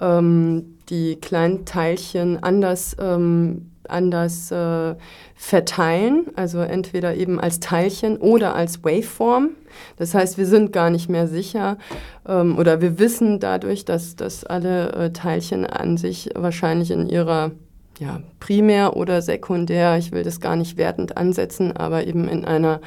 ähm, 0.00 0.76
die 0.88 1.16
kleinen 1.16 1.64
Teilchen 1.64 2.42
anders 2.42 2.96
ähm, 3.00 3.70
anders 3.90 4.50
äh, 4.50 4.94
verteilen, 5.34 6.26
also 6.36 6.60
entweder 6.60 7.14
eben 7.14 7.40
als 7.40 7.60
Teilchen 7.60 8.16
oder 8.16 8.54
als 8.54 8.84
Waveform. 8.84 9.50
Das 9.96 10.14
heißt, 10.14 10.38
wir 10.38 10.46
sind 10.46 10.72
gar 10.72 10.90
nicht 10.90 11.08
mehr 11.08 11.26
sicher 11.26 11.78
ähm, 12.26 12.56
oder 12.58 12.80
wir 12.80 12.98
wissen 12.98 13.40
dadurch, 13.40 13.84
dass, 13.84 14.16
dass 14.16 14.44
alle 14.44 14.92
äh, 14.92 15.10
Teilchen 15.12 15.66
an 15.66 15.96
sich 15.96 16.30
wahrscheinlich 16.34 16.90
in 16.90 17.08
ihrer 17.08 17.52
ja, 17.98 18.20
primär 18.40 18.96
oder 18.96 19.22
sekundär, 19.22 19.96
ich 19.98 20.12
will 20.12 20.24
das 20.24 20.40
gar 20.40 20.56
nicht 20.56 20.76
wertend 20.76 21.16
ansetzen, 21.16 21.76
aber 21.76 22.06
eben 22.06 22.28
in 22.28 22.44
einer, 22.44 22.80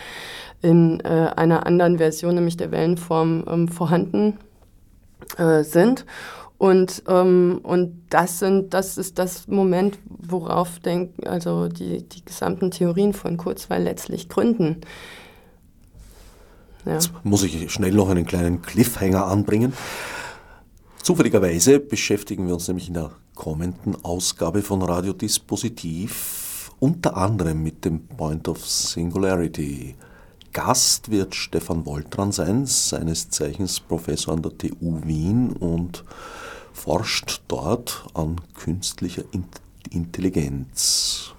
in, 0.62 1.00
äh, 1.02 1.32
einer 1.36 1.66
anderen 1.66 1.98
Version, 1.98 2.36
nämlich 2.36 2.58
der 2.58 2.72
Wellenform, 2.72 3.46
ähm, 3.50 3.68
vorhanden 3.68 4.38
äh, 5.38 5.64
sind. 5.64 6.06
Und, 6.58 7.04
ähm, 7.08 7.60
und 7.62 8.04
das, 8.10 8.40
sind, 8.40 8.74
das 8.74 8.98
ist 8.98 9.20
das 9.20 9.48
Moment, 9.48 10.00
worauf 10.08 10.80
denk, 10.80 11.12
also 11.28 11.68
die, 11.68 12.08
die 12.08 12.26
gesamten 12.26 12.72
Theorien 12.72 13.14
von 13.14 13.38
Kurzweil 13.38 13.84
letztlich 13.84 14.28
gründen. 14.28 14.82
Ja. 16.86 16.94
Jetzt 16.94 17.12
muss 17.24 17.44
ich 17.44 17.72
schnell 17.72 17.94
noch 17.94 18.10
einen 18.10 18.26
kleinen 18.26 18.62
Cliffhanger 18.62 19.28
anbringen. 19.28 19.74
Zufälligerweise 21.04 21.80
beschäftigen 21.80 22.48
wir 22.48 22.56
uns 22.56 22.68
nämlich 22.68 22.88
in 22.88 22.96
der 22.96 23.12
kommenden 23.36 24.04
Ausgabe 24.04 24.62
von 24.62 24.82
Radio 24.82 25.14
Dispositiv 25.14 26.72
unter 26.80 27.18
anderem 27.18 27.62
mit 27.62 27.86
dem 27.86 28.08
Point 28.08 28.48
of 28.48 28.68
Singularity. 28.68 29.96
Gast 30.54 31.12
wird 31.12 31.36
Stefan 31.36 31.86
Woltran 31.86 32.32
sein, 32.32 32.66
seines 32.66 33.30
Zeichens 33.30 33.80
Professor 33.80 34.34
an 34.34 34.42
der 34.42 34.58
TU 34.58 35.02
Wien 35.06 35.52
und 35.52 36.04
forscht 36.78 37.42
dort 37.48 38.06
an 38.14 38.40
künstlicher 38.54 39.24
Intelligenz 39.90 41.34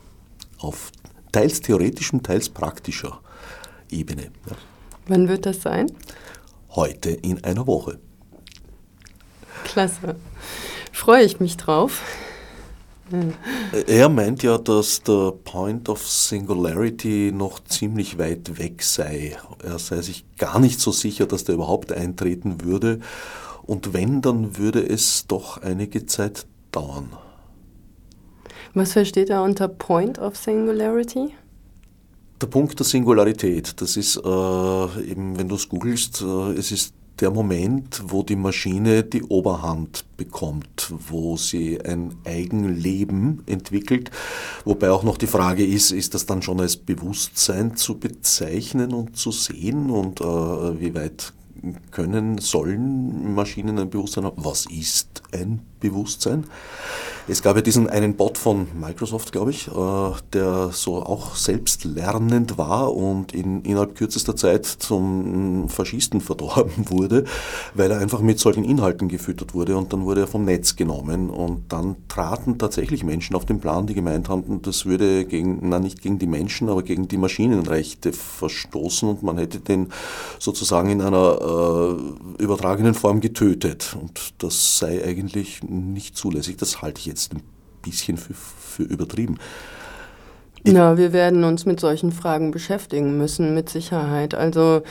auf 0.59 0.91
teils 1.31 1.61
theoretischem, 1.61 2.23
teils 2.23 2.49
praktischer 2.49 3.21
Ebene. 3.89 4.31
Wann 5.07 5.29
wird 5.29 5.47
das 5.47 5.63
sein? 5.63 5.91
Heute 6.71 7.11
in 7.11 7.43
einer 7.45 7.67
Woche. 7.67 7.99
Klasse. 9.65 10.17
Freue 10.93 11.25
ich 11.25 11.39
mich 11.39 11.57
drauf. 11.57 12.03
Er 13.87 14.09
meint 14.09 14.43
ja, 14.43 14.59
dass 14.59 15.03
der 15.03 15.33
Point 15.33 15.89
of 15.89 16.07
Singularity 16.07 17.33
noch 17.33 17.65
ziemlich 17.65 18.19
weit 18.19 18.59
weg 18.59 18.83
sei. 18.83 19.39
Er 19.63 19.79
sei 19.79 20.03
sich 20.03 20.27
gar 20.37 20.59
nicht 20.59 20.81
so 20.81 20.91
sicher, 20.91 21.27
dass 21.27 21.45
der 21.45 21.55
überhaupt 21.55 21.93
eintreten 21.93 22.65
würde. 22.65 23.01
Und 23.69 23.93
wenn, 23.93 24.23
dann 24.23 24.57
würde 24.57 24.81
es 24.81 25.27
doch 25.27 25.59
einige 25.59 26.07
Zeit 26.07 26.47
dauern. 26.73 27.11
Was 28.73 28.95
versteht 28.95 29.29
er 29.29 29.43
unter 29.43 29.69
Point 29.69 30.19
of 30.19 30.37
Singularity? 30.37 31.35
Der 32.41 32.47
Punkt 32.47 32.79
der 32.79 32.87
Singularität, 32.87 33.79
das 33.83 33.99
ist 33.99 34.17
äh, 34.17 35.11
eben, 35.11 35.39
wenn 35.39 35.49
du 35.49 35.57
es 35.57 35.69
googelst, 35.69 36.23
äh, 36.23 36.53
es 36.53 36.73
ist 36.73 36.95
der 37.21 37.31
Moment, 37.31 38.01
wo 38.07 38.23
die 38.23 38.37
Maschine 38.37 39.03
die 39.03 39.25
Oberhand 39.25 40.05
bekommt, 40.17 40.91
wo 41.11 41.37
sie 41.37 41.79
ein 41.85 42.15
Eigenleben 42.25 43.43
entwickelt. 43.45 44.11
Wobei 44.65 44.91
auch 44.91 45.03
noch 45.03 45.19
die 45.19 45.27
Frage 45.27 45.67
ist, 45.67 45.91
ist 45.91 46.15
das 46.15 46.25
dann 46.25 46.41
schon 46.41 46.61
als 46.61 46.77
Bewusstsein 46.79 47.77
zu 47.77 47.99
bezeichnen 47.99 48.95
und 48.95 49.17
zu 49.17 49.31
sehen 49.31 49.91
und 49.91 50.23
äh, 50.23 50.25
wie 50.81 50.95
weit 50.95 51.35
können, 51.91 52.39
sollen 52.39 53.35
Maschinen 53.35 53.79
ein 53.79 53.91
Bewusstsein 53.91 54.25
haben? 54.25 54.45
Was 54.45 54.67
ist 54.67 55.23
ein 55.33 55.61
Bewusstsein? 55.81 56.45
Es 57.31 57.43
gab 57.43 57.57
ja 57.57 57.63
diesen 57.63 57.91
einen 57.91 58.17
Bot 58.17 58.39
von 58.39 58.69
Microsoft, 58.81 59.33
glaube 59.33 59.51
ich, 59.51 59.69
äh, 59.69 60.11
der 60.33 60.71
so 60.73 61.03
auch 61.03 61.37
selbstlernend 61.37 62.57
war 62.57 62.95
und 62.95 63.35
in, 63.35 63.61
innerhalb 63.65 63.97
kürzester 63.97 64.35
Zeit 64.35 64.65
zum 64.65 65.69
Faschisten 65.69 66.23
verdorben 66.23 66.89
wurde, 66.89 67.25
weil 67.75 67.91
er 67.91 67.99
einfach 67.99 68.23
mit 68.23 68.39
solchen 68.39 68.65
Inhalten 68.65 69.09
gefüttert 69.09 69.53
wurde 69.53 69.77
und 69.77 69.93
dann 69.93 70.07
wurde 70.07 70.23
er 70.23 70.27
vom 70.27 70.47
Netz 70.47 70.77
genommen 70.77 71.29
und 71.29 71.71
dann 71.71 71.97
traten 72.09 72.57
tatsächlich 72.57 73.05
Menschen 73.05 73.37
auf 73.37 73.45
den 73.45 73.61
Plan, 73.61 73.87
die 73.87 73.95
gemeint 73.95 74.31
haben, 74.31 74.63
das 74.63 74.87
würde 74.87 75.27
gegen, 75.27 75.59
na 75.69 75.79
nicht 75.79 76.01
gegen 76.01 76.19
die 76.19 76.27
Menschen, 76.27 76.71
aber 76.71 76.83
gegen 76.83 77.09
die 77.09 77.19
Maschinenrechte 77.19 78.15
verstoßen 78.15 79.07
und 79.07 79.23
man 79.23 79.37
hätte 79.37 79.61
den 79.61 79.89
sozusagen 80.39 80.89
in 80.89 81.03
einer 81.03 81.99
äh, 82.39 82.43
übertragenen 82.43 82.95
Form 82.95 83.21
getötet 83.21 83.95
und 84.01 84.33
das 84.39 84.79
sei 84.79 85.05
eigentlich 85.05 85.61
nicht 85.69 86.17
zulässig. 86.17 86.57
Das 86.57 86.83
halte 86.83 87.01
ich 87.01 87.07
jetzt 87.07 87.35
ein 87.35 87.43
bisschen 87.83 88.17
für, 88.17 88.35
für 88.35 88.83
übertrieben. 88.83 89.39
Ich 90.65 90.73
Na, 90.73 90.97
wir 90.97 91.13
werden 91.13 91.45
uns 91.45 91.67
mit 91.67 91.81
solchen 91.81 92.13
Fragen 92.13 92.51
beschäftigen 92.51 93.17
müssen, 93.17 93.55
mit 93.55 93.69
Sicherheit. 93.69 94.35
Also 94.35 94.83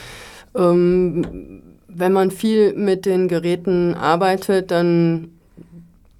ähm, 0.55 1.61
wenn 1.87 2.13
man 2.13 2.31
viel 2.31 2.73
mit 2.73 3.05
den 3.05 3.27
Geräten 3.27 3.93
arbeitet, 3.93 4.71
dann 4.71 5.31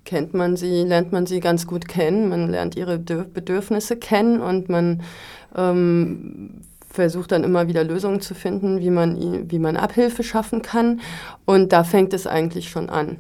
kennt 0.06 0.34
man 0.34 0.56
sie, 0.56 0.84
lernt 0.84 1.12
man 1.12 1.26
sie 1.26 1.40
ganz 1.40 1.68
gut 1.68 1.88
kennen, 1.88 2.30
man 2.30 2.50
lernt 2.50 2.76
ihre 2.76 2.98
Bedürfnisse 2.98 3.98
kennen 3.98 4.42
und 4.42 4.70
man 4.70 5.04
ähm, 5.56 6.62
versucht 6.90 7.32
dann 7.32 7.44
immer 7.44 7.68
wieder 7.68 7.84
Lösungen 7.84 8.22
zu 8.22 8.34
finden, 8.34 8.80
wie 8.80 8.90
man, 8.90 9.52
wie 9.52 9.60
man 9.60 9.78
Abhilfe 9.78 10.24
schaffen 10.24 10.62
kann. 10.62 11.02
Und 11.46 11.74
da 11.74 11.84
fängt 11.84 12.14
es 12.14 12.26
eigentlich 12.26 12.70
schon 12.70 12.90
an. 12.90 13.18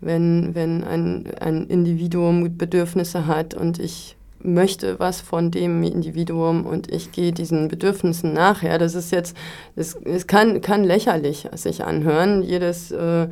Wenn, 0.00 0.54
wenn 0.54 0.84
ein, 0.84 1.24
ein 1.40 1.66
Individuum 1.66 2.56
Bedürfnisse 2.56 3.26
hat 3.26 3.54
und 3.54 3.78
ich 3.78 4.16
möchte 4.40 5.00
was 5.00 5.20
von 5.20 5.50
dem 5.50 5.82
Individuum 5.82 6.64
und 6.64 6.92
ich 6.92 7.10
gehe 7.10 7.32
diesen 7.32 7.66
Bedürfnissen 7.66 8.32
nachher. 8.32 8.78
Das 8.78 8.94
ist 8.94 9.10
jetzt, 9.10 9.36
es, 9.74 9.96
es 10.04 10.28
kann, 10.28 10.60
kann 10.60 10.84
lächerlich 10.84 11.48
sich 11.54 11.82
anhören. 11.82 12.42
Jedes, 12.42 12.92
äh, 12.92 13.26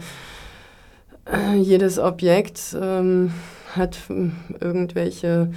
jedes 1.57 2.01
Objekt 2.01 2.77
ähm, 2.81 3.33
hat 3.77 3.99
irgendwelche 4.61 5.53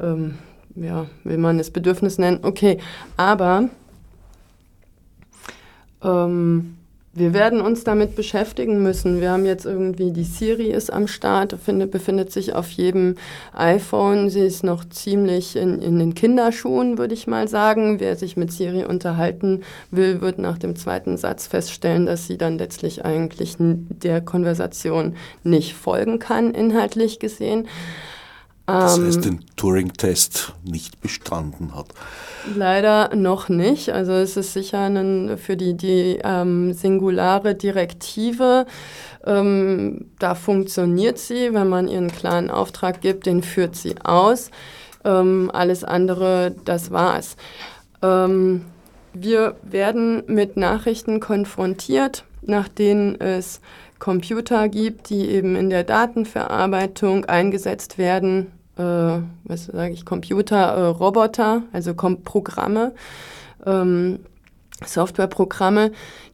ähm, 0.00 0.38
ja, 0.76 1.06
will 1.22 1.38
man 1.38 1.58
es 1.58 1.70
Bedürfnis 1.70 2.18
nennen, 2.18 2.40
okay, 2.42 2.78
aber 3.16 3.68
ähm, 6.02 6.76
wir 7.16 7.32
werden 7.32 7.60
uns 7.60 7.84
damit 7.84 8.16
beschäftigen 8.16 8.82
müssen. 8.82 9.20
Wir 9.20 9.30
haben 9.30 9.46
jetzt 9.46 9.66
irgendwie, 9.66 10.10
die 10.10 10.24
Siri 10.24 10.70
ist 10.70 10.92
am 10.92 11.06
Start, 11.06 11.56
findet, 11.64 11.92
befindet 11.92 12.32
sich 12.32 12.54
auf 12.54 12.68
jedem 12.70 13.14
iPhone. 13.52 14.30
Sie 14.30 14.40
ist 14.40 14.64
noch 14.64 14.84
ziemlich 14.84 15.54
in, 15.54 15.80
in 15.80 15.98
den 16.00 16.14
Kinderschuhen, 16.14 16.98
würde 16.98 17.14
ich 17.14 17.28
mal 17.28 17.46
sagen. 17.46 18.00
Wer 18.00 18.16
sich 18.16 18.36
mit 18.36 18.50
Siri 18.50 18.84
unterhalten 18.84 19.62
will, 19.92 20.20
wird 20.20 20.38
nach 20.38 20.58
dem 20.58 20.74
zweiten 20.74 21.16
Satz 21.16 21.46
feststellen, 21.46 22.06
dass 22.06 22.26
sie 22.26 22.36
dann 22.36 22.58
letztlich 22.58 23.04
eigentlich 23.04 23.56
der 23.58 24.20
Konversation 24.20 25.14
nicht 25.44 25.74
folgen 25.74 26.18
kann, 26.18 26.52
inhaltlich 26.52 27.20
gesehen. 27.20 27.68
Das 28.66 28.98
heißt, 28.98 29.16
ähm, 29.16 29.22
den 29.22 29.44
Turing-Test 29.56 30.54
nicht 30.64 31.00
bestanden 31.02 31.74
hat. 31.74 31.88
Leider 32.56 33.14
noch 33.14 33.50
nicht. 33.50 33.90
Also 33.90 34.12
es 34.12 34.36
ist 34.36 34.54
sicher 34.54 34.80
ein, 34.80 35.36
für 35.36 35.56
die, 35.56 35.74
die 35.74 36.18
ähm, 36.24 36.72
singulare 36.72 37.54
Direktive, 37.54 38.66
ähm, 39.26 40.06
da 40.18 40.34
funktioniert 40.34 41.18
sie, 41.18 41.52
wenn 41.52 41.68
man 41.68 41.88
ihren 41.88 42.10
klaren 42.10 42.50
Auftrag 42.50 43.00
gibt, 43.00 43.26
den 43.26 43.42
führt 43.42 43.76
sie 43.76 43.96
aus. 44.02 44.50
Ähm, 45.04 45.50
alles 45.52 45.84
andere, 45.84 46.54
das 46.64 46.90
war's. 46.90 47.36
Ähm, 48.02 48.64
wir 49.12 49.56
werden 49.62 50.22
mit 50.26 50.56
Nachrichten 50.56 51.20
konfrontiert, 51.20 52.24
nach 52.42 52.68
denen 52.68 53.20
es 53.20 53.60
Computer 53.98 54.68
gibt, 54.68 55.08
die 55.08 55.28
eben 55.30 55.56
in 55.56 55.70
der 55.70 55.84
Datenverarbeitung 55.84 57.24
eingesetzt 57.24 57.96
werden, 57.96 58.52
äh, 58.76 59.20
was 59.44 59.66
sage 59.66 59.92
ich, 59.92 60.04
Computer, 60.04 60.56
äh, 60.56 60.86
Roboter, 60.86 61.62
also 61.72 61.94
Kom 61.94 62.22
Programme, 62.22 62.94
ähm, 63.66 64.20
Softwareprogramme, 64.84 65.92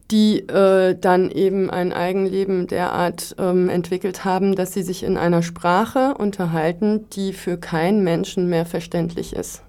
die 0.09 0.39
äh, 0.39 0.95
dann 0.99 1.31
eben 1.31 1.69
ein 1.69 1.93
Eigenleben 1.93 2.67
derart 2.67 3.35
ähm, 3.39 3.69
entwickelt 3.69 4.25
haben, 4.25 4.55
dass 4.55 4.73
sie 4.73 4.83
sich 4.83 5.03
in 5.03 5.17
einer 5.17 5.41
Sprache 5.41 6.15
unterhalten, 6.17 7.09
die 7.11 7.33
für 7.33 7.57
keinen 7.57 8.03
Menschen 8.03 8.49
mehr 8.49 8.65
verständlich 8.65 9.33
ist. 9.33 9.63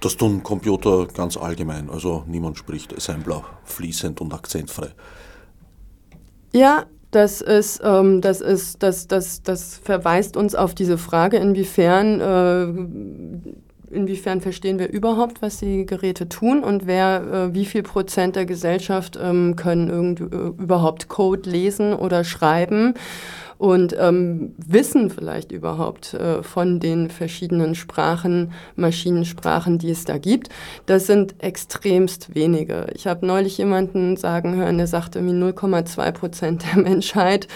Das 0.00 0.16
tun 0.16 0.42
Computer 0.42 1.06
ganz 1.06 1.36
allgemein, 1.36 1.88
also 1.88 2.24
niemand 2.26 2.58
spricht 2.58 2.94
Assembler 2.94 3.44
fließend 3.64 4.20
und 4.20 4.34
akzentfrei. 4.34 4.88
Ja, 6.52 6.84
das 7.14 7.40
ist, 7.40 7.80
ähm, 7.84 8.20
das 8.20 8.40
ist, 8.40 8.82
das, 8.82 9.06
das, 9.06 9.42
das 9.42 9.78
verweist 9.78 10.36
uns 10.36 10.54
auf 10.54 10.74
diese 10.74 10.98
Frage, 10.98 11.36
inwiefern, 11.36 12.20
äh, 12.20 13.94
inwiefern 13.94 14.40
verstehen 14.40 14.78
wir 14.78 14.90
überhaupt, 14.90 15.40
was 15.40 15.58
die 15.58 15.86
Geräte 15.86 16.28
tun 16.28 16.64
und 16.64 16.86
wer, 16.86 17.22
äh, 17.50 17.54
wie 17.54 17.64
viel 17.64 17.82
Prozent 17.82 18.36
der 18.36 18.46
Gesellschaft 18.46 19.18
ähm, 19.22 19.54
können 19.54 19.88
irgend, 19.88 20.20
äh, 20.20 20.62
überhaupt 20.62 21.08
Code 21.08 21.48
lesen 21.48 21.94
oder 21.94 22.24
schreiben 22.24 22.94
und 23.64 23.96
ähm, 23.98 24.54
wissen 24.58 25.08
vielleicht 25.08 25.50
überhaupt 25.50 26.12
äh, 26.12 26.42
von 26.42 26.80
den 26.80 27.08
verschiedenen 27.08 27.74
Sprachen, 27.74 28.52
Maschinensprachen, 28.76 29.78
die 29.78 29.88
es 29.88 30.04
da 30.04 30.18
gibt. 30.18 30.50
Das 30.84 31.06
sind 31.06 31.42
extremst 31.42 32.34
wenige. 32.34 32.88
Ich 32.94 33.06
habe 33.06 33.24
neulich 33.24 33.56
jemanden 33.56 34.18
sagen 34.18 34.54
hören, 34.54 34.76
der 34.76 34.86
sagte, 34.86 35.20
0,2 35.20 36.12
Prozent 36.12 36.64
der 36.66 36.82
Menschheit 36.82 37.48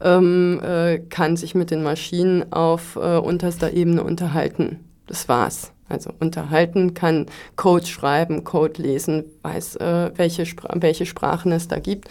ähm, 0.00 0.60
äh, 0.62 1.00
kann 1.00 1.36
sich 1.36 1.56
mit 1.56 1.72
den 1.72 1.82
Maschinen 1.82 2.52
auf 2.52 2.94
äh, 2.94 3.16
unterster 3.16 3.72
Ebene 3.72 4.04
unterhalten. 4.04 4.84
Das 5.08 5.28
war's. 5.28 5.72
Also 5.88 6.10
unterhalten 6.20 6.94
kann 6.94 7.26
Code 7.56 7.86
schreiben, 7.86 8.44
Code 8.44 8.80
lesen, 8.80 9.24
weiß, 9.42 9.76
äh, 9.76 10.12
welche, 10.14 10.46
Spra 10.46 10.68
welche 10.76 11.06
Sprachen 11.06 11.50
es 11.50 11.66
da 11.66 11.80
gibt. 11.80 12.08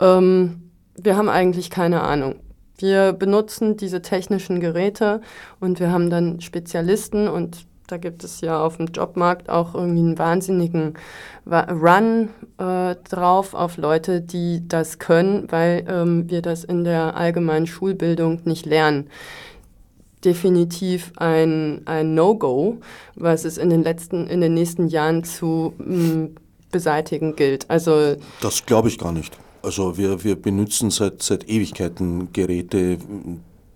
Ähm, 0.00 0.70
wir 0.98 1.16
haben 1.16 1.30
eigentlich 1.30 1.70
keine 1.70 2.02
Ahnung. 2.02 2.34
Wir 2.78 3.12
benutzen 3.12 3.76
diese 3.76 4.02
technischen 4.02 4.60
Geräte 4.60 5.20
und 5.60 5.80
wir 5.80 5.90
haben 5.90 6.10
dann 6.10 6.40
Spezialisten 6.40 7.28
und 7.28 7.66
da 7.88 7.96
gibt 7.96 8.22
es 8.22 8.40
ja 8.40 8.62
auf 8.62 8.76
dem 8.76 8.86
Jobmarkt 8.86 9.48
auch 9.48 9.74
irgendwie 9.74 10.00
einen 10.00 10.18
wahnsinnigen 10.18 10.94
Run 11.46 12.28
äh, 12.58 12.94
drauf 13.08 13.54
auf 13.54 13.78
Leute, 13.78 14.20
die 14.20 14.62
das 14.68 14.98
können, 14.98 15.50
weil 15.50 15.84
ähm, 15.88 16.30
wir 16.30 16.42
das 16.42 16.64
in 16.64 16.84
der 16.84 17.16
allgemeinen 17.16 17.66
Schulbildung 17.66 18.42
nicht 18.44 18.66
lernen. 18.66 19.08
Definitiv 20.24 21.12
ein, 21.16 21.82
ein 21.86 22.14
No-Go, 22.14 22.78
was 23.14 23.44
es 23.44 23.56
in 23.56 23.70
den 23.70 23.82
letzten, 23.82 24.26
in 24.26 24.40
den 24.40 24.52
nächsten 24.52 24.88
Jahren 24.88 25.24
zu 25.24 25.72
mh, 25.78 25.96
mm, 25.96 26.34
beseitigen 26.70 27.36
gilt. 27.36 27.70
Also 27.70 28.16
das 28.42 28.66
glaube 28.66 28.88
ich 28.88 28.98
gar 28.98 29.12
nicht. 29.12 29.38
Also 29.62 29.98
wir, 29.98 30.24
wir 30.24 30.36
benutzen 30.36 30.90
seit, 30.90 31.22
seit 31.22 31.48
Ewigkeiten 31.48 32.32
Geräte, 32.32 32.98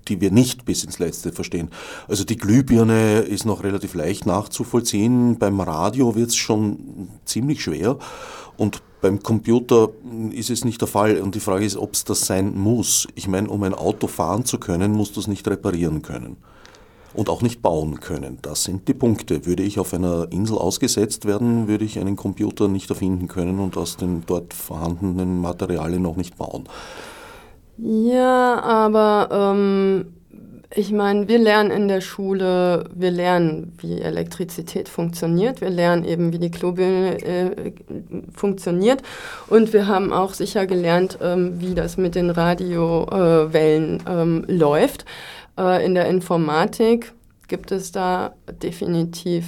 die 0.09 0.20
wir 0.20 0.30
nicht 0.30 0.64
bis 0.64 0.85
ins 0.85 0.99
Letzte 0.99 1.33
verstehen. 1.33 1.70
Also 2.09 2.24
die 2.24 2.37
Glühbirne 2.37 3.20
ist 3.20 3.45
noch 3.45 3.62
relativ 3.62 3.95
leicht 3.95 4.26
nachzuvollziehen. 4.26 5.39
Beim 5.39 5.61
Radio 5.61 6.14
wird 6.14 6.30
es 6.30 6.37
schon 6.37 7.09
ziemlich 7.24 7.62
schwer. 7.62 7.99
Und 8.57 8.83
beim 9.01 9.22
Computer 9.22 9.91
ist 10.30 10.51
es 10.51 10.64
nicht 10.64 10.80
der 10.80 10.89
Fall. 10.89 11.20
Und 11.20 11.35
die 11.35 11.41
Frage 11.41 11.64
ist, 11.64 11.76
ob 11.76 11.95
es 11.95 12.05
das 12.05 12.26
sein 12.26 12.57
muss. 12.57 13.09
Ich 13.14 13.28
meine, 13.28 13.49
um 13.49 13.62
ein 13.62 13.74
Auto 13.74 14.07
fahren 14.07 14.45
zu 14.45 14.59
können, 14.59 14.93
musst 14.93 15.16
du 15.16 15.20
es 15.20 15.26
nicht 15.26 15.47
reparieren 15.49 16.03
können 16.03 16.37
und 17.15 17.29
auch 17.29 17.43
nicht 17.43 17.63
bauen 17.63 18.01
können. 18.01 18.39
Das 18.43 18.65
sind 18.65 18.89
die 18.89 18.95
Punkte. 18.95 19.47
Würde 19.47 19.63
ich 19.63 19.79
auf 19.79 19.95
einer 19.95 20.29
Insel 20.31 20.59
ausgesetzt 20.59 21.27
werden, 21.27 21.69
würde 21.69 21.85
ich 21.85 21.99
einen 21.99 22.17
Computer 22.17 22.69
nicht 22.69 22.91
erfinden 22.91 23.29
können 23.29 23.59
und 23.59 23.77
aus 23.77 23.97
den 23.97 24.25
dort 24.27 24.55
vorhandenen 24.55 25.41
Materialien 25.41 26.03
noch 26.03 26.17
nicht 26.17 26.37
bauen. 26.37 26.69
Ja, 27.79 28.61
aber 28.61 29.29
ähm, 29.33 30.07
ich 30.75 30.93
meine, 30.93 31.29
wir 31.29 31.39
lernen 31.39 31.71
in 31.71 31.89
der 31.89 32.01
Schule, 32.01 32.85
wir 32.95 33.11
lernen, 33.11 33.73
wie 33.79 34.01
Elektrizität 34.01 34.89
funktioniert, 34.89 35.61
wir 35.61 35.71
lernen 35.71 36.05
eben, 36.05 36.33
wie 36.33 36.39
die 36.39 36.51
Globine 36.51 37.21
äh, 37.23 37.73
funktioniert 38.35 39.03
und 39.49 39.73
wir 39.73 39.87
haben 39.87 40.13
auch 40.13 40.33
sicher 40.35 40.67
gelernt, 40.67 41.19
ähm, 41.21 41.61
wie 41.61 41.75
das 41.75 41.97
mit 41.97 42.15
den 42.15 42.31
Radiowellen 42.31 44.01
äh, 44.07 44.23
ähm, 44.23 44.45
läuft. 44.49 45.05
Äh, 45.59 45.85
in 45.85 45.95
der 45.95 46.07
Informatik 46.07 47.13
gibt 47.49 47.71
es 47.71 47.93
da 47.93 48.33
definitiv 48.63 49.45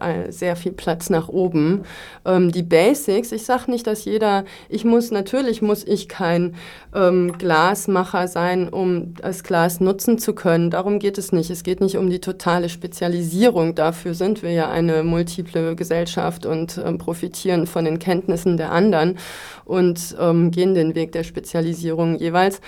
äh, 0.00 0.30
sehr 0.30 0.54
viel 0.54 0.70
Platz 0.70 1.10
nach 1.10 1.28
oben. 1.28 1.82
Ähm, 2.24 2.52
die 2.52 2.62
Basics, 2.62 3.32
ich 3.32 3.44
sage 3.44 3.68
nicht, 3.68 3.88
dass 3.88 4.04
jeder, 4.04 4.44
ich 4.68 4.84
muss, 4.84 5.10
natürlich 5.10 5.60
muss 5.60 5.82
ich 5.82 6.08
kein 6.08 6.54
ähm, 6.94 7.36
Glasmacher 7.36 8.28
sein, 8.28 8.68
um 8.68 9.14
das 9.14 9.42
Glas 9.42 9.80
nutzen 9.80 10.18
zu 10.18 10.34
können. 10.34 10.70
Darum 10.70 11.00
geht 11.00 11.18
es 11.18 11.32
nicht. 11.32 11.50
Es 11.50 11.64
geht 11.64 11.80
nicht 11.80 11.96
um 11.96 12.10
die 12.10 12.20
totale 12.20 12.68
Spezialisierung. 12.68 13.74
Dafür 13.74 14.14
sind 14.14 14.44
wir 14.44 14.52
ja 14.52 14.70
eine 14.70 15.02
multiple 15.02 15.74
Gesellschaft 15.74 16.46
und 16.46 16.80
ähm, 16.84 16.98
profitieren 16.98 17.66
von 17.66 17.84
den 17.84 17.98
Kenntnissen 17.98 18.56
der 18.56 18.70
anderen 18.70 19.18
und 19.64 20.16
gehen 20.18 20.74
den 20.74 20.94
Weg 20.94 21.12
der 21.12 21.24
Spezialisierung 21.24 22.16
jeweils. 22.16 22.60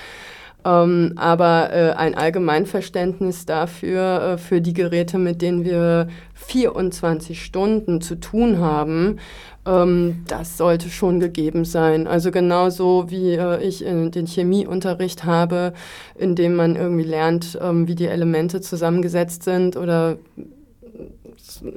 Ähm, 0.64 1.12
aber 1.16 1.72
äh, 1.72 1.92
ein 1.92 2.14
Allgemeinverständnis 2.14 3.46
dafür, 3.46 4.22
äh, 4.22 4.38
für 4.38 4.60
die 4.60 4.74
Geräte, 4.74 5.18
mit 5.18 5.40
denen 5.42 5.64
wir 5.64 6.08
24 6.34 7.42
Stunden 7.42 8.00
zu 8.00 8.16
tun 8.16 8.58
haben, 8.58 9.18
ähm, 9.66 10.24
das 10.26 10.56
sollte 10.56 10.88
schon 10.88 11.20
gegeben 11.20 11.64
sein. 11.64 12.06
Also 12.06 12.30
genauso 12.30 13.10
wie 13.10 13.34
äh, 13.34 13.62
ich 13.62 13.84
in 13.84 14.10
den 14.10 14.26
Chemieunterricht 14.26 15.24
habe, 15.24 15.72
in 16.14 16.34
dem 16.34 16.56
man 16.56 16.76
irgendwie 16.76 17.04
lernt, 17.04 17.58
ähm, 17.60 17.88
wie 17.88 17.94
die 17.94 18.06
Elemente 18.06 18.60
zusammengesetzt 18.60 19.42
sind 19.42 19.76
oder 19.76 20.18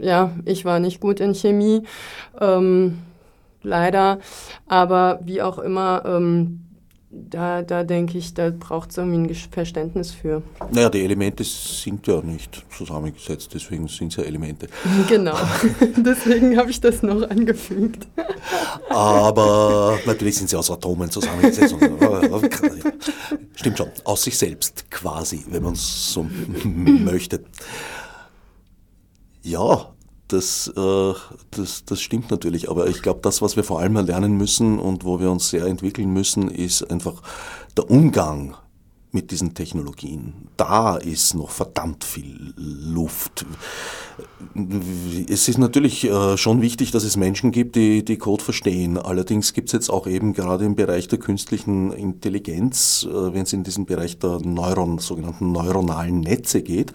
ja, 0.01 0.31
ich 0.45 0.65
war 0.65 0.79
nicht 0.79 0.99
gut 0.99 1.19
in 1.19 1.33
Chemie, 1.33 1.83
ähm, 2.39 2.99
leider, 3.61 4.19
aber 4.67 5.19
wie 5.23 5.41
auch 5.41 5.57
immer, 5.57 6.03
ähm, 6.05 6.62
da, 7.13 7.61
da 7.61 7.83
denke 7.83 8.17
ich, 8.17 8.33
da 8.33 8.49
braucht 8.49 8.89
es 8.89 8.97
irgendwie 8.97 9.31
ein 9.31 9.35
Verständnis 9.51 10.11
für. 10.11 10.41
Naja, 10.71 10.89
die 10.89 11.03
Elemente 11.03 11.43
sind 11.43 12.07
ja 12.07 12.21
nicht 12.21 12.65
zusammengesetzt, 12.75 13.51
deswegen 13.53 13.87
sind 13.87 14.11
es 14.11 14.17
ja 14.17 14.23
Elemente. 14.23 14.67
Genau, 15.07 15.37
deswegen 15.97 16.57
habe 16.57 16.71
ich 16.71 16.79
das 16.79 17.03
noch 17.03 17.29
angefügt. 17.29 18.07
Aber 18.89 19.99
natürlich 20.05 20.37
sind 20.37 20.49
sie 20.49 20.55
aus 20.55 20.71
Atomen 20.71 21.09
zusammengesetzt. 21.09 21.75
Stimmt 23.55 23.77
schon, 23.77 23.89
aus 24.05 24.23
sich 24.23 24.37
selbst 24.37 24.89
quasi, 24.89 25.43
wenn 25.49 25.63
man 25.63 25.73
es 25.73 26.13
so 26.13 26.23
möchte. 26.63 27.43
Ja, 29.43 29.93
das, 30.27 30.71
äh, 30.75 31.13
das, 31.51 31.85
das 31.85 32.01
stimmt 32.01 32.31
natürlich. 32.31 32.69
Aber 32.69 32.87
ich 32.87 33.01
glaube, 33.01 33.19
das, 33.21 33.41
was 33.41 33.55
wir 33.55 33.63
vor 33.63 33.79
allem 33.79 33.95
lernen 33.95 34.37
müssen 34.37 34.79
und 34.79 35.03
wo 35.05 35.19
wir 35.19 35.31
uns 35.31 35.49
sehr 35.49 35.65
entwickeln 35.65 36.11
müssen, 36.11 36.49
ist 36.49 36.89
einfach 36.89 37.21
der 37.77 37.89
Umgang 37.89 38.55
mit 39.13 39.29
diesen 39.29 39.53
Technologien. 39.53 40.49
Da 40.57 40.97
ist 40.97 41.35
noch 41.35 41.51
verdammt 41.51 42.03
viel 42.03 42.53
Luft. 42.57 43.45
Es 45.29 45.47
ist 45.47 45.59
natürlich 45.59 46.03
äh, 46.05 46.35
schon 46.35 46.63
wichtig, 46.63 46.89
dass 46.89 47.03
es 47.03 47.15
Menschen 47.15 47.51
gibt, 47.51 47.75
die, 47.75 48.03
die 48.03 48.17
Code 48.17 48.43
verstehen. 48.43 48.97
Allerdings 48.97 49.53
gibt 49.53 49.69
es 49.69 49.73
jetzt 49.73 49.91
auch 49.91 50.07
eben 50.07 50.33
gerade 50.33 50.65
im 50.65 50.75
Bereich 50.75 51.07
der 51.07 51.19
künstlichen 51.19 51.91
Intelligenz, 51.91 53.07
äh, 53.07 53.33
wenn 53.33 53.43
es 53.43 53.53
in 53.53 53.63
diesen 53.63 53.85
Bereich 53.85 54.17
der 54.17 54.39
Neuron, 54.39 54.97
sogenannten 54.97 55.51
neuronalen 55.51 56.21
Netze 56.21 56.63
geht, 56.63 56.91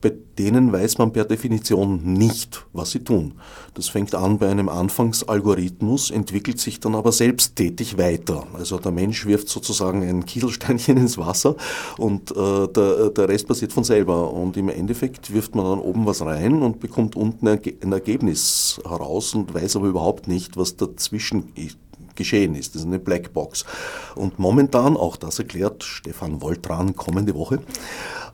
bei 0.00 0.12
denen 0.38 0.72
weiß 0.72 0.98
man 0.98 1.12
per 1.12 1.24
Definition 1.26 2.14
nicht, 2.14 2.66
was 2.72 2.92
sie 2.92 3.00
tun. 3.00 3.34
Das 3.74 3.88
fängt 3.88 4.14
an 4.14 4.38
bei 4.38 4.48
einem 4.48 4.68
Anfangsalgorithmus, 4.68 6.10
entwickelt 6.10 6.58
sich 6.58 6.80
dann 6.80 6.94
aber 6.94 7.12
selbsttätig 7.12 7.98
weiter. 7.98 8.46
Also 8.54 8.78
der 8.78 8.92
Mensch 8.92 9.26
wirft 9.26 9.48
sozusagen 9.48 10.02
ein 10.02 10.24
Kieselsteinchen 10.24 10.96
ins 10.96 11.18
Wasser 11.18 11.56
und 11.98 12.30
äh, 12.30 12.68
der, 12.68 13.10
der 13.10 13.28
Rest 13.28 13.46
passiert 13.46 13.72
von 13.72 13.84
selber. 13.84 14.32
Und 14.32 14.56
im 14.56 14.70
Endeffekt 14.70 15.32
wirft 15.32 15.54
man 15.54 15.66
dann 15.66 15.78
oben 15.78 16.06
was 16.06 16.22
rein 16.22 16.62
und 16.62 16.80
bekommt 16.80 17.16
unten 17.16 17.46
ein 17.48 17.92
Ergebnis 17.92 18.80
heraus 18.84 19.34
und 19.34 19.52
weiß 19.52 19.76
aber 19.76 19.88
überhaupt 19.88 20.28
nicht, 20.28 20.56
was 20.56 20.76
dazwischen 20.76 21.52
geschehen 22.14 22.54
ist. 22.54 22.74
Das 22.74 22.82
ist 22.82 22.88
eine 22.88 22.98
Blackbox. 22.98 23.64
Und 24.14 24.38
momentan, 24.38 24.96
auch 24.96 25.16
das 25.16 25.38
erklärt 25.38 25.82
Stefan 25.84 26.40
Woltran 26.42 26.96
kommende 26.96 27.34
Woche, 27.34 27.60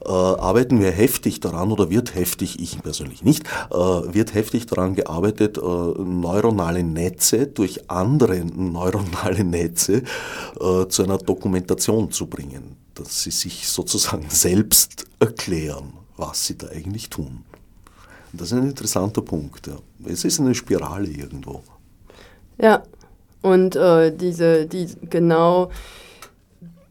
äh, 0.04 0.10
arbeiten 0.10 0.80
wir 0.80 0.90
heftig 0.90 1.40
daran 1.40 1.72
oder 1.72 1.90
wird 1.90 2.14
heftig, 2.14 2.60
ich 2.60 2.82
persönlich 2.82 3.24
nicht, 3.24 3.46
äh, 3.70 3.74
wird 3.74 4.34
heftig 4.34 4.66
daran 4.66 4.94
gearbeitet, 4.94 5.58
äh, 5.58 5.60
neuronale 5.60 6.82
Netze 6.82 7.46
durch 7.46 7.90
andere 7.90 8.44
neuronale 8.44 9.44
Netze 9.44 10.02
äh, 10.60 10.86
zu 10.88 11.02
einer 11.02 11.18
Dokumentation 11.18 12.10
zu 12.10 12.26
bringen, 12.26 12.76
dass 12.94 13.22
sie 13.22 13.30
sich 13.30 13.68
sozusagen 13.68 14.26
selbst 14.28 15.06
erklären, 15.18 15.92
was 16.16 16.46
sie 16.46 16.56
da 16.56 16.68
eigentlich 16.68 17.10
tun. 17.10 17.44
Das 18.32 18.52
ist 18.52 18.58
ein 18.58 18.68
interessanter 18.68 19.22
Punkt. 19.22 19.66
Ja. 19.66 19.76
Es 20.04 20.24
ist 20.24 20.40
eine 20.40 20.54
Spirale 20.54 21.08
irgendwo. 21.08 21.62
Ja, 22.58 22.82
und 23.42 23.76
äh, 23.76 24.14
diese, 24.14 24.66
die 24.66 24.88
genau 25.08 25.70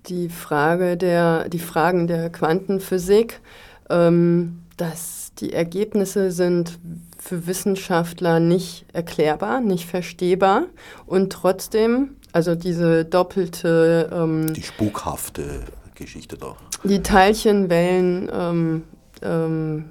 die 0.08 0.30
Frage 0.30 0.98
der, 0.98 1.50
die 1.50 1.60
Fragen 1.60 2.08
der 2.08 2.30
Quantenphysik, 2.30 3.42
ähm, 3.90 4.62
dass 4.78 5.32
die 5.40 5.54
Ergebnisse 5.54 6.32
sind 6.32 6.80
für 7.18 7.48
Wissenschaftler 7.48 8.40
nicht 8.40 8.86
erklärbar, 8.94 9.62
nicht 9.62 9.86
verstehbar 9.86 10.68
und 11.06 11.32
trotzdem, 11.32 12.18
also 12.32 12.56
diese 12.56 13.04
doppelte... 13.06 14.10
Ähm, 14.14 14.54
die 14.54 14.64
spukhafte 14.64 15.62
Geschichte 15.96 16.38
da. 16.38 16.56
Die 16.84 17.02
Teilchenwellen 17.02 18.30
ähm, 18.32 18.84
ähm, 19.22 19.86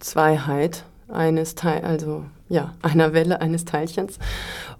Zweiheit 0.00 0.84
eines 1.12 1.54
Teil, 1.54 1.84
also 1.84 2.24
ja, 2.48 2.74
einer 2.82 3.12
Welle 3.12 3.40
eines 3.40 3.64
Teilchens 3.64 4.18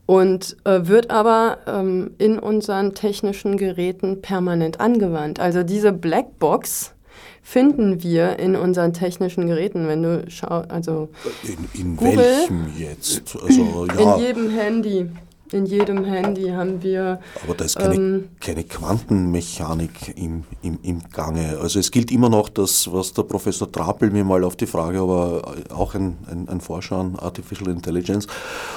und 0.07 0.57
äh, 0.64 0.89
wird 0.89 1.11
aber 1.11 1.59
ähm, 1.66 2.11
in 2.18 2.39
unseren 2.39 2.95
technischen 2.95 3.57
Geräten 3.57 4.20
permanent 4.22 4.81
angewandt. 4.81 5.39
Also 5.39 5.62
diese 5.62 5.93
Blackbox 5.93 6.95
finden 7.43 8.03
wir 8.03 8.39
in 8.39 8.57
unseren 8.57 8.93
technischen 8.93 9.47
Geräten, 9.47 9.87
wenn 9.89 10.03
du 10.03 10.24
schaust, 10.28 10.70
also 10.70 11.11
in, 11.43 11.81
in 11.81 11.97
Google, 11.97 12.16
welchem 12.16 12.72
jetzt? 12.76 13.37
Also, 13.41 13.87
ja. 13.99 14.16
In 14.16 14.20
jedem 14.20 14.51
Handy. 14.51 15.11
In 15.53 15.66
jedem 15.66 16.05
Handy 16.05 16.51
haben 16.51 16.80
wir. 16.82 17.20
Aber 17.42 17.55
da 17.55 17.64
ist 17.64 17.76
keine, 17.76 17.94
ähm, 17.94 18.28
keine 18.40 18.62
Quantenmechanik 18.62 20.16
im, 20.16 20.44
im, 20.62 20.78
im 20.82 21.03
Gange. 21.11 21.59
Also 21.61 21.80
es 21.80 21.90
gilt 21.90 22.12
immer 22.12 22.28
noch 22.28 22.48
das, 22.48 22.92
was 22.92 23.12
der 23.14 23.24
Professor 23.24 23.70
Trapel 23.70 24.11
mir 24.11 24.24
mal 24.24 24.44
auf 24.44 24.55
die 24.55 24.66
Frage, 24.66 25.01
aber 25.01 25.55
auch 25.70 25.94
ein, 25.94 26.18
ein, 26.30 26.48
ein 26.48 26.61
Forscher 26.61 26.98
an 26.98 27.16
Artificial 27.16 27.70
Intelligence, 27.70 28.28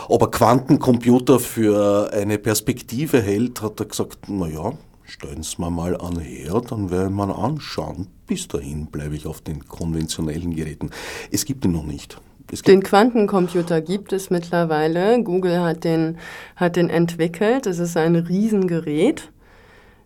ob 0.08 0.24
er 0.24 0.32
Quantencomputer 0.32 1.40
für 1.40 2.12
eine 2.12 2.40
Perspektive 2.40 3.22
hält, 3.22 3.62
hat 3.62 3.80
er 3.80 3.86
gesagt, 3.86 4.28
naja, 4.30 4.74
stellen 5.04 5.44
Sie 5.44 5.62
mir 5.62 5.70
mal 5.70 5.96
an 5.96 6.20
her, 6.20 6.60
dann 6.68 6.90
werden 6.90 7.16
wir 7.16 7.38
anschauen. 7.38 8.08
Bis 8.26 8.48
dahin 8.48 8.88
bleibe 8.88 9.16
ich 9.16 9.28
auf 9.28 9.42
den 9.42 9.68
konventionellen 9.68 10.56
Geräten. 10.56 10.90
Es 11.32 11.46
gibt 11.46 11.66
ihn 11.66 11.72
noch 11.72 11.86
nicht. 11.86 12.20
Den 12.52 12.84
Quantencomputer 12.84 13.82
gibt 13.82 14.14
es 14.14 14.30
mittlerweile. 14.30 15.24
Google 15.24 15.60
hat 15.62 15.84
den, 15.84 16.18
hat 16.56 16.76
den 16.76 16.90
entwickelt. 16.90 17.66
Das 17.66 17.80
ist 17.80 17.98
ein 17.98 18.16
Riesengerät. 18.16 19.32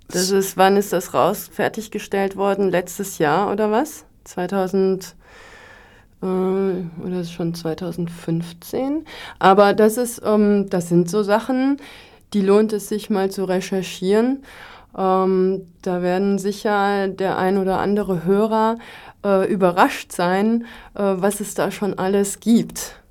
Das 0.10 0.32
ist, 0.32 0.56
wann 0.56 0.78
ist 0.78 0.94
das 0.94 1.14
raus 1.14 1.50
fertiggestellt 1.52 2.38
worden? 2.38 2.70
Letztes 2.70 3.18
Jahr 3.18 3.52
oder 3.52 3.72
was? 3.72 4.06
2000 4.24 5.16
äh, 6.22 6.26
oder 6.26 7.20
ist 7.20 7.34
schon 7.34 7.54
2015? 7.54 9.06
Aber 9.40 9.74
das 9.74 9.98
ist, 9.98 10.22
ähm, 10.26 10.70
das 10.70 10.90
sind 10.90 11.10
so 11.10 11.24
Sachen, 11.24 11.78
die 12.34 12.42
lohnt 12.42 12.72
es 12.74 12.88
sich 12.88 13.10
mal 13.10 13.30
zu 13.30 13.44
recherchieren. 13.44 14.44
Ähm, 14.98 15.68
da 15.82 16.02
werden 16.02 16.40
sicher 16.40 17.08
der 17.08 17.38
ein 17.38 17.58
oder 17.58 17.80
andere 17.80 18.24
Hörer 18.24 18.78
äh, 19.24 19.52
überrascht 19.52 20.12
sein, 20.12 20.66
äh, 20.96 21.02
was 21.02 21.40
es 21.40 21.54
da 21.54 21.72
schon 21.72 21.98
alles 21.98 22.40
gibt. 22.40 23.02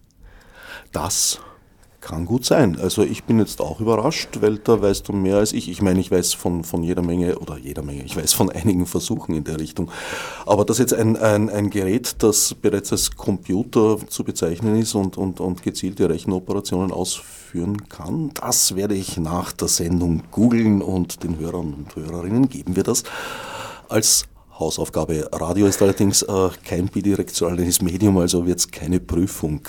Das 0.92 1.40
kann 2.06 2.24
gut 2.24 2.44
sein. 2.44 2.78
Also 2.80 3.02
ich 3.02 3.24
bin 3.24 3.40
jetzt 3.40 3.60
auch 3.60 3.80
überrascht, 3.80 4.40
weil 4.40 4.58
da 4.58 4.80
weißt 4.80 5.08
du 5.08 5.12
mehr 5.12 5.38
als 5.38 5.52
ich. 5.52 5.68
Ich 5.68 5.82
meine, 5.82 5.98
ich 5.98 6.12
weiß 6.12 6.34
von, 6.34 6.62
von 6.62 6.84
jeder 6.84 7.02
Menge 7.02 7.36
oder 7.40 7.58
jeder 7.58 7.82
Menge, 7.82 8.04
ich 8.04 8.16
weiß 8.16 8.32
von 8.32 8.48
einigen 8.52 8.86
Versuchen 8.86 9.34
in 9.34 9.42
der 9.42 9.58
Richtung. 9.58 9.90
Aber 10.46 10.64
dass 10.64 10.78
jetzt 10.78 10.94
ein, 10.94 11.16
ein, 11.16 11.50
ein 11.50 11.68
Gerät, 11.68 12.22
das 12.22 12.54
bereits 12.54 12.92
als 12.92 13.16
Computer 13.16 13.98
zu 14.06 14.22
bezeichnen 14.22 14.78
ist 14.78 14.94
und, 14.94 15.18
und, 15.18 15.40
und 15.40 15.64
gezielte 15.64 16.08
Rechenoperationen 16.08 16.92
ausführen 16.92 17.88
kann, 17.88 18.30
das 18.34 18.76
werde 18.76 18.94
ich 18.94 19.16
nach 19.16 19.52
der 19.52 19.66
Sendung 19.66 20.22
googeln 20.30 20.82
und 20.82 21.24
den 21.24 21.40
Hörern 21.40 21.74
und 21.74 21.96
Hörerinnen 21.96 22.48
geben 22.48 22.76
wir 22.76 22.84
das 22.84 23.02
als 23.88 24.26
Hausaufgabe. 24.58 25.28
Radio 25.32 25.66
ist 25.66 25.82
allerdings 25.82 26.22
äh, 26.22 26.48
kein 26.64 26.86
bidirektionales 26.86 27.82
Medium, 27.82 28.16
also 28.18 28.46
wird 28.46 28.58
es 28.58 28.70
keine 28.70 29.00
Prüfung 29.00 29.60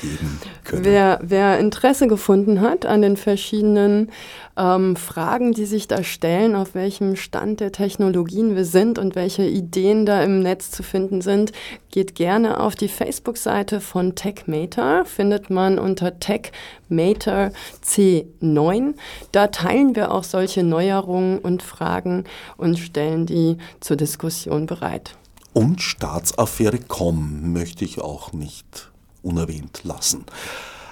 geben 0.00 0.40
können. 0.64 0.84
Wer, 0.84 1.18
wer, 1.22 1.58
Interesse 1.58 2.06
gefunden 2.06 2.60
hat 2.60 2.86
an 2.86 3.02
den 3.02 3.16
verschiedenen 3.16 4.10
ähm, 4.56 4.96
Fragen, 4.96 5.52
die 5.52 5.66
sich 5.66 5.88
da 5.88 6.02
stellen, 6.02 6.54
auf 6.54 6.74
welchem 6.74 7.16
Stand 7.16 7.60
der 7.60 7.72
Technologien 7.72 8.56
wir 8.56 8.64
sind 8.64 8.98
und 8.98 9.14
welche 9.14 9.44
Ideen 9.44 10.06
da 10.06 10.22
im 10.22 10.40
Netz 10.40 10.70
zu 10.70 10.82
finden 10.82 11.20
sind, 11.20 11.52
geht 11.90 12.14
gerne 12.14 12.60
auf 12.60 12.74
die 12.74 12.88
Facebook-Seite 12.88 13.80
von 13.80 14.14
TechMater, 14.14 15.04
findet 15.04 15.50
man 15.50 15.78
unter 15.78 16.18
TechMater 16.18 17.52
C9. 17.84 18.94
Da 19.32 19.48
teilen 19.48 19.94
wir 19.94 20.10
auch 20.10 20.24
solche 20.24 20.62
Neuerungen 20.62 21.38
und 21.38 21.62
Fragen 21.62 22.24
und 22.56 22.78
stellen 22.78 23.26
die 23.26 23.58
zur 23.80 23.96
Diskussion 23.96 24.66
bereit. 24.66 25.16
Und 25.52 25.80
Staatsaffäre 25.80 26.78
Com 26.80 27.52
möchte 27.52 27.84
ich 27.84 27.98
auch 27.98 28.32
nicht 28.32 28.92
unerwähnt 29.22 29.84
lassen. 29.84 30.24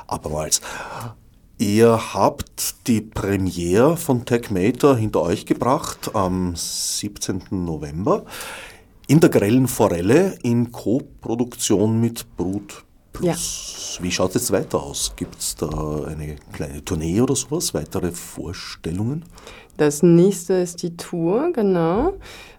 Abermals, 0.06 0.60
Ihr 1.59 2.14
habt 2.14 2.88
die 2.88 3.00
Premiere 3.00 3.96
von 3.96 4.24
TechMater 4.24 4.96
hinter 4.96 5.22
euch 5.22 5.46
gebracht 5.46 6.11
am 6.14 6.55
17. 6.57 7.44
November 7.50 8.24
in 9.07 9.20
der 9.20 9.30
Grellen 9.30 9.68
Forelle 9.68 10.36
in 10.42 10.72
Co-Produktion 10.72 12.00
mit 12.00 12.36
Brut 12.36 12.84
Plus. 13.12 13.94
Ja. 13.98 14.05
Wie 14.05 14.11
schaut 14.11 14.30
es 14.30 14.34
jetzt 14.34 14.50
weiter 14.50 14.82
aus? 14.82 15.12
Gibt 15.14 15.38
es 15.38 15.55
da 15.55 15.68
eine 16.09 16.34
kleine 16.52 16.84
Tournee 16.84 17.20
oder 17.20 17.36
sowas? 17.36 17.72
Weitere 17.72 18.11
Vorstellungen? 18.11 19.24
Das 19.76 20.02
nächste 20.02 20.55
ist 20.55 20.82
die 20.82 20.96
Tour, 20.96 21.52
genau. 21.52 22.14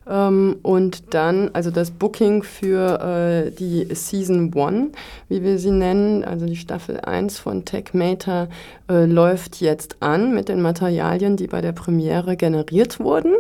Ähm, 0.08 0.58
und 0.62 1.14
dann, 1.14 1.50
also 1.54 1.72
das 1.72 1.92
Booking 1.92 2.44
für 2.44 3.48
äh, 3.48 3.52
die 3.52 3.88
Season 3.94 4.52
1, 4.56 4.92
wie 5.30 5.44
wir 5.44 5.58
sie 5.58 5.72
nennen, 5.72 6.24
also 6.24 6.46
die 6.46 6.56
Staffel 6.56 7.00
1 7.00 7.40
von 7.40 7.66
TechMater, 7.66 8.50
äh, 8.90 9.06
läuft 9.06 9.62
jetzt 9.62 9.98
an 10.02 10.34
mit 10.34 10.50
den 10.50 10.62
Materialien, 10.62 11.38
die 11.38 11.48
bei 11.48 11.62
der 11.62 11.72
Premiere 11.72 12.38
generiert 12.38 13.00
wurden. 13.00 13.34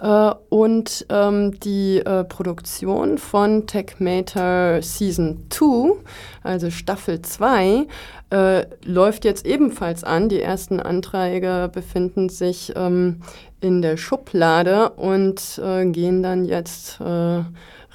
Äh, 0.00 0.32
und 0.48 1.06
ähm, 1.10 1.58
die 1.60 1.98
äh, 1.98 2.24
Produktion 2.24 3.18
von 3.18 3.66
TechMater 3.66 4.82
Season 4.82 5.46
2, 5.50 5.96
also 6.42 6.70
Staffel 6.70 7.22
2, 7.22 7.86
äh, 8.34 8.66
läuft 8.84 9.24
jetzt 9.24 9.46
ebenfalls 9.46 10.02
an. 10.02 10.28
Die 10.28 10.40
ersten 10.40 10.80
Anträge 10.80 11.70
befinden 11.72 12.28
sich 12.28 12.72
ähm, 12.74 13.20
in 13.60 13.80
der 13.80 13.96
Schublade 13.96 14.90
und 14.90 15.60
äh, 15.62 15.86
gehen 15.86 16.22
dann 16.24 16.44
jetzt 16.44 17.00
äh, 17.00 17.44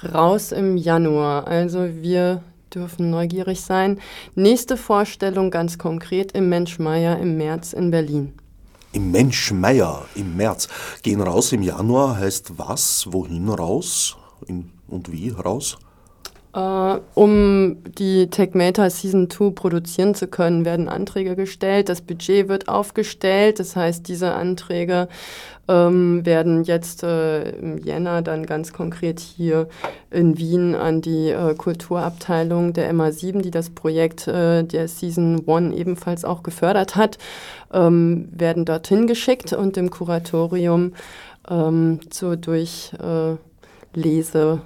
raus 0.06 0.52
im 0.52 0.78
Januar. 0.78 1.46
Also 1.46 1.88
wir 2.00 2.42
dürfen 2.74 3.10
neugierig 3.10 3.60
sein. 3.60 4.00
Nächste 4.34 4.78
Vorstellung 4.78 5.50
ganz 5.50 5.76
konkret 5.76 6.32
im 6.32 6.48
Menschmeier 6.48 7.18
im 7.18 7.36
März 7.36 7.74
in 7.74 7.90
Berlin. 7.90 8.32
Im 8.92 9.10
Menschmeier 9.10 10.06
im 10.14 10.36
März. 10.36 10.68
Gehen 11.02 11.20
raus 11.20 11.52
im 11.52 11.62
Januar 11.62 12.16
heißt 12.16 12.58
was? 12.58 13.06
Wohin 13.10 13.48
raus? 13.50 14.16
In, 14.46 14.70
und 14.88 15.12
wie 15.12 15.28
raus? 15.28 15.76
Uh, 16.52 16.98
um 17.14 17.76
die 17.96 18.28
TechMeta 18.28 18.90
Season 18.90 19.30
2 19.30 19.50
produzieren 19.50 20.16
zu 20.16 20.26
können, 20.26 20.64
werden 20.64 20.88
Anträge 20.88 21.36
gestellt, 21.36 21.88
das 21.88 22.00
Budget 22.00 22.48
wird 22.48 22.68
aufgestellt, 22.68 23.60
das 23.60 23.76
heißt, 23.76 24.08
diese 24.08 24.34
Anträge 24.34 25.06
ähm, 25.68 26.26
werden 26.26 26.64
jetzt 26.64 27.04
äh, 27.04 27.50
im 27.50 27.78
Jänner 27.78 28.22
dann 28.22 28.46
ganz 28.46 28.72
konkret 28.72 29.20
hier 29.20 29.68
in 30.10 30.38
Wien 30.38 30.74
an 30.74 31.00
die 31.00 31.30
äh, 31.30 31.54
Kulturabteilung 31.54 32.72
der 32.72 32.92
MA7, 32.92 33.42
die 33.42 33.52
das 33.52 33.70
Projekt 33.70 34.26
äh, 34.26 34.64
der 34.64 34.88
Season 34.88 35.44
1 35.46 35.72
ebenfalls 35.76 36.24
auch 36.24 36.42
gefördert 36.42 36.96
hat, 36.96 37.18
ähm, 37.72 38.28
werden 38.32 38.64
dorthin 38.64 39.06
geschickt 39.06 39.52
und 39.52 39.76
im 39.76 39.90
Kuratorium 39.90 40.94
ähm, 41.48 42.00
zur 42.10 42.36
Durchlese 42.36 43.38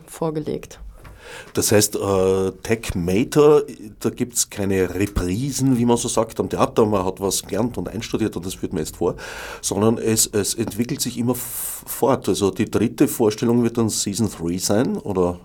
vorgelegt. 0.06 0.78
Das 1.54 1.72
heißt, 1.72 1.96
äh, 1.96 2.52
Tech 2.62 2.94
Mater, 2.94 3.62
da 4.00 4.10
gibt 4.10 4.34
es 4.34 4.50
keine 4.50 4.94
Reprisen, 4.94 5.78
wie 5.78 5.84
man 5.84 5.96
so 5.96 6.08
sagt, 6.08 6.40
am 6.40 6.48
Theater, 6.48 6.86
man 6.86 7.04
hat 7.04 7.20
was 7.20 7.42
gelernt 7.42 7.78
und 7.78 7.88
einstudiert 7.88 8.36
und 8.36 8.46
das 8.46 8.54
führt 8.54 8.72
man 8.72 8.80
jetzt 8.80 8.96
vor, 8.96 9.16
sondern 9.60 9.98
es, 9.98 10.26
es 10.26 10.54
entwickelt 10.54 11.00
sich 11.00 11.18
immer 11.18 11.34
fort. 11.34 12.28
Also 12.28 12.50
die 12.50 12.70
dritte 12.70 13.08
Vorstellung 13.08 13.62
wird 13.62 13.78
dann 13.78 13.88
Season 13.88 14.28
3 14.28 14.58
sein, 14.58 14.96
oder 14.96 15.38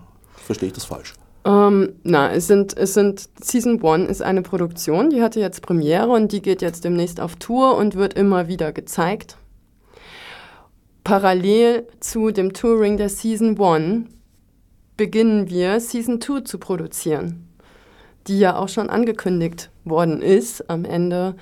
verstehe 0.44 0.68
ich 0.68 0.74
das 0.74 0.84
falsch? 0.84 1.14
Ähm, 1.44 1.94
na, 2.02 2.32
es 2.32 2.46
sind, 2.46 2.76
es 2.76 2.94
sind, 2.94 3.28
Season 3.42 3.82
1 3.82 4.10
ist 4.10 4.22
eine 4.22 4.42
Produktion, 4.42 5.10
die 5.10 5.22
hatte 5.22 5.40
jetzt 5.40 5.62
Premiere 5.62 6.08
und 6.08 6.32
die 6.32 6.42
geht 6.42 6.60
jetzt 6.60 6.84
demnächst 6.84 7.20
auf 7.20 7.36
Tour 7.36 7.76
und 7.76 7.94
wird 7.94 8.14
immer 8.14 8.48
wieder 8.48 8.72
gezeigt. 8.72 9.36
Parallel 11.02 11.88
zu 12.00 12.30
dem 12.30 12.52
Touring 12.52 12.98
der 12.98 13.08
Season 13.08 13.58
1 13.58 14.08
beginnen 15.00 15.48
wir 15.48 15.80
Season 15.80 16.20
2 16.20 16.42
zu 16.42 16.58
produzieren, 16.58 17.48
die 18.26 18.38
ja 18.38 18.56
auch 18.56 18.68
schon 18.68 18.90
angekündigt 18.90 19.70
worden 19.86 20.20
ist 20.20 20.68
am 20.68 20.84
Ende 20.84 21.36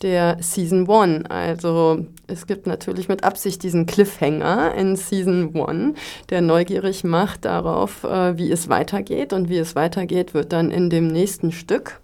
der 0.00 0.38
Season 0.40 0.88
1. 0.88 1.26
Also 1.28 2.06
es 2.26 2.46
gibt 2.46 2.66
natürlich 2.66 3.10
mit 3.10 3.22
Absicht 3.22 3.62
diesen 3.64 3.84
Cliffhanger 3.84 4.72
in 4.76 4.96
Season 4.96 5.54
1, 5.54 5.98
der 6.30 6.40
neugierig 6.40 7.04
macht 7.04 7.44
darauf, 7.44 8.02
äh, 8.04 8.38
wie 8.38 8.50
es 8.50 8.70
weitergeht. 8.70 9.34
Und 9.34 9.50
wie 9.50 9.58
es 9.58 9.76
weitergeht, 9.76 10.32
wird 10.32 10.54
dann 10.54 10.70
in 10.70 10.88
dem 10.88 11.08
nächsten 11.08 11.52
Stück 11.52 12.00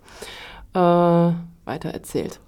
äh, 0.74 0.78
weiter 0.78 1.88
erzählt. 1.90 2.38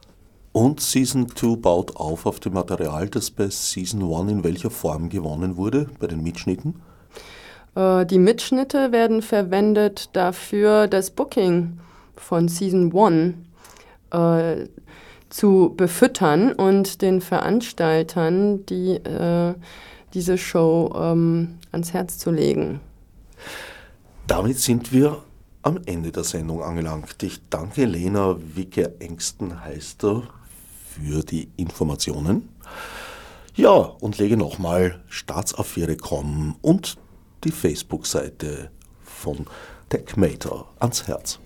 Und 0.52 0.82
Season 0.82 1.34
2 1.34 1.56
baut 1.56 1.96
auf 1.96 2.26
auf 2.26 2.40
dem 2.40 2.52
Material, 2.52 3.08
das 3.08 3.30
bei 3.30 3.48
Season 3.48 4.02
1 4.02 4.30
in 4.30 4.44
welcher 4.44 4.68
Form 4.68 5.08
gewonnen 5.08 5.56
wurde, 5.56 5.88
bei 5.98 6.08
den 6.08 6.22
Mitschnitten? 6.22 6.74
Äh, 7.74 8.06
die 8.06 8.18
Mitschnitte 8.18 8.92
werden 8.92 9.22
verwendet 9.22 10.10
dafür, 10.12 10.86
das 10.88 11.10
Booking 11.10 11.78
von 12.16 12.48
Season 12.48 12.92
1 12.94 13.34
äh, 14.12 14.68
zu 15.28 15.74
befüttern 15.76 16.52
und 16.52 17.02
den 17.02 17.20
Veranstaltern 17.20 18.66
die, 18.66 18.96
äh, 18.96 19.54
diese 20.12 20.36
Show 20.36 20.92
ähm, 20.96 21.58
ans 21.72 21.92
Herz 21.92 22.18
zu 22.18 22.30
legen. 22.30 22.80
Damit 24.26 24.58
sind 24.58 24.92
wir 24.92 25.22
am 25.62 25.78
Ende 25.86 26.10
der 26.10 26.24
Sendung 26.24 26.62
angelangt. 26.62 27.22
Ich 27.22 27.40
danke 27.50 27.84
Lena 27.84 28.36
Wicker-Engsten-Heister 28.54 30.22
für 30.88 31.22
die 31.22 31.48
Informationen. 31.56 32.48
Ja, 33.54 33.72
und 33.72 34.18
lege 34.18 34.36
nochmal 34.36 35.00
Staatsaffäre.com 35.08 36.56
und 36.62 36.96
die 37.44 37.52
Facebook-Seite 37.52 38.70
von 39.02 39.46
TechMater 39.88 40.66
ans 40.78 41.06
Herz. 41.06 41.38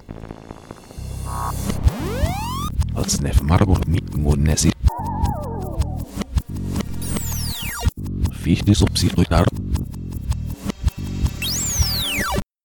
Als 2.95 3.20
Nef 3.20 3.42
Margot 3.42 3.86
mit 3.88 4.16
Monesi. 4.16 4.72
Fichte 8.32 8.74
subsidiar 8.74 9.47